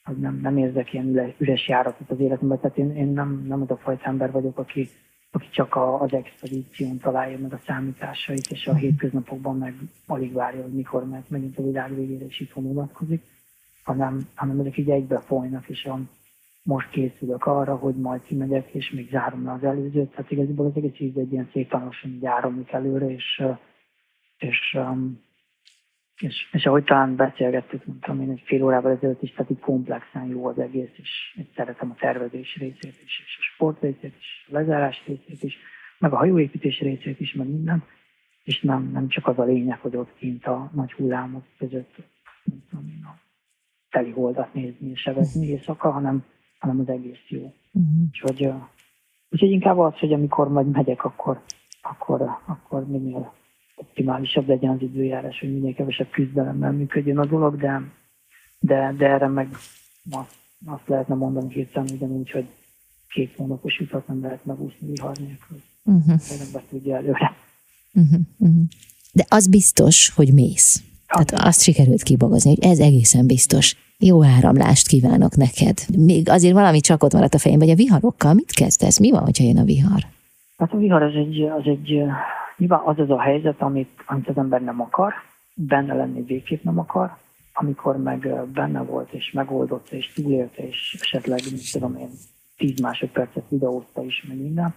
hogy 0.04 0.18
nem, 0.18 0.40
nem 0.42 0.58
érzek 0.58 0.94
ilyen 0.94 1.34
üres 1.38 1.68
járatot 1.68 2.10
az 2.10 2.20
életemben, 2.20 2.60
tehát 2.60 2.78
én, 2.78 2.96
én 2.96 3.08
nem, 3.08 3.46
nem 3.48 3.62
az 3.62 3.72
a 3.72 3.78
fajta 3.78 4.06
ember 4.06 4.32
vagyok, 4.32 4.58
aki, 4.58 4.90
aki 5.32 5.48
csak 5.50 5.76
a, 5.76 6.02
az 6.02 6.14
expedíción 6.14 6.98
találja 6.98 7.40
meg 7.40 7.54
a 7.54 7.60
számításait, 7.66 8.48
és 8.52 8.68
a 8.68 8.72
uh-huh. 8.72 8.86
hétköznapokban 8.86 9.58
meg 9.58 9.74
alig 10.08 10.34
várja, 10.34 10.62
hogy 10.62 10.74
mikor 10.74 11.06
meg 11.06 11.24
megint 11.30 11.58
a 11.58 11.64
világ 11.64 11.96
végére 11.96 12.26
is 12.26 12.40
itt 12.40 12.54
vonatkozik, 12.54 13.24
hanem, 13.86 14.20
hanem 14.36 14.60
ezek 14.60 14.78
így 14.78 14.90
egybe 14.90 15.20
folynak, 15.20 15.70
és 15.70 15.86
a, 15.86 16.00
most 16.64 16.90
készülök 16.90 17.46
arra, 17.46 17.76
hogy 17.76 17.96
majd 17.96 18.22
kimegyek, 18.22 18.70
és 18.74 18.92
még 18.92 19.10
zárom 19.10 19.44
le 19.44 19.52
az 19.52 19.64
előzőt. 19.64 20.10
Tehát 20.10 20.32
igazából 20.32 20.66
az 20.66 20.76
egész 20.76 21.00
így 21.00 21.18
egy 21.18 21.32
ilyen 21.32 21.50
szép 21.52 21.72
lassan 21.72 22.12
így 22.12 22.26
előre, 22.72 23.10
és, 23.10 23.44
és, 24.38 24.74
um, 24.78 25.24
és, 26.18 26.50
és 26.52 26.66
ahogy 26.66 26.84
talán 26.84 27.16
beszélgettük, 27.16 27.86
mondtam 27.86 28.22
én 28.22 28.30
egy 28.30 28.42
fél 28.46 28.64
órával 28.64 28.92
ezelőtt 28.92 29.22
is, 29.22 29.32
tehát 29.32 29.52
így 29.52 29.60
komplexen 29.60 30.26
jó 30.26 30.46
az 30.46 30.60
egész, 30.60 30.92
és 30.96 31.40
szeretem 31.56 31.92
a 31.92 31.96
tervezés 32.00 32.56
részét 32.56 33.02
is, 33.04 33.24
és 33.26 33.38
a 33.40 33.54
sport 33.54 33.82
részét 33.82 34.16
is, 34.18 34.48
a 34.50 34.54
lezárás 34.54 35.04
részét 35.06 35.44
is, 35.44 35.58
meg 36.00 36.14
a 36.14 36.18
hajóépítés 36.18 36.80
részét 36.80 37.20
is, 37.20 37.34
meg 37.34 37.48
minden. 37.48 37.84
és 38.44 38.62
nem, 38.62 38.90
nem 38.92 39.08
csak 39.08 39.28
az 39.28 39.40
a 39.40 39.44
lényeg, 39.44 39.80
hogy 39.80 39.96
ott 39.96 40.16
kint 40.18 40.46
a 40.46 40.72
nagy 40.74 40.94
hullámok 40.94 41.46
között 41.58 41.96
tudom, 42.70 43.02
a 43.04 43.25
teli 43.96 44.12
holdat 44.12 44.54
nézni 44.54 44.90
és 44.90 45.06
evetni 45.06 45.48
éjszaka, 45.48 45.92
hanem, 45.92 46.24
hanem 46.60 46.80
az 46.80 46.90
egész 46.90 47.26
jó. 47.28 47.54
Uh-huh. 47.72 48.08
És 48.12 48.22
hogy, 48.22 48.52
úgyhogy 49.30 49.52
inkább 49.52 49.78
az, 49.78 49.94
hogy 49.94 50.14
amikor 50.14 50.50
majd 50.50 50.68
megyek, 50.68 51.04
akkor, 51.04 51.42
akkor, 51.82 52.22
akkor 52.46 52.88
minél 52.88 53.34
optimálisabb 53.76 54.48
legyen 54.48 54.72
az 54.72 54.82
időjárás, 54.82 55.40
hogy 55.40 55.54
minél 55.54 55.74
kevesebb 55.74 56.10
küzdelemmel 56.10 56.72
működjön 56.72 57.18
a 57.18 57.26
dolog, 57.26 57.58
de, 57.58 57.82
de, 58.60 58.94
de 58.98 59.08
erre 59.08 59.28
meg 59.28 59.48
azt, 60.12 60.36
azt 60.66 60.88
lehetne 60.88 61.16
mondani 61.16 61.48
kétszer 61.48 61.84
ugyanúgy, 61.94 62.32
hogy 62.32 62.48
két 63.10 63.36
hónapos 63.36 63.80
utat 63.80 64.08
nem 64.08 64.22
lehet 64.22 64.46
megúszni 64.46 64.88
vihar 64.88 65.18
nélkül. 65.18 65.62
Uh-huh. 65.84 66.52
Nem 66.54 66.64
tudja 66.70 66.96
előre. 66.96 67.36
Uh-huh. 67.94 68.20
Uh-huh. 68.38 68.64
De 69.14 69.26
az 69.28 69.48
biztos, 69.48 70.10
hogy 70.10 70.34
mész. 70.34 70.84
Tehát 71.08 71.46
azt 71.48 71.62
sikerült 71.62 72.04
kibogozni, 72.04 72.50
hogy 72.50 72.72
ez 72.72 72.80
egészen 72.80 73.28
biztos. 73.28 73.76
Jó 73.98 74.24
áramlást 74.24 74.88
kívánok 74.88 75.36
neked. 75.36 75.78
Még 75.98 76.30
azért 76.30 76.54
valami 76.54 76.80
csak 76.80 77.04
ott 77.04 77.14
maradt 77.14 77.34
a 77.34 77.38
fejem, 77.38 77.60
vagy 77.60 77.70
a 77.70 77.76
viharokkal 77.76 78.34
mit 78.34 78.52
kezdesz? 78.52 79.00
Mi 79.00 79.12
van, 79.12 79.24
hogyha 79.24 79.44
jön 79.44 79.58
a 79.58 79.64
vihar? 79.64 80.02
Hát 80.58 80.74
a 80.74 80.78
vihar 80.78 81.02
az 81.02 81.16
egy, 81.16 81.42
az 81.42 81.66
egy 81.66 82.04
nyilván 82.58 82.82
az 82.86 83.00
az 83.00 83.10
a 83.10 83.22
helyzet, 83.22 83.62
amit, 83.62 83.90
amit 84.06 84.28
az 84.28 84.38
ember 84.38 84.62
nem 84.62 84.82
akar, 84.82 85.14
benne 85.56 85.94
lenni 85.94 86.22
végképp 86.22 86.64
nem 86.64 86.80
akar, 86.80 87.18
amikor 87.54 87.98
meg 87.98 88.28
benne 88.54 88.82
volt, 88.82 89.14
és 89.14 89.32
megoldotta, 89.32 89.96
és 89.96 90.14
túlélte, 90.14 90.68
és 90.68 90.98
esetleg, 91.02 91.40
mit 91.52 91.72
tudom 91.72 91.96
én, 91.96 92.10
10 92.58 92.80
másodpercet 92.80 93.44
videózta 93.50 94.04
is, 94.04 94.26
meg 94.28 94.38
minden, 94.38 94.74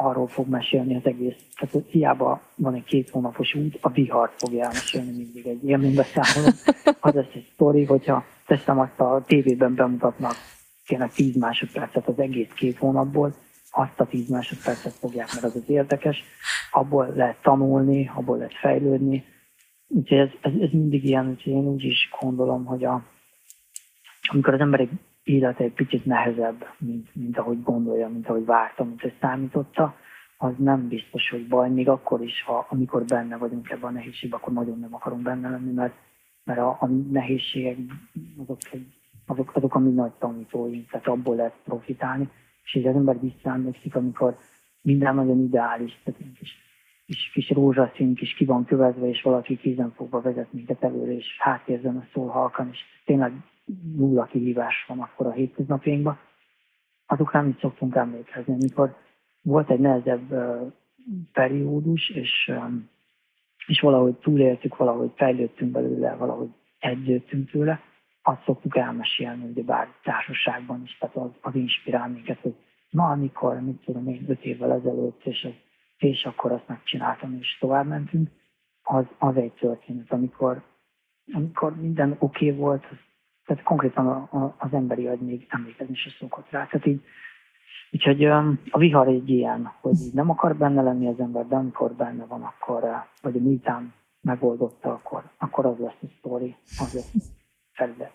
arról 0.00 0.28
fog 0.28 0.48
mesélni 0.48 0.96
az 0.96 1.04
egész. 1.04 1.36
Tehát 1.56 1.86
hiába 1.90 2.40
van 2.56 2.74
egy 2.74 2.84
két 2.84 3.10
hónapos 3.10 3.54
út, 3.54 3.78
a 3.80 3.90
vihart 3.90 4.32
fogja 4.36 4.62
elmesélni 4.62 5.10
mindig 5.10 5.46
egy 5.46 5.64
élménybeszámoló. 5.68 6.52
Az 7.00 7.14
lesz 7.14 7.34
egy 7.34 7.50
sztori, 7.54 7.84
hogyha 7.84 8.24
teszem 8.46 8.78
azt 8.78 9.00
a 9.00 9.22
tévében 9.26 9.74
bemutatnak 9.74 10.34
tényleg 10.86 11.12
10 11.12 11.36
másodpercet 11.36 12.08
az 12.08 12.18
egész 12.18 12.48
két 12.54 12.78
hónapból, 12.78 13.34
azt 13.70 14.00
a 14.00 14.06
10 14.06 14.28
másodpercet 14.28 14.92
fogják, 14.92 15.28
mert 15.32 15.44
az 15.44 15.56
az 15.56 15.70
érdekes, 15.70 16.22
abból 16.70 17.12
lehet 17.14 17.42
tanulni, 17.42 18.10
abból 18.14 18.36
lehet 18.36 18.54
fejlődni. 18.54 19.24
Úgyhogy 19.88 20.18
ez, 20.18 20.30
ez, 20.40 20.52
ez 20.60 20.70
mindig 20.72 21.04
ilyen, 21.04 21.28
úgyhogy 21.28 21.52
én 21.52 21.66
úgy 21.66 21.84
is 21.84 22.08
gondolom, 22.20 22.64
hogy 22.64 22.84
a, 22.84 23.02
amikor 24.28 24.54
az 24.54 24.60
ember 24.60 24.80
egy 24.80 24.90
élete 25.28 25.64
egy 25.64 25.72
picit 25.72 26.04
nehezebb, 26.04 26.66
mint, 26.78 27.14
mint 27.14 27.38
ahogy 27.38 27.62
gondolja, 27.62 28.08
mint 28.08 28.28
ahogy 28.28 28.44
várta, 28.44 28.84
mint 28.84 29.00
hogy 29.00 29.14
számította, 29.20 29.96
az 30.36 30.52
nem 30.58 30.88
biztos, 30.88 31.30
hogy 31.30 31.48
baj, 31.48 31.70
még 31.70 31.88
akkor 31.88 32.22
is, 32.22 32.42
ha 32.42 32.66
amikor 32.70 33.04
benne 33.04 33.36
vagyunk 33.36 33.70
ebben 33.70 33.90
a 33.90 33.92
nehézségben, 33.92 34.40
akkor 34.40 34.52
nagyon 34.52 34.78
nem 34.78 34.94
akarunk 34.94 35.22
benne 35.22 35.50
lenni, 35.50 35.72
mert, 35.72 35.94
mert 36.44 36.58
a, 36.58 36.76
a 36.80 36.86
nehézségek 37.10 37.76
azok, 38.42 38.58
azok, 39.26 39.56
azok 39.56 39.74
a 39.74 39.78
mi 39.78 39.90
nagy 39.90 40.12
tanítóink, 40.18 40.90
tehát 40.90 41.06
abból 41.06 41.36
lehet 41.36 41.56
profitálni, 41.64 42.28
és 42.64 42.74
így 42.74 42.86
az 42.86 42.94
ember 42.94 43.20
visszaemlékszik, 43.20 43.94
amikor 43.94 44.36
minden 44.82 45.14
nagyon 45.14 45.40
ideális, 45.40 46.00
tehát 46.04 46.20
kis, 47.06 47.30
kis, 47.32 47.50
rózsaszín, 47.50 48.14
kis 48.14 48.34
ki 48.34 48.44
van 48.44 48.64
kövezve, 48.64 49.08
és 49.08 49.22
valaki 49.22 49.56
kézen 49.56 49.92
fogva 49.96 50.20
vezet 50.20 50.52
minket 50.52 50.84
előre, 50.84 51.12
és 51.12 51.26
hátérzem 51.38 51.96
a 51.96 52.08
szól 52.12 52.28
halkan, 52.28 52.68
és 52.72 52.78
tényleg 53.04 53.32
nulla 53.96 54.24
kihívás 54.24 54.84
van 54.88 55.00
akkor 55.00 55.26
a 55.26 55.32
hétköznapjainkban, 55.32 56.18
azokra 57.06 57.40
nem 57.40 57.48
is 57.48 57.56
szoktunk 57.60 57.94
emlékezni. 57.94 58.52
Amikor 58.52 58.96
volt 59.42 59.70
egy 59.70 59.78
nehezebb 59.78 60.32
periódus, 61.32 62.10
és, 62.10 62.52
és 63.66 63.80
valahogy 63.80 64.14
túléltük, 64.14 64.76
valahogy 64.76 65.12
fejlődtünk 65.14 65.70
belőle, 65.70 66.14
valahogy 66.14 66.48
együttünk 66.78 67.50
tőle, 67.50 67.80
azt 68.22 68.42
szoktuk 68.44 68.76
elmesélni, 68.76 69.44
ugye 69.44 69.62
bár 69.62 69.88
társaságban 70.02 70.82
is, 70.82 70.98
tehát 70.98 71.16
az, 71.16 71.30
az 71.40 71.54
inspirál 71.54 72.08
minket, 72.08 72.38
hogy 72.40 72.54
na, 72.90 73.04
amikor, 73.04 73.60
mit 73.60 73.84
tudom 73.84 74.08
én, 74.08 74.24
öt 74.28 74.44
évvel 74.44 74.72
ezelőtt, 74.72 75.24
és, 75.24 75.44
az, 75.44 75.54
és 75.96 76.24
akkor 76.24 76.52
azt 76.52 76.68
megcsináltam, 76.68 77.36
és 77.40 77.58
tovább 77.58 77.86
mentünk, 77.86 78.28
az, 78.82 79.04
az 79.18 79.36
egy 79.36 79.52
történet, 79.52 80.12
amikor, 80.12 80.62
amikor 81.32 81.80
minden 81.80 82.16
oké 82.18 82.46
okay 82.46 82.58
volt, 82.58 82.86
tehát 83.48 83.62
konkrétan 83.62 84.06
a, 84.06 84.28
a, 84.36 84.54
az 84.58 84.68
emberi 84.72 85.06
agy 85.06 85.20
még 85.20 85.46
emlékezni 85.48 85.94
se 85.94 86.10
szokott 86.18 86.50
rá. 86.50 86.66
Tehát 86.66 86.86
így, 86.86 87.00
úgyhogy 87.90 88.24
a 88.70 88.78
vihar 88.78 89.08
egy 89.08 89.28
ilyen, 89.30 89.72
hogy 89.80 89.96
nem 90.12 90.30
akar 90.30 90.56
benne 90.56 90.82
lenni 90.82 91.06
az 91.06 91.20
ember, 91.20 91.46
de 91.46 91.56
amikor 91.56 91.92
benne 91.92 92.24
van, 92.24 92.42
akkor, 92.42 92.82
vagy 93.22 93.36
a 93.36 93.40
miután 93.40 93.92
megoldotta, 94.20 94.92
akkor, 94.92 95.22
akkor 95.38 95.66
az 95.66 95.78
lesz 95.78 96.02
a 96.02 96.06
sztori, 96.18 96.56
az 96.78 96.94
lesz 96.94 97.30
felület. 97.72 98.12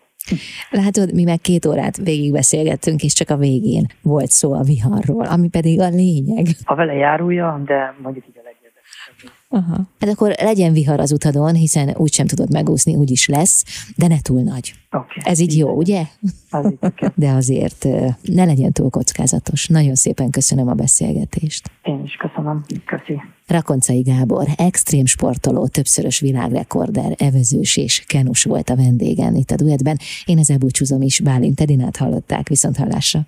Látod, 0.70 1.14
mi 1.14 1.24
meg 1.24 1.38
két 1.38 1.66
órát 1.66 1.96
végigbeszélgettünk, 1.96 3.02
és 3.02 3.12
csak 3.12 3.30
a 3.30 3.36
végén 3.36 3.86
volt 4.02 4.30
szó 4.30 4.52
a 4.52 4.62
viharról, 4.62 5.24
ami 5.24 5.48
pedig 5.48 5.80
a 5.80 5.88
lényeg. 5.88 6.46
A 6.64 6.74
vele 6.74 6.94
járulja, 6.94 7.62
de 7.64 7.94
mondjuk 8.02 8.24
a 8.28 8.33
Aha. 9.48 9.88
Hát 10.00 10.10
akkor 10.10 10.34
legyen 10.40 10.72
vihar 10.72 11.00
az 11.00 11.12
utadon, 11.12 11.54
hiszen 11.54 11.94
úgy 11.96 12.12
sem 12.12 12.26
tudod 12.26 12.52
megúszni, 12.52 12.94
úgy 12.94 13.10
is 13.10 13.28
lesz, 13.28 13.64
de 13.96 14.06
ne 14.06 14.20
túl 14.20 14.42
nagy. 14.42 14.74
Okay. 14.90 15.16
Ez 15.16 15.38
így 15.38 15.56
jó, 15.56 15.70
ugye? 15.70 16.02
Az 16.50 16.66
így 16.66 16.78
okay. 16.80 17.08
De 17.14 17.30
azért 17.30 17.86
ne 18.22 18.44
legyen 18.44 18.72
túl 18.72 18.90
kockázatos. 18.90 19.66
Nagyon 19.66 19.94
szépen 19.94 20.30
köszönöm 20.30 20.68
a 20.68 20.74
beszélgetést. 20.74 21.70
Én 21.82 22.02
is 22.04 22.16
köszönöm. 22.16 22.64
Köszi. 22.84 23.20
Rakoncai 23.46 24.00
Gábor, 24.00 24.46
extrém 24.56 25.06
sportoló, 25.06 25.66
többszörös 25.66 26.20
világrekorder, 26.20 27.14
evezős 27.18 27.76
és 27.76 28.04
kenus 28.06 28.44
volt 28.44 28.70
a 28.70 28.76
vendégen 28.76 29.34
itt 29.34 29.50
a 29.50 29.56
duetben. 29.56 29.98
Én 30.24 30.38
ezzel 30.38 30.58
búcsúzom 30.58 31.02
is, 31.02 31.20
Bálint 31.20 31.60
Edinát 31.60 31.96
hallották, 31.96 32.48
viszont 32.48 32.76
hallásra. 32.76 33.26